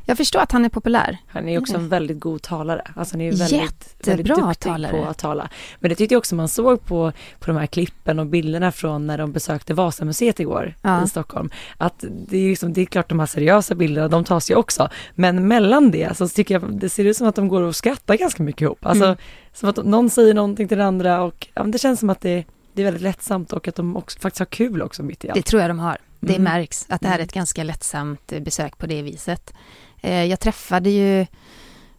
jag 0.04 0.16
förstår 0.16 0.40
att 0.40 0.52
han 0.52 0.64
är 0.64 0.68
populär. 0.68 1.18
Han 1.26 1.48
är 1.48 1.60
också 1.60 1.74
en 1.74 1.88
väldigt 1.88 2.20
god 2.20 2.42
talare. 2.42 2.82
Alltså 2.96 3.14
han 3.14 3.20
är 3.20 3.30
väldigt, 3.30 3.52
väldigt 3.52 4.06
Jättebra 4.06 4.34
duktig 4.46 4.60
talare. 4.72 4.92
på 4.92 5.04
att 5.04 5.18
tala. 5.18 5.48
Men 5.80 5.88
det 5.88 5.94
tyckte 5.94 6.14
jag 6.14 6.18
också 6.18 6.34
man 6.34 6.48
såg 6.48 6.84
på, 6.86 7.12
på 7.40 7.46
de 7.46 7.56
här 7.56 7.66
klippen 7.66 8.18
och 8.18 8.26
bilderna 8.26 8.72
från 8.72 9.06
när 9.06 9.18
de 9.18 9.32
besökte 9.32 9.74
Vasamuseet 9.74 10.40
igår 10.40 10.74
Ja. 10.82 11.04
i 11.04 11.08
Stockholm. 11.08 11.50
Att 11.76 12.04
det 12.28 12.36
är, 12.36 12.48
liksom, 12.50 12.72
det 12.72 12.80
är 12.80 12.84
klart 12.86 13.08
de 13.08 13.18
här 13.20 13.26
seriösa 13.26 13.74
bilderna, 13.74 14.08
de 14.08 14.24
tas 14.24 14.50
ju 14.50 14.54
också. 14.54 14.88
Men 15.14 15.48
mellan 15.48 15.90
det 15.90 16.16
så 16.16 16.28
tycker 16.28 16.54
jag 16.60 16.78
det 16.80 16.88
ser 16.88 17.04
ut 17.04 17.16
som 17.16 17.26
att 17.28 17.34
de 17.34 17.48
går 17.48 17.62
och 17.62 17.76
skrattar 17.76 18.16
ganska 18.16 18.42
mycket 18.42 18.62
ihop. 18.62 18.86
Alltså 18.86 19.04
Mm. 19.04 19.16
som 19.52 19.68
att 19.68 19.76
någon 19.84 20.10
säger 20.10 20.34
någonting 20.34 20.68
till 20.68 20.78
den 20.78 20.86
andra 20.86 21.22
och 21.22 21.48
ja, 21.54 21.62
det 21.62 21.78
känns 21.78 22.00
som 22.00 22.10
att 22.10 22.20
det, 22.20 22.44
det 22.74 22.82
är 22.82 22.84
väldigt 22.84 23.02
lättsamt 23.02 23.52
och 23.52 23.68
att 23.68 23.74
de 23.74 23.96
också, 23.96 24.18
faktiskt 24.18 24.38
har 24.38 24.46
kul 24.46 24.82
också 24.82 25.02
mitt 25.02 25.24
i 25.24 25.28
allt. 25.28 25.34
Det 25.34 25.42
tror 25.42 25.62
jag 25.62 25.70
de 25.70 25.78
har. 25.78 25.96
Det 26.24 26.36
Mm. 26.36 26.42
märks 26.52 26.86
att 26.88 27.00
det 27.00 27.08
här 27.08 27.18
är 27.18 27.22
ett 27.22 27.32
ganska 27.32 27.64
lättsamt 27.64 28.32
besök 28.40 28.78
på 28.78 28.86
det 28.86 29.02
viset. 29.02 29.54
Eh, 30.00 30.24
Jag 30.24 30.40
träffade 30.40 30.90
ju, 30.90 31.26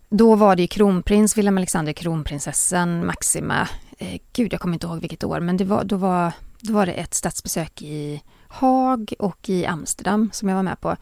då 0.09 0.35
var 0.35 0.55
det 0.55 0.61
ju 0.61 0.67
kronprins 0.67 1.37
Wilhelm 1.37 1.57
Alexander, 1.57 1.93
kronprinsessan 1.93 3.05
Maxima. 3.05 3.67
Eh, 3.97 4.19
Gud, 4.33 4.53
jag 4.53 4.59
kommer 4.61 4.73
inte 4.73 4.87
ihåg 4.87 4.99
vilket 4.99 5.23
år, 5.23 5.39
men 5.39 5.57
det 5.57 5.63
var, 5.65 5.83
då, 5.83 5.95
var, 5.97 6.31
då 6.59 6.73
var 6.73 6.85
det 6.85 6.91
ett 6.91 7.13
statsbesök 7.13 7.81
i 7.81 8.21
Haag 8.47 9.13
och 9.19 9.49
i 9.49 9.65
Amsterdam 9.65 10.29
som 10.33 10.49
jag 10.49 10.55
var 10.55 10.63
med 10.63 10.79
på. 10.81 10.95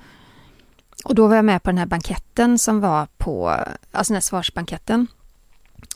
Och 1.05 1.15
då 1.15 1.27
var 1.27 1.35
jag 1.35 1.45
med 1.45 1.63
på 1.63 1.69
den 1.69 1.77
här 1.77 1.85
banketten 1.85 2.59
som 2.59 2.79
var 2.79 3.07
på, 3.17 3.49
alltså 3.91 4.11
den 4.13 4.15
här 4.15 4.21
svarsbanketten. 4.21 5.07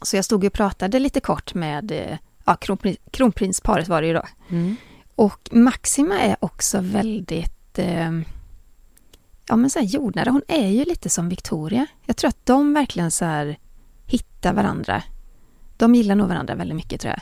Så 0.03 0.15
jag 0.15 0.25
stod 0.25 0.43
och 0.43 0.53
pratade 0.53 0.99
lite 0.99 1.19
kort 1.19 1.53
med, 1.53 1.91
eh, 1.91 2.17
ja, 2.45 2.55
kronprins, 2.55 2.97
kronprinsparet 3.11 3.87
var 3.87 4.01
det 4.01 4.07
ju 4.07 4.13
då. 4.13 4.23
Mm. 4.49 4.75
Och 5.15 5.49
Maxima 5.51 6.19
är 6.21 6.35
också 6.39 6.79
väldigt 6.81 7.79
eh, 7.79 8.11
ja, 9.47 9.55
men 9.55 9.69
så 9.69 9.79
här 9.79 9.85
jordnära. 9.85 10.29
Hon 10.31 10.41
är 10.47 10.67
ju 10.67 10.85
lite 10.85 11.09
som 11.09 11.29
Victoria. 11.29 11.85
Jag 12.05 12.17
tror 12.17 12.29
att 12.29 12.45
de 12.45 12.73
verkligen 12.73 13.11
så 13.11 13.25
här 13.25 13.57
hittar 14.05 14.53
varandra. 14.53 15.03
De 15.77 15.95
gillar 15.95 16.15
nog 16.15 16.27
varandra 16.27 16.55
väldigt 16.55 16.75
mycket 16.75 17.01
tror 17.01 17.11
jag. 17.13 17.21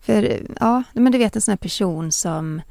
För 0.00 0.42
ja, 0.60 0.82
men 0.92 1.12
du 1.12 1.18
vet 1.18 1.36
en 1.36 1.42
sån 1.42 1.52
här 1.52 1.56
person 1.56 2.12
som 2.12 2.62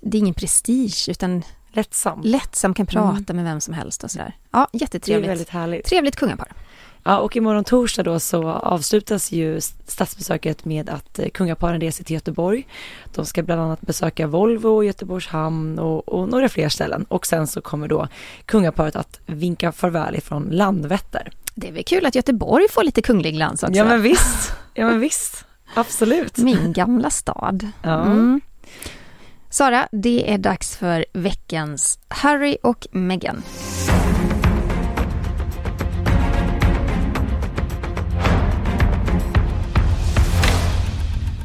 det 0.00 0.16
är 0.16 0.20
ingen 0.20 0.34
prestige 0.34 1.08
utan 1.08 1.42
Lättsam. 1.72 2.20
lättsam 2.24 2.74
kan 2.74 2.86
prata 2.86 3.32
med 3.32 3.44
vem 3.44 3.60
som 3.60 3.74
helst 3.74 4.04
och 4.04 4.10
sådär. 4.10 4.36
Ja, 4.50 4.68
Det 4.72 4.78
är 4.78 4.80
jättetrevligt. 4.80 5.30
väldigt 5.30 5.48
härligt. 5.48 5.86
Trevligt 5.86 6.16
kungapar. 6.16 6.52
Ja, 7.06 7.18
och 7.18 7.36
imorgon 7.36 7.64
torsdag 7.64 8.02
då 8.02 8.20
så 8.20 8.48
avslutas 8.48 9.32
ju 9.32 9.60
statsbesöket 9.86 10.64
med 10.64 10.90
att 10.90 11.18
eh, 11.18 11.28
kungaparen 11.28 11.80
reser 11.80 12.04
till 12.04 12.14
Göteborg. 12.14 12.66
De 13.14 13.26
ska 13.26 13.42
bland 13.42 13.60
annat 13.60 13.80
besöka 13.80 14.26
Volvo, 14.26 14.82
Göteborgs 14.82 15.26
hamn 15.26 15.78
och, 15.78 16.08
och 16.08 16.28
några 16.28 16.48
fler 16.48 16.68
ställen. 16.68 17.06
Och 17.08 17.26
sen 17.26 17.46
så 17.46 17.60
kommer 17.60 17.88
då 17.88 18.08
kungaparet 18.46 18.96
att 18.96 19.20
vinka 19.26 19.72
farväl 19.72 20.14
ifrån 20.16 20.48
Landvetter. 20.50 21.32
Det 21.54 21.68
är 21.68 21.72
väl 21.72 21.84
kul 21.84 22.06
att 22.06 22.14
Göteborg 22.14 22.66
får 22.70 22.82
lite 22.82 23.02
kunglig 23.02 23.34
glans 23.34 23.62
också. 23.62 23.74
Ja 23.74 23.84
men 23.84 24.02
visst, 24.02 24.52
ja 24.74 24.86
men 24.86 25.00
visst, 25.00 25.44
absolut. 25.74 26.38
Min 26.38 26.72
gamla 26.72 27.10
stad. 27.10 27.68
Ja. 27.82 28.04
Mm. 28.04 28.40
Sara, 29.50 29.88
det 29.92 30.32
är 30.32 30.38
dags 30.38 30.76
för 30.76 31.04
veckans 31.12 31.98
Harry 32.08 32.56
och 32.62 32.86
Meghan. 32.90 33.42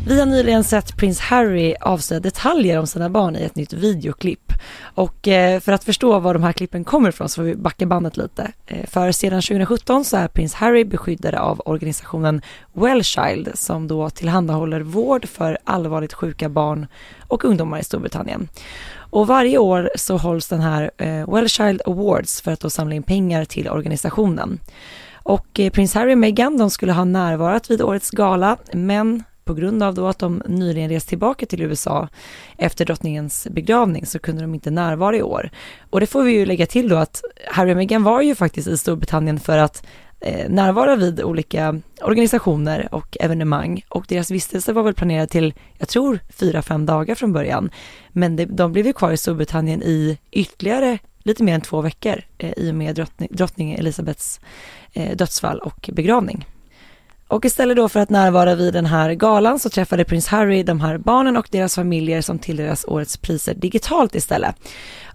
Vi 0.05 0.19
har 0.19 0.25
nyligen 0.25 0.63
sett 0.63 0.97
prins 0.97 1.19
Harry 1.19 1.75
avslöja 1.81 2.19
detaljer 2.19 2.79
om 2.79 2.87
sina 2.87 3.09
barn 3.09 3.35
i 3.35 3.43
ett 3.43 3.55
nytt 3.55 3.73
videoklipp. 3.73 4.53
Och 4.95 5.27
eh, 5.27 5.59
för 5.59 5.71
att 5.71 5.83
förstå 5.83 6.19
var 6.19 6.33
de 6.33 6.43
här 6.43 6.51
klippen 6.51 6.83
kommer 6.83 7.09
ifrån 7.09 7.29
så 7.29 7.35
får 7.35 7.43
vi 7.43 7.55
backa 7.55 7.85
bandet 7.85 8.17
lite. 8.17 8.51
Eh, 8.67 8.85
för 8.85 9.11
sedan 9.11 9.41
2017 9.41 10.05
så 10.05 10.17
är 10.17 10.27
prins 10.27 10.53
Harry 10.53 10.83
beskyddare 10.83 11.39
av 11.39 11.61
organisationen 11.65 12.41
Wellchild 12.73 13.51
som 13.53 13.87
då 13.87 14.09
tillhandahåller 14.09 14.81
vård 14.81 15.27
för 15.27 15.57
allvarligt 15.63 16.13
sjuka 16.13 16.49
barn 16.49 16.87
och 17.27 17.45
ungdomar 17.45 17.79
i 17.79 17.83
Storbritannien. 17.83 18.47
Och 18.95 19.27
varje 19.27 19.57
år 19.57 19.89
så 19.95 20.17
hålls 20.17 20.47
den 20.47 20.61
här 20.61 20.91
eh, 20.97 21.33
Wellchild 21.33 21.81
Awards 21.85 22.41
för 22.41 22.51
att 22.51 22.59
då 22.59 22.69
samla 22.69 22.95
in 22.95 23.03
pengar 23.03 23.45
till 23.45 23.69
organisationen. 23.69 24.59
Och 25.23 25.59
prins 25.73 25.93
Harry 25.93 26.13
och 26.13 26.17
Meghan 26.17 26.57
de 26.57 26.69
skulle 26.69 26.93
ha 26.93 27.05
närvarat 27.05 27.71
vid 27.71 27.81
årets 27.81 28.11
gala 28.11 28.57
men 28.73 29.23
på 29.45 29.53
grund 29.53 29.83
av 29.83 29.93
då 29.93 30.07
att 30.07 30.19
de 30.19 30.43
nyligen 30.47 30.89
rest 30.89 31.09
tillbaka 31.09 31.45
till 31.45 31.61
USA 31.61 32.07
efter 32.57 32.85
drottningens 32.85 33.47
begravning 33.51 34.05
så 34.05 34.19
kunde 34.19 34.41
de 34.41 34.53
inte 34.53 34.71
närvara 34.71 35.17
i 35.17 35.21
år. 35.21 35.49
Och 35.89 35.99
det 35.99 36.07
får 36.07 36.23
vi 36.23 36.31
ju 36.31 36.45
lägga 36.45 36.65
till 36.65 36.89
då 36.89 36.95
att 36.95 37.21
Harry 37.47 37.71
och 37.73 37.77
Meghan 37.77 38.03
var 38.03 38.21
ju 38.21 38.35
faktiskt 38.35 38.67
i 38.67 38.77
Storbritannien 38.77 39.39
för 39.39 39.57
att 39.57 39.85
eh, 40.19 40.49
närvara 40.49 40.95
vid 40.95 41.21
olika 41.21 41.81
organisationer 42.01 42.87
och 42.91 43.17
evenemang 43.19 43.81
och 43.89 44.05
deras 44.07 44.31
vistelse 44.31 44.73
var 44.73 44.83
väl 44.83 44.93
planerad 44.93 45.29
till, 45.29 45.53
jag 45.77 45.87
tror, 45.87 46.19
fyra, 46.29 46.61
fem 46.61 46.85
dagar 46.85 47.15
från 47.15 47.33
början. 47.33 47.71
Men 48.09 48.35
det, 48.35 48.45
de 48.45 48.71
blev 48.71 48.85
ju 48.85 48.93
kvar 48.93 49.11
i 49.11 49.17
Storbritannien 49.17 49.83
i 49.83 50.17
ytterligare 50.31 50.97
lite 51.23 51.43
mer 51.43 51.55
än 51.55 51.61
två 51.61 51.81
veckor 51.81 52.21
eh, 52.37 52.53
i 52.57 52.71
och 52.71 52.75
med 52.75 52.95
drottning, 52.95 53.29
drottning 53.31 53.73
Elisabeths 53.73 54.39
eh, 54.93 55.15
dödsfall 55.15 55.59
och 55.59 55.89
begravning. 55.93 56.45
Och 57.31 57.45
istället 57.45 57.77
då 57.77 57.89
för 57.89 57.99
att 57.99 58.09
närvara 58.09 58.55
vid 58.55 58.73
den 58.73 58.85
här 58.85 59.13
galan 59.13 59.59
så 59.59 59.69
träffade 59.69 60.05
prins 60.05 60.27
Harry 60.27 60.63
de 60.63 60.81
här 60.81 60.97
barnen 60.97 61.37
och 61.37 61.47
deras 61.51 61.75
familjer 61.75 62.21
som 62.21 62.39
tilldelas 62.39 62.85
årets 62.85 63.17
priser 63.17 63.53
digitalt 63.53 64.15
istället. 64.15 64.55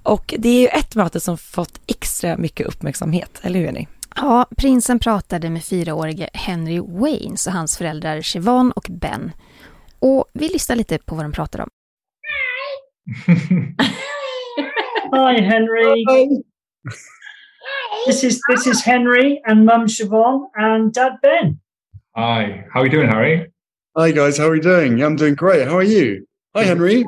Och 0.02 0.34
det 0.38 0.48
är 0.48 0.60
ju 0.60 0.66
ett 0.66 0.94
möte 0.94 1.20
som 1.20 1.38
fått 1.38 1.80
extra 1.86 2.36
mycket 2.36 2.66
uppmärksamhet, 2.66 3.40
eller 3.42 3.58
hur 3.58 3.66
Jenny? 3.66 3.86
Ja, 4.16 4.46
prinsen 4.56 4.98
pratade 4.98 5.50
med 5.50 5.64
fyraårige 5.64 6.30
Henry 6.32 6.78
Waynes 6.80 7.46
och 7.46 7.52
hans 7.52 7.78
föräldrar 7.78 8.20
Siobhan 8.20 8.72
och 8.72 8.86
Ben. 8.90 9.32
Och 9.98 10.24
vi 10.32 10.48
lyssnar 10.48 10.76
lite 10.76 10.98
på 10.98 11.14
vad 11.14 11.24
de 11.24 11.32
pratar 11.32 11.60
om. 11.60 11.68
Hi, 15.12 15.40
Henry. 15.40 16.04
This 18.06 18.24
is 18.24 18.40
this 18.50 18.66
is 18.66 18.82
Henry 18.86 19.40
and 19.48 19.64
Mum 19.64 19.88
Siobhan 19.88 20.50
and 20.54 20.92
Dad 20.94 21.18
Ben. 21.22 21.58
Hi, 22.16 22.64
how 22.72 22.80
are 22.80 22.86
you 22.86 22.90
doing, 22.90 23.08
Harry? 23.08 23.46
Hi 23.96 24.10
guys, 24.10 24.38
how 24.38 24.48
are 24.48 24.54
you 24.56 24.62
doing? 24.62 25.02
I'm 25.02 25.16
doing 25.16 25.34
great. 25.34 25.66
How 25.66 25.76
are 25.76 25.82
you? 25.82 26.26
Hi 26.54 26.64
Henry. 26.64 27.04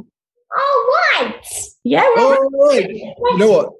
Oh, 0.57 1.01
right. 1.21 1.42
Yeah, 1.85 2.05
Oh, 2.16 2.49
well, 2.53 2.68
right. 2.68 2.90
You 2.90 3.38
know 3.38 3.51
what? 3.51 3.73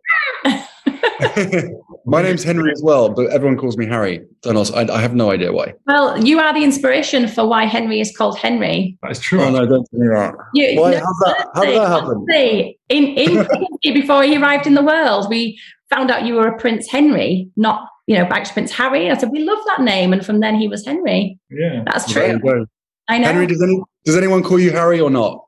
My 2.07 2.23
name's 2.23 2.43
Henry 2.45 2.71
as 2.73 2.83
well, 2.83 3.11
but 3.11 3.27
everyone 3.31 3.59
calls 3.59 3.77
me 3.77 3.87
Harry. 3.87 4.25
Don't 4.43 4.57
ask. 4.57 4.73
I, 4.73 4.87
I 4.91 5.01
have 5.01 5.15
no 5.15 5.31
idea 5.31 5.53
why. 5.53 5.75
well, 5.87 6.23
you 6.25 6.39
are 6.39 6.55
the 6.55 6.65
inspiration 6.65 7.29
for 7.29 7.47
why 7.47 7.65
Henry 7.65 8.01
is 8.01 8.17
called 8.17 8.39
Henry. 8.39 8.97
That 9.03 9.11
is 9.11 9.21
true. 9.21 9.43
Oh 9.43 9.51
no, 9.51 9.67
don't 9.67 9.87
tell 9.91 10.01
me 10.01 10.09
that. 10.09 10.35
You, 10.55 10.81
Why? 10.81 10.93
no, 10.93 10.99
How's 11.01 11.19
that? 11.25 11.49
How 11.55 11.65
did 11.65 11.77
that 11.77 11.89
happen? 11.89 12.25
honestly, 12.31 12.79
In 12.89 13.05
in 13.05 13.47
before 14.01 14.23
he 14.23 14.37
arrived 14.39 14.67
in 14.67 14.75
the 14.75 14.83
world, 14.83 15.29
we 15.29 15.59
found 15.91 16.11
out 16.11 16.25
you 16.25 16.35
were 16.35 16.49
a 16.49 16.59
Prince 16.59 16.91
Henry, 16.91 17.51
not 17.57 17.87
you 18.09 18.17
know, 18.17 18.25
back 18.25 18.45
to 18.45 18.53
Prince 18.55 18.73
Harry. 18.73 19.11
I 19.11 19.19
said 19.19 19.29
we 19.31 19.45
love 19.45 19.59
that 19.67 19.83
name, 19.83 20.15
and 20.15 20.25
from 20.25 20.41
then 20.41 20.57
he 20.57 20.67
was 20.67 20.85
Henry. 20.85 21.39
Yeah. 21.51 21.85
That's 21.85 22.13
There 22.13 22.33
you 22.33 22.41
true. 22.41 22.67
I 23.07 23.19
know. 23.19 23.27
Henry, 23.27 23.47
does 23.47 23.63
any 23.63 23.83
does 24.05 24.17
anyone 24.17 24.43
call 24.43 24.59
you 24.59 24.71
Harry 24.71 24.99
or 24.99 25.11
not? 25.11 25.45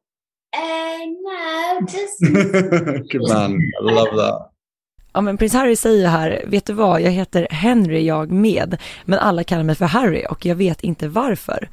Uh, 0.53 0.99
no, 1.23 1.81
just 1.87 2.21
Good 2.21 3.23
man. 3.23 3.59
I 3.81 3.83
love 3.83 4.15
that. 4.15 4.50
Ja 5.13 5.21
men 5.21 5.37
prins 5.37 5.53
Harry 5.53 5.77
säger 5.77 6.09
här, 6.09 6.45
vet 6.47 6.67
du 6.67 6.73
vad, 6.73 7.01
jag 7.01 7.11
heter 7.11 7.49
Henry 7.51 8.05
jag 8.05 8.31
med, 8.31 8.77
men 9.05 9.19
alla 9.19 9.45
kallar 9.45 9.63
mig 9.63 9.75
för 9.75 9.85
Harry 9.85 10.27
och 10.31 10.47
jag 10.47 10.55
vet 10.55 10.81
inte 10.81 11.09
varför. 11.09 11.69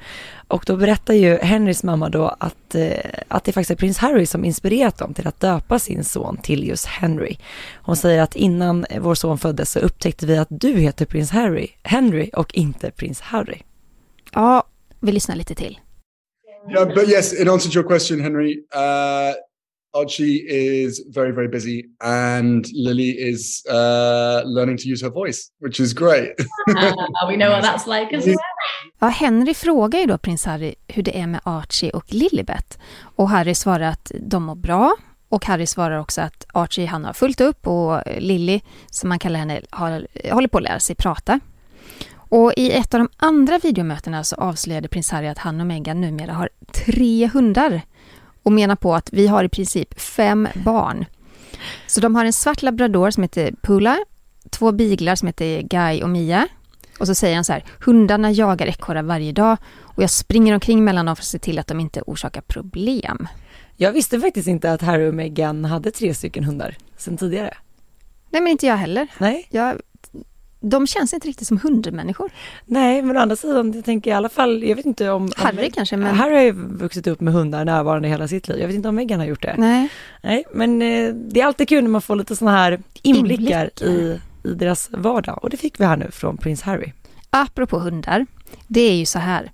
Och 0.48 0.64
då 0.66 0.76
berättar 0.76 1.14
ju 1.14 1.36
Henrys 1.36 1.82
mamma 1.82 2.08
då 2.08 2.36
att, 2.40 2.74
eh, 2.74 2.92
att 3.28 3.44
det 3.44 3.52
faktiskt 3.52 3.70
är 3.70 3.76
prins 3.76 3.98
Harry 3.98 4.26
som 4.26 4.44
inspirerat 4.44 4.98
dem 4.98 5.14
till 5.14 5.26
att 5.26 5.40
döpa 5.40 5.78
sin 5.78 6.04
son 6.04 6.36
till 6.36 6.68
just 6.68 6.86
Henry. 6.86 7.36
Hon 7.82 7.96
säger 7.96 8.22
att 8.22 8.36
innan 8.36 8.86
vår 9.00 9.14
son 9.14 9.38
föddes 9.38 9.70
så 9.72 9.78
upptäckte 9.78 10.26
vi 10.26 10.36
att 10.36 10.48
du 10.50 10.72
heter 10.72 11.04
prins 11.06 11.30
Harry, 11.30 11.68
Henry 11.82 12.30
och 12.32 12.54
inte 12.54 12.90
prins 12.90 13.20
Harry. 13.20 13.58
Ja, 14.32 14.62
vi 15.00 15.12
lyssnar 15.12 15.36
lite 15.36 15.54
till. 15.54 15.78
Yeah, 16.70 16.94
but 16.94 17.08
yes, 17.08 17.40
in 17.40 17.48
answer 17.48 17.70
to 17.70 17.78
your 17.78 17.88
question, 17.88 18.20
Henry, 18.20 18.56
uh, 18.74 19.34
Archie 19.92 20.44
is 20.48 21.14
very, 21.14 21.32
very 21.32 21.48
busy, 21.48 21.84
and 22.04 22.66
Lily 22.72 23.10
is 23.10 23.62
uh, 23.70 24.42
learning 24.44 24.76
to 24.78 24.88
use 24.88 25.02
her 25.02 25.10
voice, 25.10 25.50
which 25.60 25.80
is 25.80 25.94
great. 25.94 26.30
Uh, 26.76 26.92
we 27.28 27.36
know 27.36 27.50
what 27.50 27.62
that's 27.62 27.86
like 27.86 28.16
as 28.16 28.26
well. 28.26 28.36
Ja, 28.98 29.08
Henry 29.08 29.54
frågar 29.54 30.00
ju 30.00 30.06
då 30.06 30.18
prins 30.18 30.44
Harry 30.44 30.74
hur 30.88 31.02
det 31.02 31.20
är 31.20 31.26
med 31.26 31.40
Archie 31.44 31.90
och 31.90 32.04
Lilibet. 32.08 32.78
Och 33.00 33.28
Harry 33.28 33.54
svarar 33.54 33.90
att 33.90 34.12
de 34.20 34.42
mår 34.42 34.54
bra. 34.54 34.96
Och 35.28 35.46
Harry 35.46 35.66
svarar 35.66 35.98
också 35.98 36.20
att 36.20 36.46
Archie 36.52 36.86
han 36.86 37.04
har 37.04 37.12
fullt 37.12 37.40
upp 37.40 37.66
och 37.66 38.02
Lily, 38.18 38.60
som 38.90 39.08
man 39.08 39.18
kallar 39.18 39.38
henne, 39.38 39.60
har, 39.70 40.06
håller 40.32 40.48
på 40.48 40.58
att 40.58 40.64
lära 40.64 40.80
sig 40.80 40.96
prata. 40.96 41.40
Och 42.30 42.52
i 42.56 42.72
ett 42.72 42.94
av 42.94 43.00
de 43.00 43.08
andra 43.16 43.58
videomötena 43.58 44.24
så 44.24 44.36
avslöjade 44.36 44.88
prins 44.88 45.10
Harry 45.10 45.26
att 45.26 45.38
han 45.38 45.60
och 45.60 45.66
Meghan 45.66 46.00
numera 46.00 46.32
har 46.32 46.48
tre 46.72 47.26
hundar 47.26 47.82
och 48.48 48.52
menar 48.52 48.76
på 48.76 48.94
att 48.94 49.12
vi 49.12 49.26
har 49.26 49.44
i 49.44 49.48
princip 49.48 50.00
fem 50.00 50.48
barn. 50.54 51.04
Så 51.86 52.00
de 52.00 52.14
har 52.14 52.24
en 52.24 52.32
svart 52.32 52.62
labrador 52.62 53.10
som 53.10 53.22
heter 53.22 53.54
Pula, 53.62 53.98
två 54.50 54.72
biglar 54.72 55.14
som 55.14 55.26
heter 55.26 55.62
Guy 55.62 56.02
och 56.02 56.08
Mia. 56.08 56.48
Och 56.98 57.06
så 57.06 57.14
säger 57.14 57.34
han 57.34 57.44
så 57.44 57.52
här, 57.52 57.64
hundarna 57.84 58.30
jagar 58.30 58.66
ekorrar 58.66 59.02
varje 59.02 59.32
dag 59.32 59.56
och 59.80 60.02
jag 60.02 60.10
springer 60.10 60.54
omkring 60.54 60.84
mellan 60.84 61.06
dem 61.06 61.16
för 61.16 61.22
att 61.22 61.26
se 61.26 61.38
till 61.38 61.58
att 61.58 61.66
de 61.66 61.80
inte 61.80 62.02
orsakar 62.06 62.40
problem. 62.40 63.28
Jag 63.76 63.92
visste 63.92 64.20
faktiskt 64.20 64.48
inte 64.48 64.72
att 64.72 64.82
Harry 64.82 65.08
och 65.08 65.14
Meghan 65.14 65.64
hade 65.64 65.90
tre 65.90 66.14
stycken 66.14 66.44
hundar 66.44 66.76
sedan 66.96 67.16
tidigare. 67.16 67.54
Nej, 68.30 68.42
men 68.42 68.52
inte 68.52 68.66
jag 68.66 68.76
heller. 68.76 69.08
Nej. 69.18 69.46
Jag, 69.50 69.80
de 70.60 70.86
känns 70.86 71.14
inte 71.14 71.28
riktigt 71.28 71.48
som 71.48 71.58
hundmänniskor. 71.58 72.30
Nej, 72.64 73.02
men 73.02 73.16
å 73.16 73.20
andra 73.20 73.36
sidan, 73.36 73.72
jag 73.72 73.84
tänker 73.84 74.10
i 74.10 74.14
alla 74.14 74.28
fall, 74.28 74.62
jag 74.64 74.76
vet 74.76 74.86
inte 74.86 75.10
om... 75.10 75.30
Harry 75.36 75.66
om, 75.66 75.72
kanske, 75.72 75.96
men... 75.96 76.14
Harry 76.14 76.34
har 76.34 76.42
ju 76.42 76.52
vuxit 76.52 77.06
upp 77.06 77.20
med 77.20 77.34
hundar 77.34 77.64
närvarande 77.64 78.08
hela 78.08 78.28
sitt 78.28 78.48
liv. 78.48 78.58
Jag 78.58 78.66
vet 78.66 78.76
inte 78.76 78.88
om 78.88 78.94
Meghan 78.94 79.20
har 79.20 79.26
gjort 79.26 79.42
det. 79.42 79.54
Nej. 79.58 79.88
Nej, 80.22 80.44
men 80.52 80.82
eh, 80.82 81.14
det 81.14 81.40
är 81.40 81.46
alltid 81.46 81.68
kul 81.68 81.84
när 81.84 81.90
man 81.90 82.02
får 82.02 82.16
lite 82.16 82.36
sådana 82.36 82.56
här 82.56 82.80
inblickar, 83.02 83.70
inblickar. 83.70 83.86
I, 83.86 84.20
i 84.44 84.54
deras 84.54 84.90
vardag. 84.92 85.38
Och 85.42 85.50
det 85.50 85.56
fick 85.56 85.80
vi 85.80 85.84
här 85.84 85.96
nu 85.96 86.10
från 86.10 86.36
prins 86.36 86.62
Harry. 86.62 86.92
Apropå 87.30 87.78
hundar, 87.78 88.26
det 88.66 88.80
är 88.80 88.94
ju 88.94 89.06
så 89.06 89.18
här. 89.18 89.52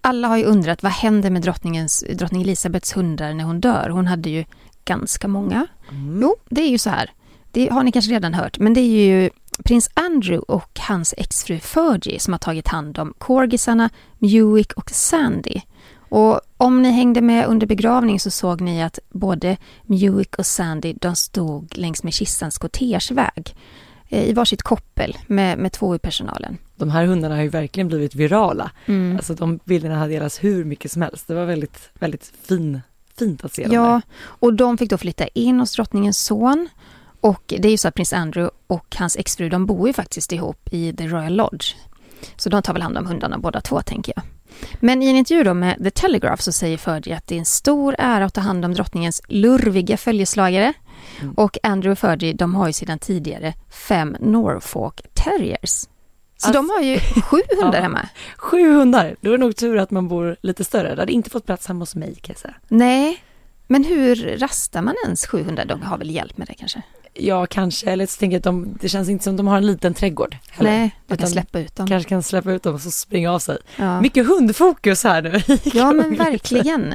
Alla 0.00 0.28
har 0.28 0.36
ju 0.36 0.44
undrat 0.44 0.82
vad 0.82 0.92
händer 0.92 1.30
med 1.30 1.42
drottningens, 1.42 2.04
drottning 2.14 2.42
Elisabeths 2.42 2.96
hundar 2.96 3.34
när 3.34 3.44
hon 3.44 3.60
dör? 3.60 3.88
Hon 3.88 4.06
hade 4.06 4.30
ju 4.30 4.44
ganska 4.84 5.28
många. 5.28 5.66
Mm. 5.90 6.22
Jo, 6.22 6.36
det 6.48 6.62
är 6.62 6.68
ju 6.68 6.78
så 6.78 6.90
här. 6.90 7.10
Det 7.50 7.68
har 7.68 7.82
ni 7.82 7.92
kanske 7.92 8.12
redan 8.12 8.34
hört, 8.34 8.58
men 8.58 8.74
det 8.74 8.80
är 8.80 9.06
ju 9.06 9.30
prins 9.62 9.90
Andrew 9.94 10.44
och 10.48 10.78
hans 10.80 11.14
exfru 11.16 11.58
Fergie 11.58 12.20
som 12.20 12.32
har 12.32 12.38
tagit 12.38 12.68
hand 12.68 12.98
om 12.98 13.14
corgisarna 13.18 13.90
Muick 14.18 14.72
och 14.72 14.90
Sandy. 14.90 15.60
Och 16.14 16.40
om 16.56 16.82
ni 16.82 16.90
hängde 16.90 17.20
med 17.20 17.46
under 17.46 17.66
begravningen 17.66 18.20
så 18.20 18.30
såg 18.30 18.60
ni 18.60 18.82
att 18.82 18.98
både 19.10 19.56
Muick 19.82 20.38
och 20.38 20.46
Sandy 20.46 20.92
de 21.00 21.16
stod 21.16 21.78
längs 21.78 22.02
med 22.02 22.12
kistans 22.12 22.58
kortegeväg 22.58 23.54
eh, 24.08 24.24
i 24.24 24.32
varsitt 24.32 24.62
koppel 24.62 25.16
med, 25.26 25.58
med 25.58 25.72
två 25.72 25.94
i 25.94 25.98
personalen. 25.98 26.58
De 26.76 26.90
här 26.90 27.04
hundarna 27.06 27.34
har 27.34 27.42
ju 27.42 27.48
verkligen 27.48 27.88
blivit 27.88 28.14
virala. 28.14 28.70
Mm. 28.86 29.16
Alltså 29.16 29.34
de 29.34 29.60
bilderna 29.64 29.98
har 29.98 30.08
delats 30.08 30.44
hur 30.44 30.64
mycket 30.64 30.92
som 30.92 31.02
helst. 31.02 31.28
Det 31.28 31.34
var 31.34 31.44
väldigt, 31.44 31.90
väldigt 31.98 32.32
fin, 32.48 32.80
fint 33.18 33.44
att 33.44 33.54
se 33.54 33.62
dem 33.62 33.72
Ja, 33.72 33.90
där. 33.90 34.02
och 34.24 34.54
de 34.54 34.78
fick 34.78 34.90
då 34.90 34.98
flytta 34.98 35.26
in 35.26 35.60
hos 35.60 35.72
drottningens 35.72 36.18
son 36.24 36.68
och 37.22 37.42
det 37.46 37.68
är 37.68 37.70
ju 37.70 37.76
så 37.76 37.88
att 37.88 37.94
prins 37.94 38.12
Andrew 38.12 38.56
och 38.66 38.96
hans 38.98 39.16
exfru, 39.16 39.48
de 39.48 39.66
bor 39.66 39.88
ju 39.88 39.92
faktiskt 39.92 40.32
ihop 40.32 40.68
i 40.72 40.92
The 40.92 41.06
Royal 41.06 41.36
Lodge. 41.36 41.74
Så 42.36 42.48
de 42.48 42.62
tar 42.62 42.72
väl 42.72 42.82
hand 42.82 42.98
om 42.98 43.06
hundarna 43.06 43.38
båda 43.38 43.60
två, 43.60 43.82
tänker 43.82 44.12
jag. 44.16 44.24
Men 44.80 45.02
i 45.02 45.08
en 45.08 45.16
intervju 45.16 45.44
då 45.44 45.54
med 45.54 45.78
The 45.84 45.90
Telegraph 45.90 46.42
så 46.42 46.52
säger 46.52 46.78
Fergie 46.78 47.16
att 47.16 47.26
det 47.26 47.34
är 47.34 47.38
en 47.38 47.44
stor 47.44 47.96
ära 47.98 48.24
att 48.24 48.34
ta 48.34 48.40
hand 48.40 48.64
om 48.64 48.74
drottningens 48.74 49.22
lurviga 49.28 49.96
följeslagare. 49.96 50.72
Mm. 51.20 51.34
Och 51.34 51.58
Andrew 51.62 51.92
och 51.92 51.98
Fergie, 51.98 52.32
de 52.32 52.54
har 52.54 52.66
ju 52.66 52.72
sedan 52.72 52.98
tidigare 52.98 53.54
fem 53.88 54.16
Norfolk 54.20 55.00
Terriers. 55.14 55.70
Så 55.70 55.88
alltså, 56.36 56.52
de 56.52 56.70
har 56.70 56.80
ju 56.80 56.98
sju 57.22 57.40
hundar 57.62 57.78
ja, 57.78 57.82
hemma. 57.82 58.08
Sju 58.36 58.70
hundar! 58.70 59.16
Då 59.20 59.28
är 59.28 59.32
det 59.32 59.44
nog 59.44 59.56
tur 59.56 59.78
att 59.78 59.90
man 59.90 60.08
bor 60.08 60.36
lite 60.42 60.64
större. 60.64 60.94
Det 60.94 61.02
hade 61.02 61.12
inte 61.12 61.30
fått 61.30 61.46
plats 61.46 61.66
hemma 61.66 61.80
hos 61.82 61.94
mig 61.94 62.14
kan 62.14 62.32
jag 62.32 62.38
säga. 62.38 62.54
Nej, 62.68 63.22
men 63.66 63.84
hur 63.84 64.38
rastar 64.38 64.82
man 64.82 64.94
ens 65.04 65.26
sju 65.26 65.42
hundar? 65.42 65.64
De 65.64 65.82
har 65.82 65.98
väl 65.98 66.10
hjälp 66.10 66.36
med 66.36 66.46
det 66.46 66.54
kanske? 66.54 66.82
Ja, 67.14 67.46
kanske. 67.46 67.90
Eller 67.90 68.06
så 68.06 68.18
tänker 68.18 68.34
jag 68.34 68.38
att 68.38 68.44
de, 68.44 68.78
det 68.80 68.88
känns 68.88 69.08
inte 69.08 69.24
som 69.24 69.32
att 69.34 69.36
de 69.36 69.46
har 69.46 69.56
en 69.56 69.66
liten 69.66 69.94
trädgård. 69.94 70.36
Heller. 70.50 70.70
Nej, 70.70 70.96
de 71.06 71.16
kan 71.16 71.28
släppa 71.28 71.60
ut 71.60 71.76
dem. 71.76 71.86
Kanske 71.86 72.08
kan 72.08 72.22
släppa 72.22 72.52
ut 72.52 72.62
dem 72.62 72.74
och 72.74 72.80
så 72.80 72.90
springa 72.90 73.32
av 73.32 73.38
sig. 73.38 73.58
Ja. 73.76 74.00
Mycket 74.00 74.26
hundfokus 74.26 75.04
här 75.04 75.22
nu. 75.22 75.58
ja, 75.78 75.92
men 75.92 76.16
verkligen. 76.16 76.94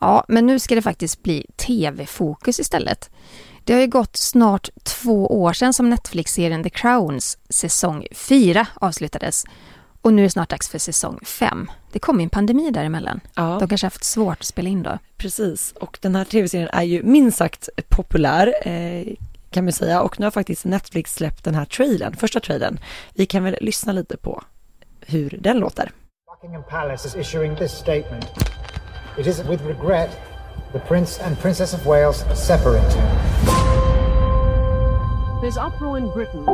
Ja, 0.00 0.24
men 0.28 0.46
nu 0.46 0.58
ska 0.58 0.74
det 0.74 0.82
faktiskt 0.82 1.22
bli 1.22 1.46
tv-fokus 1.56 2.60
istället. 2.60 3.10
Det 3.64 3.72
har 3.72 3.80
ju 3.80 3.86
gått 3.86 4.16
snart 4.16 4.68
två 4.82 5.42
år 5.42 5.52
sedan 5.52 5.72
som 5.72 5.90
Netflix-serien 5.90 6.62
The 6.62 6.70
Crowns 6.70 7.38
säsong 7.48 8.06
4 8.12 8.66
avslutades. 8.74 9.44
Och 10.02 10.12
nu 10.12 10.22
är 10.22 10.26
det 10.26 10.30
snart 10.30 10.50
dags 10.50 10.68
för 10.68 10.78
säsong 10.78 11.20
5. 11.24 11.70
Det 11.92 11.98
kom 11.98 12.20
ju 12.20 12.24
en 12.24 12.30
pandemi 12.30 12.70
däremellan. 12.70 13.20
Ja. 13.34 13.56
De 13.60 13.68
kanske 13.68 13.84
har 13.84 13.90
haft 13.90 14.04
svårt 14.04 14.38
att 14.38 14.46
spela 14.46 14.68
in 14.68 14.82
då. 14.82 14.98
Precis, 15.16 15.74
och 15.80 15.98
den 16.00 16.14
här 16.14 16.24
tv-serien 16.24 16.68
är 16.72 16.82
ju 16.82 17.02
minst 17.02 17.38
sagt 17.38 17.68
populär 17.88 18.54
eh, 18.68 19.14
kan 19.50 19.64
man 19.64 19.72
säga 19.72 20.02
och 20.02 20.20
nu 20.20 20.26
har 20.26 20.30
faktiskt 20.30 20.64
Netflix 20.64 21.14
släppt 21.14 21.44
den 21.44 21.54
här 21.54 21.64
trailern, 21.64 22.16
första 22.16 22.40
trailern. 22.40 22.78
Vi 23.14 23.26
kan 23.26 23.44
väl 23.44 23.56
lyssna 23.60 23.92
lite 23.92 24.16
på 24.16 24.42
hur 25.00 25.38
den 25.40 25.58
låter. 25.58 25.92
Buckingham 26.34 26.62
Palace 26.70 27.08
is 27.08 27.16
issuing 27.16 27.56
this 27.56 27.72
statement. 27.72 28.26
It 29.18 29.26
is 29.26 29.38
with 29.38 29.66
regret 29.66 30.10
the 30.72 30.78
Prince 30.78 31.24
and 31.24 31.38
Princess 31.38 31.74
of 31.74 31.86
Wales 31.86 32.24
separate. 32.34 32.94
There's 35.40 35.56
uproar 35.56 35.98
in 35.98 36.10
Britain 36.10 36.44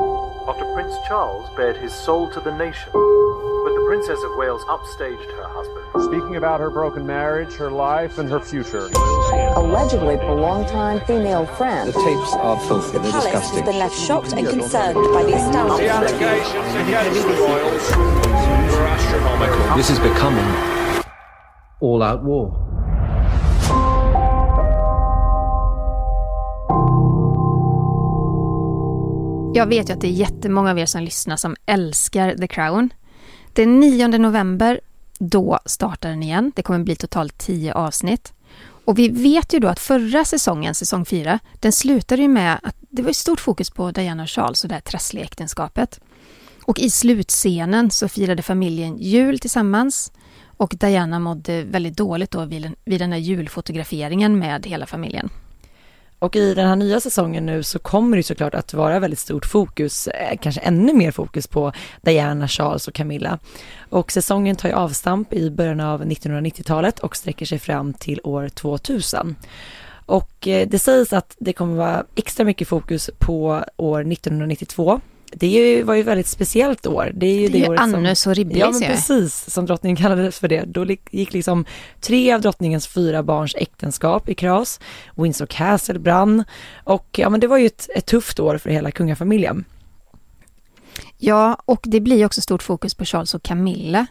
after 0.46 0.64
Prince 0.74 0.94
Charles 1.06 1.48
bared 1.56 1.76
his 1.76 1.92
soul 1.92 2.30
to 2.30 2.40
the 2.40 2.54
nation. 2.56 2.90
But 2.92 3.72
the 3.74 3.84
Princess 3.86 4.22
of 4.22 4.36
Wales 4.36 4.62
upstaged 4.64 5.30
her 5.32 5.48
husband. 5.48 6.04
Speaking 6.04 6.36
about 6.36 6.60
her 6.60 6.68
broken 6.70 7.06
marriage, 7.06 7.54
her 7.54 7.70
life, 7.70 8.18
and 8.18 8.28
her 8.28 8.40
future. 8.40 8.90
Allegedly 9.56 10.18
for 10.18 10.34
longtime 10.34 11.00
female 11.06 11.46
friend. 11.46 11.88
The 11.88 11.92
tapes 11.92 12.32
are 12.34 12.60
filthy, 12.68 12.98
they're 12.98 13.10
Palace 13.10 13.24
disgusting. 13.24 13.62
has 13.62 13.70
been 13.70 13.78
left 13.78 13.98
shocked 13.98 14.32
and 14.32 14.46
concerned 14.46 14.94
by 15.14 15.22
the 15.22 15.34
establishment. 15.34 15.80
The 15.80 15.88
allegations 15.88 16.74
against 16.74 17.22
the 17.26 17.34
royals 17.34 17.90
were 18.76 18.86
astronomical. 18.86 19.76
This 19.76 19.88
is 19.88 19.98
becoming 19.98 20.44
all-out 21.80 22.22
war. 22.22 22.60
Jag 29.56 29.66
vet 29.66 29.88
ju 29.88 29.92
att 29.92 30.00
det 30.00 30.06
är 30.06 30.12
jättemånga 30.12 30.70
av 30.70 30.78
er 30.78 30.86
som 30.86 31.02
lyssnar 31.02 31.36
som 31.36 31.56
älskar 31.66 32.36
The 32.36 32.46
Crown. 32.46 32.92
Den 33.52 33.80
9 33.80 34.08
november, 34.08 34.80
då 35.18 35.58
startar 35.64 36.08
den 36.10 36.22
igen. 36.22 36.52
Det 36.56 36.62
kommer 36.62 36.78
bli 36.78 36.96
totalt 36.96 37.38
10 37.38 37.74
avsnitt. 37.74 38.32
Och 38.84 38.98
vi 38.98 39.08
vet 39.08 39.52
ju 39.52 39.58
då 39.58 39.68
att 39.68 39.80
förra 39.80 40.24
säsongen, 40.24 40.74
säsong 40.74 41.04
4, 41.04 41.38
den 41.60 41.72
slutade 41.72 42.22
ju 42.22 42.28
med 42.28 42.58
att 42.62 42.76
det 42.80 43.02
var 43.02 43.12
stort 43.12 43.40
fokus 43.40 43.70
på 43.70 43.90
Diana 43.90 44.22
och 44.22 44.30
Charles 44.30 44.64
och 44.64 44.68
det 44.68 44.74
här 44.74 44.82
trassliga 44.82 45.24
äktenskapet. 45.24 46.00
Och 46.64 46.78
i 46.78 46.90
slutscenen 46.90 47.90
så 47.90 48.08
firade 48.08 48.42
familjen 48.42 48.98
jul 48.98 49.38
tillsammans 49.38 50.12
och 50.56 50.74
Diana 50.76 51.18
mådde 51.18 51.64
väldigt 51.64 51.96
dåligt 51.96 52.30
då 52.30 52.44
vid 52.44 52.62
den, 52.62 52.76
vid 52.84 53.00
den 53.00 53.12
här 53.12 53.18
julfotograferingen 53.18 54.38
med 54.38 54.66
hela 54.66 54.86
familjen. 54.86 55.30
Och 56.24 56.36
i 56.36 56.54
den 56.54 56.68
här 56.68 56.76
nya 56.76 57.00
säsongen 57.00 57.46
nu 57.46 57.62
så 57.62 57.78
kommer 57.78 58.16
det 58.16 58.22
såklart 58.22 58.54
att 58.54 58.74
vara 58.74 58.98
väldigt 58.98 59.18
stort 59.18 59.46
fokus, 59.46 60.06
eh, 60.06 60.36
kanske 60.40 60.60
ännu 60.60 60.92
mer 60.92 61.10
fokus 61.10 61.46
på 61.46 61.72
Diana, 62.02 62.48
Charles 62.48 62.88
och 62.88 62.94
Camilla. 62.94 63.38
Och 63.90 64.12
säsongen 64.12 64.56
tar 64.56 64.68
ju 64.68 64.74
avstamp 64.74 65.32
i 65.32 65.50
början 65.50 65.80
av 65.80 66.04
1990-talet 66.04 66.98
och 66.98 67.16
sträcker 67.16 67.46
sig 67.46 67.58
fram 67.58 67.92
till 67.92 68.20
år 68.24 68.48
2000. 68.48 69.36
Och 70.06 70.48
eh, 70.48 70.68
det 70.68 70.78
sägs 70.78 71.12
att 71.12 71.36
det 71.38 71.52
kommer 71.52 71.76
vara 71.76 72.04
extra 72.14 72.44
mycket 72.44 72.68
fokus 72.68 73.10
på 73.18 73.64
år 73.76 74.00
1992 74.12 75.00
det 75.36 75.46
är 75.46 75.76
ju, 75.76 75.82
var 75.82 75.94
ju 75.94 76.00
ett 76.00 76.06
väldigt 76.06 76.26
speciellt 76.26 76.86
år. 76.86 77.12
Det 77.14 77.26
är 77.26 77.40
ju 77.40 77.48
det, 77.48 77.58
det 77.58 77.64
är 77.64 77.70
året 77.70 77.80
Annus 77.80 78.20
som, 78.20 78.30
och 78.30 78.36
Riblis 78.36 78.58
Ja, 78.58 78.70
men 78.70 78.80
precis, 78.80 79.50
som 79.50 79.66
drottningen 79.66 79.96
kallades 79.96 80.38
för 80.38 80.48
det. 80.48 80.64
Då 80.64 80.86
gick 81.10 81.32
liksom 81.32 81.64
tre 82.00 82.32
av 82.32 82.40
drottningens 82.40 82.86
fyra 82.86 83.22
barns 83.22 83.54
äktenskap 83.54 84.28
i 84.28 84.34
kras. 84.34 84.80
Windsor 85.16 85.46
Castle 85.46 85.98
brann 85.98 86.44
och 86.84 87.06
ja, 87.18 87.30
men 87.30 87.40
det 87.40 87.46
var 87.46 87.58
ju 87.58 87.66
ett, 87.66 87.88
ett 87.96 88.06
tufft 88.06 88.40
år 88.40 88.58
för 88.58 88.70
hela 88.70 88.90
kungafamiljen. 88.90 89.64
Ja, 91.18 91.58
och 91.64 91.80
det 91.82 92.00
blir 92.00 92.26
också 92.26 92.40
stort 92.40 92.62
fokus 92.62 92.94
på 92.94 93.04
Charles 93.04 93.34
och 93.34 93.42
Camilla. 93.42 94.06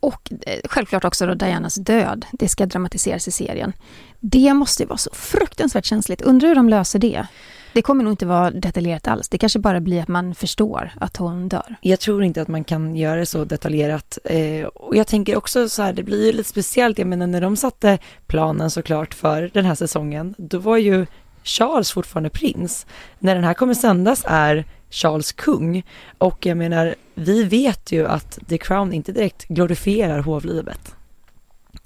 Och 0.00 0.32
eh, 0.46 0.60
självklart 0.64 1.04
också 1.04 1.26
då 1.26 1.34
Dianas 1.34 1.74
död. 1.74 2.26
Det 2.32 2.48
ska 2.48 2.66
dramatiseras 2.66 3.28
i 3.28 3.30
serien. 3.30 3.72
Det 4.20 4.54
måste 4.54 4.82
ju 4.82 4.86
vara 4.86 4.98
så 4.98 5.10
fruktansvärt 5.12 5.84
känsligt. 5.84 6.22
Undrar 6.22 6.48
hur 6.48 6.54
de 6.54 6.68
löser 6.68 6.98
det? 6.98 7.26
Det 7.72 7.82
kommer 7.82 8.04
nog 8.04 8.12
inte 8.12 8.26
vara 8.26 8.50
detaljerat 8.50 9.08
alls. 9.08 9.28
Det 9.28 9.38
kanske 9.38 9.58
bara 9.58 9.80
blir 9.80 10.02
att 10.02 10.08
man 10.08 10.34
förstår 10.34 10.92
att 11.00 11.16
hon 11.16 11.48
dör. 11.48 11.76
Jag 11.80 12.00
tror 12.00 12.24
inte 12.24 12.42
att 12.42 12.48
man 12.48 12.64
kan 12.64 12.96
göra 12.96 13.16
det 13.16 13.26
så 13.26 13.44
detaljerat. 13.44 14.18
Eh, 14.24 14.66
och 14.66 14.96
jag 14.96 15.06
tänker 15.06 15.36
också 15.36 15.68
så 15.68 15.82
här, 15.82 15.92
det 15.92 16.02
blir 16.02 16.26
ju 16.26 16.32
lite 16.32 16.48
speciellt. 16.48 16.98
Jag 16.98 17.08
menar 17.08 17.26
när 17.26 17.40
de 17.40 17.56
satte 17.56 17.98
planen 18.26 18.70
såklart 18.70 19.14
för 19.14 19.50
den 19.54 19.64
här 19.64 19.74
säsongen, 19.74 20.34
då 20.38 20.58
var 20.58 20.76
ju 20.76 21.06
Charles 21.42 21.92
fortfarande 21.92 22.30
prins. 22.30 22.86
När 23.18 23.34
den 23.34 23.44
här 23.44 23.54
kommer 23.54 23.74
sändas 23.74 24.24
är 24.26 24.64
Charles 24.90 25.32
kung. 25.32 25.82
Och 26.18 26.46
jag 26.46 26.56
menar, 26.56 26.94
vi 27.14 27.44
vet 27.44 27.92
ju 27.92 28.06
att 28.06 28.38
The 28.48 28.58
Crown 28.58 28.92
inte 28.92 29.12
direkt 29.12 29.48
glorifierar 29.48 30.18
hovlivet. 30.18 30.94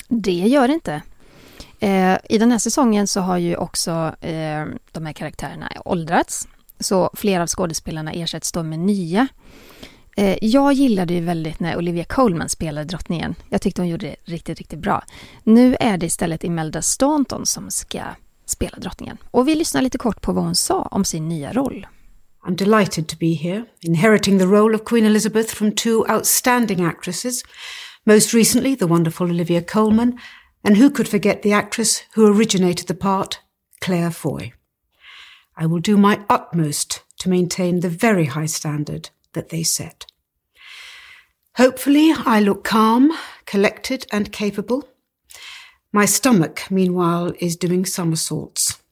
Det 0.09 0.31
gör 0.33 0.69
det 0.69 0.75
inte. 0.75 1.03
Eh, 1.81 2.19
I 2.29 2.39
den 2.39 2.51
här 2.51 2.59
säsongen 2.59 3.07
så 3.07 3.21
har 3.21 3.39
ju 3.39 3.57
också 3.57 4.15
eh, 4.21 4.65
de 4.93 5.07
här 5.07 5.13
karaktärerna 5.13 5.73
åldrats. 5.85 6.49
Så 6.81 7.11
flera 7.15 7.43
av 7.43 7.49
skådespelarna 7.49 8.13
ersätts 8.13 8.53
då 8.53 8.63
med 8.63 8.79
nya. 8.79 9.29
Eh, 10.17 10.39
jag 10.41 10.73
gillade 10.73 11.15
ju 11.15 11.21
väldigt 11.21 11.61
när 11.61 11.77
Olivia 11.77 12.05
Colman 12.05 12.49
spelade 12.49 12.87
drottningen. 12.87 13.35
Jag 13.51 13.63
tyckte 13.63 13.81
hon 13.81 13.89
gjorde 13.89 14.07
det 14.07 14.17
riktigt, 14.25 14.59
riktigt 14.59 14.79
bra. 14.79 15.05
Nu 15.45 15.77
är 15.81 15.97
det 15.99 16.07
istället 16.07 16.45
Imelda 16.45 16.83
Staunton 16.83 17.47
som 17.47 17.71
ska 17.71 18.01
spela 18.47 18.79
drottningen. 18.79 19.19
Och 19.31 19.49
vi 19.49 19.55
lyssnar 19.55 19.83
lite 19.83 19.99
kort 19.99 20.23
på 20.23 20.33
vad 20.33 20.45
hon 20.45 20.55
sa 20.55 20.83
om 20.83 21.05
sin 21.05 21.29
nya 21.29 21.53
roll. 21.53 21.87
I'm 22.47 22.57
delighted 22.57 23.09
to 23.09 23.17
be 23.21 23.35
here, 23.35 23.65
inheriting 23.81 24.39
the 24.39 24.45
role 24.45 24.75
of 24.77 24.85
Queen 24.85 25.07
Elizabeth 25.07 25.55
from 25.55 25.73
two 25.73 26.05
outstanding 26.09 26.85
actresses, 26.85 27.43
most 28.05 28.35
recently 28.35 28.77
the 28.77 28.85
wonderful 28.85 29.31
Olivia 29.31 29.63
Colman, 29.63 30.19
and 30.65 30.77
who 30.77 30.91
could 30.91 31.09
forget 31.09 31.43
the 31.43 31.53
actress 31.53 32.03
who 32.15 32.27
originated 32.27 32.89
the 32.89 32.95
part, 32.95 33.41
Claire 33.81 34.11
Foy. 34.11 34.53
I 35.57 35.67
will 35.67 35.79
do 35.79 35.97
my 35.97 36.25
utmost 36.29 37.03
to 37.19 37.31
maintain 37.31 37.81
the 37.81 37.89
very 37.89 38.27
high 38.27 38.47
standard 38.47 39.11
that 39.33 39.49
they 39.49 39.63
set. 39.63 40.07
Hopefully, 41.57 42.13
I 42.13 42.41
look 42.41 42.65
calm, 42.65 43.17
collected, 43.47 44.07
and 44.13 44.31
capable. 44.31 44.89
My 45.93 46.05
stomach, 46.05 46.71
meanwhile, 46.71 47.33
is 47.41 47.57
doing 47.57 47.87
somersaults. 47.87 48.83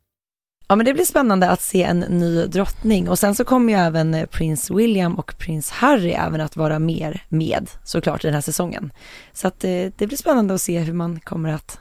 Ja, 0.68 0.76
men 0.76 0.86
det 0.86 0.94
blir 0.94 1.04
spännande 1.04 1.50
att 1.50 1.62
se 1.62 1.82
en 1.82 2.00
ny 2.00 2.46
drottning 2.46 3.08
och 3.08 3.18
sen 3.18 3.34
så 3.34 3.44
kommer 3.44 3.72
ju 3.72 3.78
även 3.78 4.14
eh, 4.14 4.26
prins 4.26 4.70
William 4.70 5.14
och 5.14 5.38
prins 5.38 5.70
Harry 5.70 6.10
även 6.10 6.40
att 6.40 6.56
vara 6.56 6.78
mer 6.78 7.22
med 7.28 7.70
såklart 7.84 8.24
i 8.24 8.26
den 8.26 8.34
här 8.34 8.40
säsongen. 8.40 8.92
Så 9.32 9.48
att 9.48 9.64
eh, 9.64 9.86
det 9.96 10.06
blir 10.06 10.16
spännande 10.16 10.54
att 10.54 10.60
se 10.60 10.78
hur 10.78 10.92
man 10.92 11.20
kommer 11.20 11.52
att, 11.52 11.78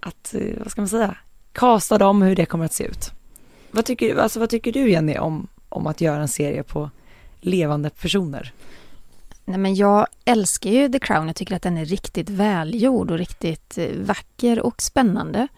att 0.00 0.34
eh, 0.34 0.58
vad 0.58 0.70
ska 0.70 0.80
man 0.80 0.88
säga, 0.88 1.16
kasta 1.52 1.98
dem, 1.98 2.22
hur 2.22 2.36
det 2.36 2.46
kommer 2.46 2.64
att 2.64 2.72
se 2.72 2.84
ut. 2.84 3.12
Vad 3.70 3.84
tycker, 3.84 4.16
alltså, 4.16 4.40
vad 4.40 4.50
tycker 4.50 4.72
du 4.72 4.90
Jenny 4.90 5.18
om, 5.18 5.48
om 5.68 5.86
att 5.86 6.00
göra 6.00 6.22
en 6.22 6.28
serie 6.28 6.62
på 6.62 6.90
levande 7.40 7.90
personer? 7.90 8.52
Nej, 9.44 9.58
men 9.58 9.74
jag 9.74 10.06
älskar 10.24 10.70
ju 10.70 10.88
The 10.88 10.98
Crown. 10.98 11.26
Jag 11.26 11.36
tycker 11.36 11.56
att 11.56 11.62
den 11.62 11.78
är 11.78 11.84
riktigt 11.84 12.30
välgjord 12.30 13.10
och 13.10 13.18
riktigt 13.18 13.78
vacker 13.96 14.60
och 14.60 14.82
spännande. 14.82 15.48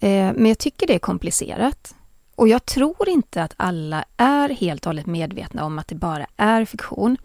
Eh, 0.00 0.32
men 0.34 0.46
jag 0.46 0.58
tycker 0.58 0.86
det 0.86 0.94
är 0.94 0.98
komplicerat. 0.98 1.94
Och 2.34 2.48
jag 2.48 2.66
tror 2.66 3.08
inte 3.08 3.42
att 3.42 3.54
alla 3.56 4.04
är 4.16 4.48
helt 4.48 4.86
och 4.86 4.88
hållet 4.88 5.06
medvetna 5.06 5.64
om 5.64 5.78
att 5.78 5.88
det 5.88 5.94
bara 5.94 6.26
är 6.36 6.64
fiktion. 6.64 7.16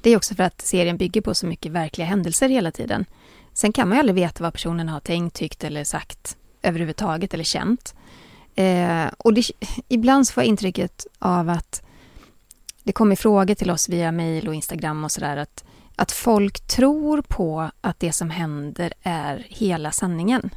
Det 0.00 0.10
är 0.10 0.16
också 0.16 0.34
för 0.34 0.42
att 0.42 0.60
serien 0.60 0.96
bygger 0.96 1.20
på 1.20 1.34
så 1.34 1.46
mycket 1.46 1.72
verkliga 1.72 2.06
händelser 2.06 2.48
hela 2.48 2.70
tiden. 2.70 3.04
Sen 3.52 3.72
kan 3.72 3.88
man 3.88 3.96
ju 3.96 4.00
aldrig 4.00 4.14
veta 4.14 4.42
vad 4.42 4.52
personen 4.52 4.88
har 4.88 5.00
tänkt, 5.00 5.36
tyckt 5.36 5.64
eller 5.64 5.84
sagt 5.84 6.36
överhuvudtaget 6.62 7.34
eller 7.34 7.44
känt. 7.44 7.94
Eh, 8.54 9.06
och 9.18 9.34
det, 9.34 9.42
ibland 9.88 10.28
får 10.28 10.42
jag 10.42 10.48
intrycket 10.48 11.06
av 11.18 11.48
att 11.48 11.82
det 12.82 12.92
kommer 12.92 13.16
frågor 13.16 13.54
till 13.54 13.70
oss 13.70 13.88
via 13.88 14.12
mail 14.12 14.48
och 14.48 14.54
Instagram 14.54 15.04
och 15.04 15.12
sådär 15.12 15.36
att, 15.36 15.64
att 15.96 16.12
folk 16.12 16.66
tror 16.66 17.22
på 17.22 17.70
att 17.80 18.00
det 18.00 18.12
som 18.12 18.30
händer 18.30 18.92
är 19.02 19.46
hela 19.48 19.90
sanningen. 19.90 20.50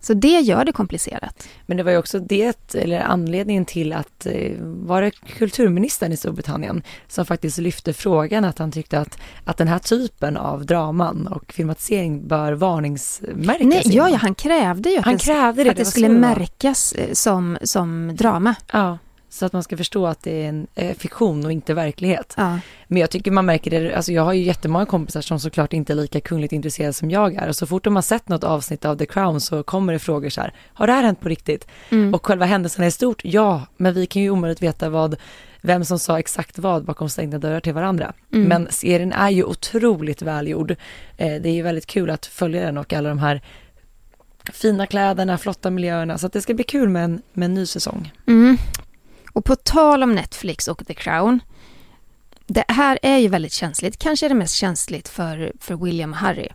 Så 0.00 0.14
det 0.14 0.40
gör 0.40 0.64
det 0.64 0.72
komplicerat. 0.72 1.48
Men 1.66 1.76
det 1.76 1.82
var 1.82 1.90
ju 1.90 1.98
också 1.98 2.18
det, 2.18 2.74
eller 2.74 3.00
anledningen 3.00 3.64
till 3.64 3.92
att, 3.92 4.26
eh, 4.26 4.52
var 4.60 5.02
det 5.02 5.10
kulturministern 5.10 6.12
i 6.12 6.16
Storbritannien 6.16 6.82
som 7.08 7.26
faktiskt 7.26 7.58
lyfte 7.58 7.92
frågan 7.92 8.44
att 8.44 8.58
han 8.58 8.72
tyckte 8.72 9.00
att, 9.00 9.18
att 9.44 9.56
den 9.56 9.68
här 9.68 9.78
typen 9.78 10.36
av 10.36 10.66
draman 10.66 11.26
och 11.26 11.52
filmatisering 11.52 12.28
bör 12.28 12.52
varningsmärkas? 12.52 13.66
Nej, 13.66 13.82
ja, 13.84 14.08
ja, 14.08 14.16
han 14.16 14.34
krävde 14.34 14.90
ju 14.90 14.98
att 14.98 15.04
han 15.04 15.16
det, 15.16 15.24
krävde 15.24 15.64
det, 15.64 15.70
att 15.70 15.76
det, 15.76 15.82
det 15.82 15.90
skulle 15.90 16.08
märkas 16.08 16.92
eh, 16.92 17.12
som, 17.12 17.58
som 17.62 18.16
drama. 18.16 18.54
Ja. 18.72 18.98
Så 19.30 19.46
att 19.46 19.52
man 19.52 19.62
ska 19.62 19.76
förstå 19.76 20.06
att 20.06 20.22
det 20.22 20.44
är 20.44 20.48
en 20.48 20.66
eh, 20.74 20.96
fiktion 20.96 21.44
och 21.44 21.52
inte 21.52 21.74
verklighet. 21.74 22.34
Ja. 22.36 22.58
Men 22.86 23.00
jag 23.00 23.10
tycker 23.10 23.30
man 23.30 23.46
märker 23.46 23.70
det, 23.70 23.94
alltså 23.94 24.12
jag 24.12 24.22
har 24.22 24.32
ju 24.32 24.42
jättemånga 24.42 24.86
kompisar 24.86 25.20
som 25.20 25.40
såklart 25.40 25.72
inte 25.72 25.92
är 25.92 25.94
lika 25.94 26.20
kungligt 26.20 26.52
intresserade 26.52 26.92
som 26.92 27.10
jag 27.10 27.34
är. 27.34 27.48
Och 27.48 27.56
så 27.56 27.66
fort 27.66 27.84
de 27.84 27.94
har 27.94 28.02
sett 28.02 28.28
något 28.28 28.44
avsnitt 28.44 28.84
av 28.84 28.96
The 28.96 29.06
Crown 29.06 29.40
så 29.40 29.62
kommer 29.62 29.92
det 29.92 29.98
frågor 29.98 30.28
så 30.28 30.40
här, 30.40 30.52
har 30.72 30.86
det 30.86 30.92
här 30.92 31.02
hänt 31.02 31.20
på 31.20 31.28
riktigt? 31.28 31.66
Mm. 31.90 32.14
Och 32.14 32.26
själva 32.26 32.46
händelsen 32.46 32.84
är 32.84 32.90
stort, 32.90 33.24
ja, 33.24 33.66
men 33.76 33.94
vi 33.94 34.06
kan 34.06 34.22
ju 34.22 34.30
omöjligt 34.30 34.62
veta 34.62 34.90
vad, 34.90 35.16
vem 35.60 35.84
som 35.84 35.98
sa 35.98 36.18
exakt 36.18 36.58
vad 36.58 36.84
bakom 36.84 37.08
stängda 37.08 37.38
dörrar 37.38 37.60
till 37.60 37.74
varandra. 37.74 38.12
Mm. 38.32 38.48
Men 38.48 38.68
serien 38.70 39.12
är 39.12 39.30
ju 39.30 39.44
otroligt 39.44 40.22
välgjord. 40.22 40.70
Eh, 41.16 41.42
det 41.42 41.48
är 41.48 41.54
ju 41.54 41.62
väldigt 41.62 41.86
kul 41.86 42.10
att 42.10 42.26
följa 42.26 42.60
den 42.60 42.78
och 42.78 42.92
alla 42.92 43.08
de 43.08 43.18
här 43.18 43.42
fina 44.52 44.86
kläderna, 44.86 45.38
flotta 45.38 45.70
miljöerna. 45.70 46.18
Så 46.18 46.26
att 46.26 46.32
det 46.32 46.42
ska 46.42 46.54
bli 46.54 46.64
kul 46.64 46.88
med 46.88 47.04
en, 47.04 47.22
med 47.32 47.46
en 47.46 47.54
ny 47.54 47.66
säsong. 47.66 48.12
Mm. 48.26 48.56
Och 49.32 49.44
på 49.44 49.56
tal 49.56 50.02
om 50.02 50.14
Netflix 50.14 50.68
och 50.68 50.86
The 50.86 50.94
Crown. 50.94 51.40
Det 52.46 52.64
här 52.68 52.98
är 53.02 53.18
ju 53.18 53.28
väldigt 53.28 53.52
känsligt. 53.52 53.98
Kanske 53.98 54.26
är 54.26 54.28
det 54.28 54.34
mest 54.34 54.54
känsligt 54.54 55.08
för, 55.08 55.52
för 55.60 55.76
William 55.76 56.12
och 56.12 56.18
Harry. 56.18 56.48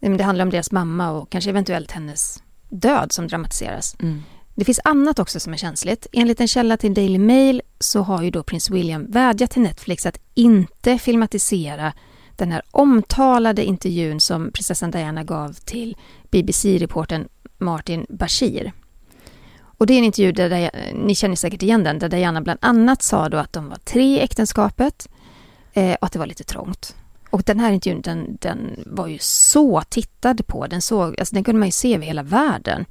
Det 0.00 0.22
handlar 0.22 0.44
om 0.44 0.50
deras 0.50 0.72
mamma 0.72 1.10
och 1.10 1.30
kanske 1.30 1.50
eventuellt 1.50 1.90
hennes 1.90 2.42
död 2.68 3.12
som 3.12 3.28
dramatiseras. 3.28 3.96
Mm. 4.00 4.22
Det 4.54 4.64
finns 4.64 4.80
annat 4.84 5.18
också 5.18 5.40
som 5.40 5.52
är 5.52 5.56
känsligt. 5.56 6.06
Enligt 6.12 6.40
en 6.40 6.48
källa 6.48 6.76
till 6.76 6.94
Daily 6.94 7.18
Mail 7.18 7.62
så 7.78 8.02
har 8.02 8.22
ju 8.22 8.30
då 8.30 8.42
prins 8.42 8.70
William 8.70 9.10
vädjat 9.10 9.50
till 9.50 9.62
Netflix 9.62 10.06
att 10.06 10.18
inte 10.34 10.98
filmatisera 10.98 11.92
den 12.36 12.52
här 12.52 12.62
omtalade 12.70 13.64
intervjun 13.64 14.20
som 14.20 14.52
prinsessan 14.52 14.90
Diana 14.90 15.24
gav 15.24 15.52
till 15.52 15.96
BBC-reporten 16.30 17.28
Martin 17.58 18.06
Bashir. 18.08 18.72
Och 19.84 19.88
det 19.88 19.94
är 19.94 19.98
en 19.98 20.04
intervju 20.04 20.32
där, 20.32 20.48
Diana, 20.48 20.70
ni 20.94 21.14
känner 21.14 21.36
säkert 21.36 21.62
igen 21.62 21.84
den, 21.84 21.98
där 21.98 22.08
Diana 22.08 22.40
bland 22.40 22.58
annat 22.62 23.02
sa 23.02 23.28
då 23.28 23.36
att 23.36 23.52
de 23.52 23.68
var 23.68 23.76
tre 23.76 24.16
i 24.16 24.20
äktenskapet 24.20 25.08
eh, 25.72 25.94
och 25.94 26.06
att 26.06 26.12
det 26.12 26.18
var 26.18 26.26
lite 26.26 26.44
trångt. 26.44 26.96
Och 27.30 27.42
den 27.42 27.60
här 27.60 27.72
intervjun, 27.72 28.02
den, 28.02 28.38
den 28.40 28.84
var 28.86 29.06
ju 29.06 29.18
så 29.20 29.82
tittad 29.88 30.46
på, 30.46 30.66
den, 30.66 30.82
såg, 30.82 31.20
alltså 31.20 31.34
den 31.34 31.44
kunde 31.44 31.58
man 31.58 31.68
ju 31.68 31.72
se 31.72 31.94
över 31.94 32.06
hela 32.06 32.22
världen. 32.22 32.84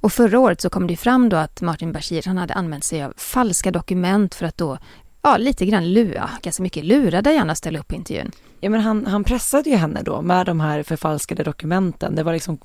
Och 0.00 0.12
förra 0.12 0.38
året 0.38 0.60
så 0.60 0.70
kom 0.70 0.86
det 0.86 0.96
fram 0.96 1.28
då 1.28 1.36
att 1.36 1.60
Martin 1.60 1.92
Bashir, 1.92 2.22
han 2.26 2.38
hade 2.38 2.54
använt 2.54 2.84
sig 2.84 3.04
av 3.04 3.12
falska 3.16 3.70
dokument 3.70 4.34
för 4.34 4.46
att 4.46 4.56
då, 4.56 4.78
ja 5.22 5.36
lite 5.36 5.66
grann 5.66 5.92
lura, 5.92 6.30
ganska 6.42 6.62
mycket 6.62 6.84
lura 6.84 7.22
Diana 7.22 7.52
att 7.52 7.58
ställa 7.58 7.78
upp 7.78 7.88
på 7.88 7.94
intervjun. 7.94 8.30
Ja 8.60 8.70
men 8.70 8.80
han, 8.80 9.06
han 9.06 9.24
pressade 9.24 9.70
ju 9.70 9.76
henne 9.76 10.02
då 10.02 10.22
med 10.22 10.46
de 10.46 10.60
här 10.60 10.82
förfalskade 10.82 11.42
dokumenten. 11.42 12.14
Det 12.14 12.22
var 12.22 12.32
liksom 12.32 12.58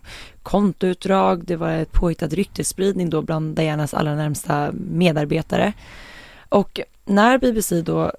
kontoutdrag, 0.43 1.45
det 1.45 1.55
var 1.55 1.71
ett 1.71 1.91
påhittad 1.91 2.27
ryktesspridning 2.27 3.09
då 3.09 3.21
bland 3.21 3.55
Dianas 3.55 3.93
allra 3.93 4.15
närmsta 4.15 4.71
medarbetare. 4.73 5.73
Och 6.49 6.79
när 7.05 7.37
BBC 7.37 7.81
då 7.81 8.11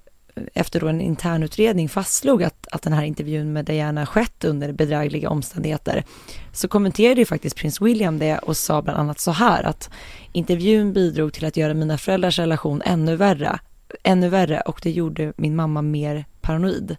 efter 0.53 0.79
då 0.79 0.87
en 0.87 1.01
internutredning 1.01 1.89
fastslog 1.89 2.43
att, 2.43 2.67
att 2.71 2.81
den 2.81 2.93
här 2.93 3.03
intervjun 3.03 3.53
med 3.53 3.65
Diana 3.65 4.05
skett 4.05 4.43
under 4.43 4.71
bedrägliga 4.71 5.29
omständigheter 5.29 6.03
så 6.51 6.67
kommenterade 6.67 7.21
ju 7.21 7.25
faktiskt 7.25 7.55
prins 7.55 7.81
William 7.81 8.19
det 8.19 8.37
och 8.37 8.57
sa 8.57 8.81
bland 8.81 8.99
annat 8.99 9.19
så 9.19 9.31
här 9.31 9.63
att 9.63 9.89
intervjun 10.31 10.93
bidrog 10.93 11.33
till 11.33 11.45
att 11.45 11.57
göra 11.57 11.73
mina 11.73 11.97
föräldrars 11.97 12.39
relation 12.39 12.81
ännu 12.85 13.15
värre, 13.15 13.59
ännu 14.03 14.29
värre 14.29 14.61
och 14.61 14.79
det 14.83 14.91
gjorde 14.91 15.33
min 15.37 15.55
mamma 15.55 15.81
mer 15.81 16.25
paranoid. 16.41 16.97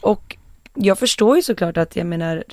Och 0.00 0.36
jag 0.74 0.98
förstår 0.98 1.36
ju 1.36 1.42
såklart 1.42 1.76
att 1.76 1.96
jag 1.96 2.06
menar 2.06 2.44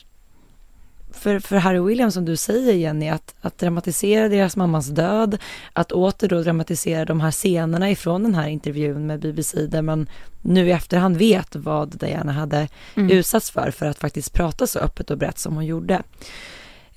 för, 1.12 1.40
för 1.40 1.56
Harry 1.56 1.78
och 1.78 1.90
William 1.90 2.12
som 2.12 2.26
du 2.26 2.36
säger 2.36 2.74
Jenny, 2.74 3.10
att, 3.10 3.36
att 3.42 3.58
dramatisera 3.58 4.30
deras 4.30 4.56
mammas 4.56 4.88
död, 4.88 5.38
att 5.74 5.92
åter 5.92 6.28
då 6.28 6.44
dramatisera 6.44 7.06
de 7.06 7.22
här 7.22 7.32
scenerna 7.32 7.92
ifrån 7.92 8.24
den 8.24 8.36
här 8.36 8.48
intervjun 8.48 9.08
med 9.08 9.20
BBC 9.20 9.66
där 9.66 9.82
man 9.82 10.10
nu 10.42 10.68
i 10.68 10.72
efterhand 10.72 11.18
vet 11.18 11.56
vad 11.56 11.98
Diana 12.00 12.32
hade 12.32 12.68
mm. 12.96 13.12
utsatts 13.12 13.52
för, 13.52 13.72
för 13.72 13.86
att 13.86 13.98
faktiskt 13.98 14.34
prata 14.34 14.68
så 14.68 14.80
öppet 14.80 15.12
och 15.12 15.18
brett 15.18 15.40
som 15.40 15.56
hon 15.56 15.66
gjorde. 15.66 16.04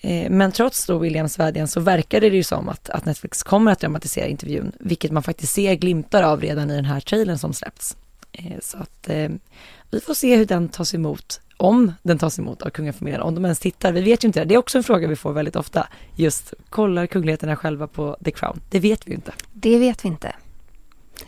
Eh, 0.01 0.30
men 0.30 0.53
trots 0.53 0.86
då 0.86 0.98
Williams 0.98 1.38
vädjan 1.38 1.68
så 1.68 1.80
verkar 1.80 2.20
det 2.20 2.26
ju 2.26 2.42
som 2.42 2.68
att, 2.68 2.90
att 2.90 3.05
Netflix 3.05 3.42
kommer 3.42 3.72
att 3.72 3.80
dramatisera 3.80 4.26
intervjun, 4.26 4.72
vilket 4.80 5.11
man 5.11 5.22
faktiskt 5.22 5.53
ser 5.53 5.74
glimtar 5.74 6.22
av 6.22 6.40
redan 6.40 6.70
i 6.70 6.76
den 6.76 6.84
här 6.84 7.01
trailern 7.01 7.38
som 7.38 7.53
släppts. 7.53 7.96
Eh, 8.32 8.59
så 8.62 8.78
att 8.78 9.09
eh, 9.09 9.28
vi 9.91 10.01
får 10.01 10.14
se 10.14 10.36
hur 10.36 10.47
den 10.47 10.68
tas 10.68 10.95
emot, 10.95 11.41
om 11.57 11.93
den 12.03 12.18
tas 12.18 12.38
emot 12.38 12.62
av 12.62 12.70
kungafamiljen, 12.70 13.22
om 13.22 13.34
de 13.34 13.45
ens 13.45 13.59
tittar. 13.59 13.93
Vi 13.93 14.01
vet 14.01 14.24
ju 14.24 14.26
inte 14.26 14.41
det. 14.41 14.45
Det 14.45 14.55
är 14.55 14.59
också 14.59 14.78
en 14.78 14.84
fråga 14.84 15.09
vi 15.09 15.16
får 15.16 15.32
väldigt 15.32 15.57
ofta. 15.57 15.86
Just, 16.16 16.55
kollar 16.68 17.07
kungligheterna 17.07 17.57
själva 17.57 17.86
på 17.86 18.16
The 18.24 18.30
Crown? 18.30 18.61
Det 18.70 18.80
vet 18.80 19.07
vi 19.07 19.11
ju 19.11 19.16
inte. 19.16 19.32
Det 19.53 19.78
vet 19.78 20.05
vi 20.05 20.09
inte. 20.09 20.34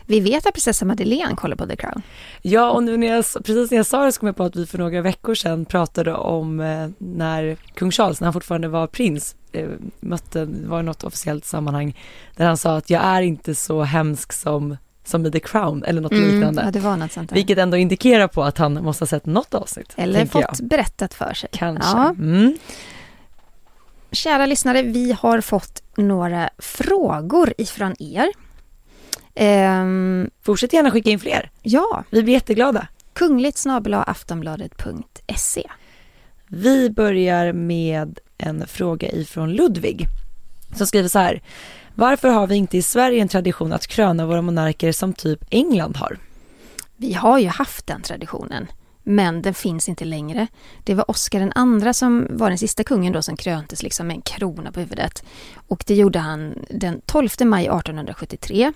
Vi 0.05 0.19
vet 0.19 0.45
att 0.45 0.53
prinsessa 0.53 0.85
Madeleine 0.85 1.35
kollar 1.35 1.55
på 1.55 1.67
The 1.67 1.75
Crown. 1.75 2.01
Ja, 2.41 2.71
och 2.71 2.83
nu 2.83 2.97
när 2.97 3.07
jag, 3.07 3.25
precis 3.25 3.71
när 3.71 3.77
jag 3.77 3.85
sa 3.85 4.05
det 4.05 4.11
så 4.11 4.19
kom 4.19 4.27
jag 4.27 4.35
på 4.35 4.43
att 4.43 4.55
vi 4.55 4.65
för 4.65 4.77
några 4.77 5.01
veckor 5.01 5.35
sedan 5.35 5.65
pratade 5.65 6.13
om 6.13 6.59
eh, 6.59 6.89
när 6.97 7.55
kung 7.73 7.91
Charles, 7.91 8.19
när 8.19 8.25
han 8.25 8.33
fortfarande 8.33 8.67
var 8.67 8.87
prins, 8.87 9.35
eh, 9.51 9.69
mötte, 9.99 10.45
var 10.45 10.79
i 10.79 10.83
något 10.83 11.03
officiellt 11.03 11.45
sammanhang, 11.45 11.97
där 12.35 12.45
han 12.45 12.57
sa 12.57 12.77
att 12.77 12.89
jag 12.89 13.03
är 13.03 13.21
inte 13.21 13.55
så 13.55 13.81
hemsk 13.81 14.33
som 14.33 14.77
som 15.03 15.25
i 15.25 15.31
The 15.31 15.39
Crown 15.39 15.83
eller 15.83 16.01
något 16.01 16.11
mm, 16.11 16.29
liknande. 16.29 16.61
Ja, 16.65 16.71
det 16.71 16.79
var 16.79 16.97
något 16.97 17.11
sånt. 17.11 17.31
Vilket 17.31 17.57
ändå 17.57 17.77
indikerar 17.77 18.27
på 18.27 18.43
att 18.43 18.57
han 18.57 18.83
måste 18.83 19.01
ha 19.01 19.07
sett 19.07 19.25
något 19.25 19.53
avsnitt. 19.53 19.93
Eller 19.95 20.25
fått 20.25 20.45
jag. 20.59 20.67
berättat 20.67 21.13
för 21.13 21.33
sig. 21.33 21.49
Kanske. 21.53 21.89
Ja. 21.89 22.09
Mm. 22.09 22.57
Kära 24.11 24.45
lyssnare, 24.45 24.81
vi 24.81 25.11
har 25.11 25.41
fått 25.41 25.83
några 25.97 26.49
frågor 26.57 27.53
ifrån 27.57 27.95
er. 27.99 28.27
Um, 29.35 30.29
Fortsätt 30.41 30.73
gärna 30.73 30.91
skicka 30.91 31.09
in 31.09 31.19
fler. 31.19 31.51
Ja. 31.61 32.03
Vi 32.09 32.23
blir 32.23 32.33
jätteglada. 32.33 32.87
Kungligt 33.13 33.65
aftonbladet.se 34.05 35.63
Vi 36.47 36.89
börjar 36.89 37.53
med 37.53 38.19
en 38.37 38.67
fråga 38.67 39.11
ifrån 39.11 39.53
Ludvig 39.53 40.07
som 40.75 40.87
skriver 40.87 41.09
så 41.09 41.19
här. 41.19 41.41
Varför 41.95 42.29
har 42.29 42.47
vi 42.47 42.55
inte 42.55 42.77
i 42.77 42.81
Sverige 42.81 43.21
en 43.21 43.27
tradition 43.27 43.73
att 43.73 43.87
kröna 43.87 44.25
våra 44.25 44.41
monarker 44.41 44.91
som 44.91 45.13
typ 45.13 45.45
England 45.49 45.97
har? 45.97 46.17
Vi 46.97 47.13
har 47.13 47.39
ju 47.39 47.47
haft 47.47 47.87
den 47.87 48.01
traditionen, 48.01 48.67
men 49.03 49.41
den 49.41 49.53
finns 49.53 49.89
inte 49.89 50.05
längre. 50.05 50.47
Det 50.83 50.93
var 50.93 51.11
Oscar 51.11 51.39
den 51.39 51.51
andra 51.55 51.93
som 51.93 52.27
var 52.29 52.49
den 52.49 52.57
sista 52.57 52.83
kungen 52.83 53.13
då 53.13 53.21
som 53.21 53.37
kröntes 53.37 53.83
liksom 53.83 54.07
med 54.07 54.15
en 54.15 54.21
krona 54.21 54.71
på 54.71 54.79
huvudet. 54.79 55.23
Och 55.67 55.83
det 55.87 55.95
gjorde 55.95 56.19
han 56.19 56.65
den 56.69 57.01
12 57.05 57.29
maj 57.43 57.65
1873. 57.65 58.73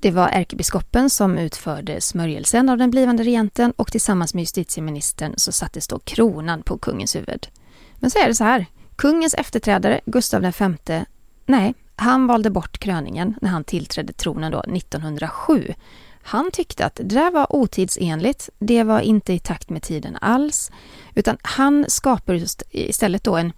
Det 0.00 0.10
var 0.10 0.28
ärkebiskopen 0.28 1.10
som 1.10 1.38
utförde 1.38 2.00
smörjelsen 2.00 2.68
av 2.68 2.78
den 2.78 2.90
blivande 2.90 3.22
regenten 3.22 3.72
och 3.76 3.92
tillsammans 3.92 4.34
med 4.34 4.42
justitieministern 4.42 5.34
så 5.36 5.52
sattes 5.52 5.88
då 5.88 5.98
kronan 5.98 6.62
på 6.62 6.78
kungens 6.78 7.16
huvud. 7.16 7.48
Men 7.96 8.10
så 8.10 8.18
är 8.18 8.28
det 8.28 8.34
så 8.34 8.44
här, 8.44 8.66
kungens 8.96 9.34
efterträdare 9.34 10.00
Gustav 10.06 10.42
V, 10.42 11.04
nej, 11.46 11.74
han 11.96 12.26
valde 12.26 12.50
bort 12.50 12.78
kröningen 12.78 13.34
när 13.42 13.50
han 13.50 13.64
tillträdde 13.64 14.12
tronen 14.12 14.52
då 14.52 14.60
1907. 14.60 15.74
Han 16.22 16.50
tyckte 16.50 16.86
att 16.86 16.94
det 16.94 17.02
där 17.02 17.30
var 17.30 17.56
otidsenligt, 17.56 18.50
det 18.58 18.82
var 18.82 19.00
inte 19.00 19.32
i 19.32 19.38
takt 19.38 19.70
med 19.70 19.82
tiden 19.82 20.18
alls, 20.20 20.70
utan 21.14 21.36
han 21.42 21.84
skapade 21.88 22.46
istället 22.70 23.24
då 23.24 23.36
en, 23.36 23.52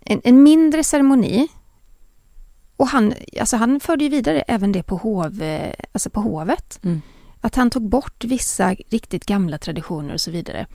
en, 0.00 0.20
en 0.24 0.42
mindre 0.42 0.84
ceremoni 0.84 1.48
och 2.76 2.88
han, 2.88 3.14
alltså 3.40 3.56
han 3.56 3.80
förde 3.80 4.04
ju 4.04 4.10
vidare 4.10 4.40
även 4.40 4.72
det 4.72 4.82
på, 4.82 4.96
hov, 4.96 5.42
alltså 5.92 6.10
på 6.10 6.20
hovet. 6.20 6.78
Mm. 6.84 7.02
Att 7.40 7.54
han 7.54 7.70
tog 7.70 7.88
bort 7.88 8.24
vissa 8.24 8.74
riktigt 8.74 9.26
gamla 9.26 9.58
traditioner 9.58 10.14
och 10.14 10.20
så 10.20 10.30
vidare. 10.30 10.66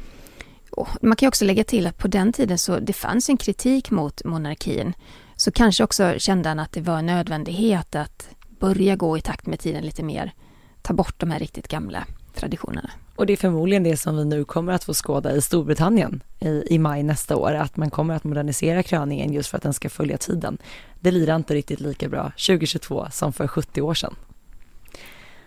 Och 0.72 0.88
man 1.02 1.16
kan 1.16 1.28
också 1.28 1.46
lägga 1.46 1.64
till 1.64 1.88
att 1.88 1.98
på 1.98 2.08
den 2.08 2.34
tiden 2.34 2.58
så 2.58 2.80
det 2.80 2.94
fanns 2.94 3.30
en 3.30 3.38
kritik 3.38 3.92
mot 3.92 4.24
monarkin. 4.24 4.94
Så 5.42 5.52
kanske 5.52 5.84
också 5.84 6.14
kände 6.18 6.50
han 6.50 6.60
att 6.60 6.72
det 6.72 6.82
var 6.82 7.00
en 7.00 7.06
nödvändighet 7.06 7.96
att 7.96 8.30
börja 8.60 8.96
gå 8.96 9.18
i 9.18 9.22
takt 9.22 9.46
med 9.46 9.60
tiden 9.60 9.86
lite 9.86 10.04
mer. 10.04 10.34
Ta 10.82 10.94
bort 10.94 11.20
de 11.20 11.32
här 11.32 11.40
riktigt 11.40 11.68
gamla 11.68 12.06
traditionerna. 12.36 12.92
Och 13.16 13.26
det 13.26 13.34
är 13.34 13.38
förmodligen 13.38 13.84
det 13.84 13.98
som 13.98 14.18
vi 14.18 14.26
nu 14.26 14.44
kommer 14.44 14.74
att 14.74 14.84
få 14.84 14.94
skåda 14.94 15.36
i 15.36 15.42
Storbritannien 15.42 16.24
i, 16.40 16.64
i 16.70 16.80
maj 16.80 17.04
nästa 17.04 17.36
år, 17.36 17.54
att 17.54 17.78
man 17.78 17.90
kommer 17.90 18.16
att 18.16 18.24
modernisera 18.24 18.84
kröningen 18.84 19.34
just 19.34 19.50
för 19.50 19.58
att 19.58 19.64
den 19.64 19.74
ska 19.74 19.90
följa 19.90 20.18
tiden. 20.18 20.58
Det 21.00 21.12
lirar 21.12 21.36
inte 21.36 21.54
riktigt 21.54 21.80
lika 21.80 22.10
bra 22.10 22.32
2022 22.48 23.08
som 23.12 23.34
för 23.34 23.48
70 23.48 23.82
år 23.82 23.94
sedan. 23.94 24.16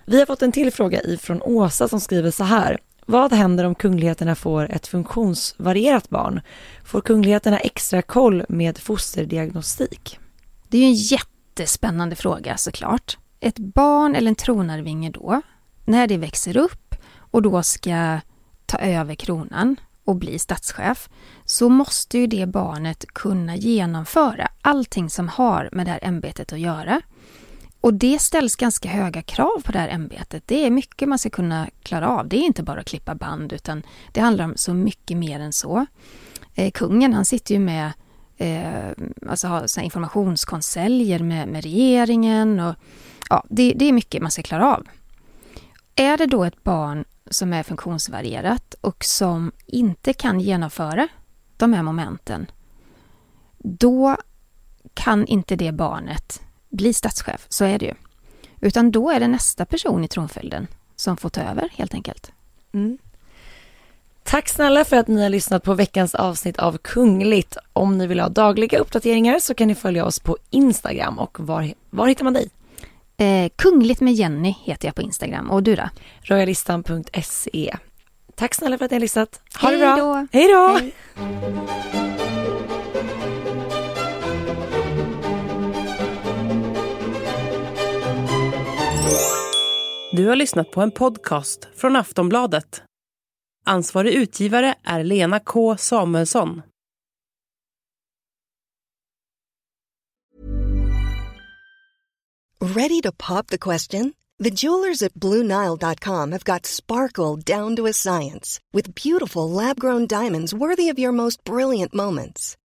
Vi 0.04 0.18
har 0.18 0.26
fått 0.26 0.42
en 0.42 0.52
till 0.52 0.72
fråga 0.72 1.02
ifrån 1.02 1.42
Åsa 1.42 1.88
som 1.88 2.00
skriver 2.00 2.30
så 2.30 2.44
här. 2.44 2.78
Vad 3.06 3.32
händer 3.32 3.64
om 3.64 3.74
kungligheterna 3.74 4.34
får 4.34 4.72
ett 4.72 4.86
funktionsvarierat 4.86 6.10
barn? 6.10 6.40
Får 6.84 7.00
kungligheterna 7.00 7.58
extra 7.58 8.02
koll 8.02 8.44
med 8.48 8.78
fosterdiagnostik? 8.78 10.18
Det 10.68 10.78
är 10.78 10.80
ju 10.80 10.86
en 10.86 10.94
jättespännande 10.94 12.16
fråga 12.16 12.56
såklart. 12.56 13.18
Ett 13.40 13.58
barn 13.58 14.14
eller 14.14 14.28
en 14.28 14.34
tronarvinge 14.34 15.10
då, 15.10 15.42
när 15.84 16.06
det 16.06 16.16
växer 16.16 16.56
upp 16.56 16.94
och 17.16 17.42
då 17.42 17.62
ska 17.62 18.20
ta 18.66 18.78
över 18.78 19.14
kronan 19.14 19.76
och 20.04 20.16
bli 20.16 20.38
statschef, 20.38 21.08
så 21.44 21.68
måste 21.68 22.18
ju 22.18 22.26
det 22.26 22.46
barnet 22.46 23.06
kunna 23.06 23.56
genomföra 23.56 24.48
allting 24.62 25.10
som 25.10 25.28
har 25.28 25.68
med 25.72 25.86
det 25.86 25.90
här 25.92 26.00
ämbetet 26.02 26.52
att 26.52 26.58
göra. 26.58 27.00
Och 27.84 27.94
det 27.94 28.18
ställs 28.18 28.56
ganska 28.56 28.88
höga 28.88 29.22
krav 29.22 29.62
på 29.64 29.72
det 29.72 29.78
här 29.78 29.88
ämbetet. 29.88 30.42
Det 30.46 30.66
är 30.66 30.70
mycket 30.70 31.08
man 31.08 31.18
ska 31.18 31.30
kunna 31.30 31.68
klara 31.82 32.08
av. 32.08 32.28
Det 32.28 32.36
är 32.36 32.40
inte 32.40 32.62
bara 32.62 32.80
att 32.80 32.86
klippa 32.86 33.14
band 33.14 33.52
utan 33.52 33.82
det 34.12 34.20
handlar 34.20 34.44
om 34.44 34.52
så 34.56 34.74
mycket 34.74 35.16
mer 35.16 35.40
än 35.40 35.52
så. 35.52 35.86
Eh, 36.54 36.70
kungen 36.70 37.14
han 37.14 37.24
sitter 37.24 37.54
ju 37.54 37.60
med 37.60 37.92
eh, 38.36 38.90
alltså 39.28 39.48
har 39.48 39.66
så 39.66 39.80
informationskonseljer 39.80 41.18
med, 41.18 41.48
med 41.48 41.62
regeringen 41.62 42.60
och 42.60 42.74
ja, 43.30 43.44
det, 43.50 43.72
det 43.76 43.84
är 43.84 43.92
mycket 43.92 44.22
man 44.22 44.30
ska 44.30 44.42
klara 44.42 44.74
av. 44.74 44.86
Är 45.94 46.16
det 46.16 46.26
då 46.26 46.44
ett 46.44 46.64
barn 46.64 47.04
som 47.30 47.52
är 47.52 47.62
funktionsvarierat 47.62 48.74
och 48.80 49.04
som 49.04 49.52
inte 49.66 50.12
kan 50.12 50.40
genomföra 50.40 51.08
de 51.56 51.72
här 51.72 51.82
momenten, 51.82 52.46
då 53.58 54.16
kan 54.94 55.26
inte 55.26 55.56
det 55.56 55.72
barnet 55.72 56.43
bli 56.74 56.92
statschef, 56.92 57.46
så 57.48 57.64
är 57.64 57.78
det 57.78 57.86
ju. 57.86 57.94
Utan 58.60 58.90
då 58.90 59.10
är 59.10 59.20
det 59.20 59.28
nästa 59.28 59.64
person 59.64 60.04
i 60.04 60.08
tronföljden 60.08 60.66
som 60.96 61.16
får 61.16 61.28
ta 61.28 61.40
över 61.40 61.68
helt 61.72 61.94
enkelt. 61.94 62.32
Mm. 62.72 62.98
Tack 64.22 64.48
snälla 64.48 64.84
för 64.84 64.96
att 64.96 65.08
ni 65.08 65.22
har 65.22 65.28
lyssnat 65.28 65.62
på 65.62 65.74
veckans 65.74 66.14
avsnitt 66.14 66.58
av 66.58 66.78
Kungligt. 66.78 67.56
Om 67.72 67.98
ni 67.98 68.06
vill 68.06 68.20
ha 68.20 68.28
dagliga 68.28 68.78
uppdateringar 68.78 69.38
så 69.38 69.54
kan 69.54 69.68
ni 69.68 69.74
följa 69.74 70.04
oss 70.04 70.20
på 70.20 70.36
Instagram 70.50 71.18
och 71.18 71.40
var, 71.40 71.74
var 71.90 72.06
hittar 72.06 72.24
man 72.24 72.32
dig? 72.32 72.50
Eh, 73.16 73.50
Kungligt 73.56 74.00
med 74.00 74.14
Jenny 74.14 74.54
heter 74.64 74.88
jag 74.88 74.94
på 74.94 75.02
Instagram 75.02 75.50
och 75.50 75.62
du 75.62 75.76
då? 75.76 75.88
Royalistan.se. 76.22 77.76
Tack 78.34 78.54
snälla 78.54 78.78
för 78.78 78.84
att 78.84 78.90
ni 78.90 78.94
har 78.94 79.00
lyssnat. 79.00 79.40
Ha 79.60 79.68
Hej 79.68 79.78
det 79.78 79.84
bra. 79.84 79.96
Då. 79.96 80.26
Hej 80.32 80.48
då! 80.48 80.78
Hej. 80.78 82.13
Du 90.16 90.26
har 90.26 90.36
lyssnat 90.36 90.70
på 90.70 90.80
en 90.80 90.90
podcast 90.90 91.68
från 91.76 91.96
Aftonbladet. 91.96 92.82
Ansvarig 93.66 94.12
utgivare 94.12 94.74
är 94.84 95.04
Lena 95.04 95.40
K 95.40 95.76
Samuelsson. 95.76 96.62
Ready 102.60 103.00
to 103.02 103.12
pop 103.28 103.46
the 103.46 103.58
question? 103.58 104.12
The 104.44 104.50
jewelers 104.50 105.02
at 105.02 105.14
BlueNile.com 105.14 106.32
have 106.32 106.44
got 106.44 106.66
sparkle 106.66 107.36
down 107.56 107.76
to 107.76 107.86
a 107.86 107.92
science 107.92 108.60
with 108.72 108.94
beautiful 109.04 109.64
lab-grown 109.64 110.06
diamonds 110.06 110.54
worthy 110.54 110.92
of 110.92 110.98
your 110.98 111.12
most 111.12 111.44
brilliant 111.44 111.94
moments. 111.94 112.56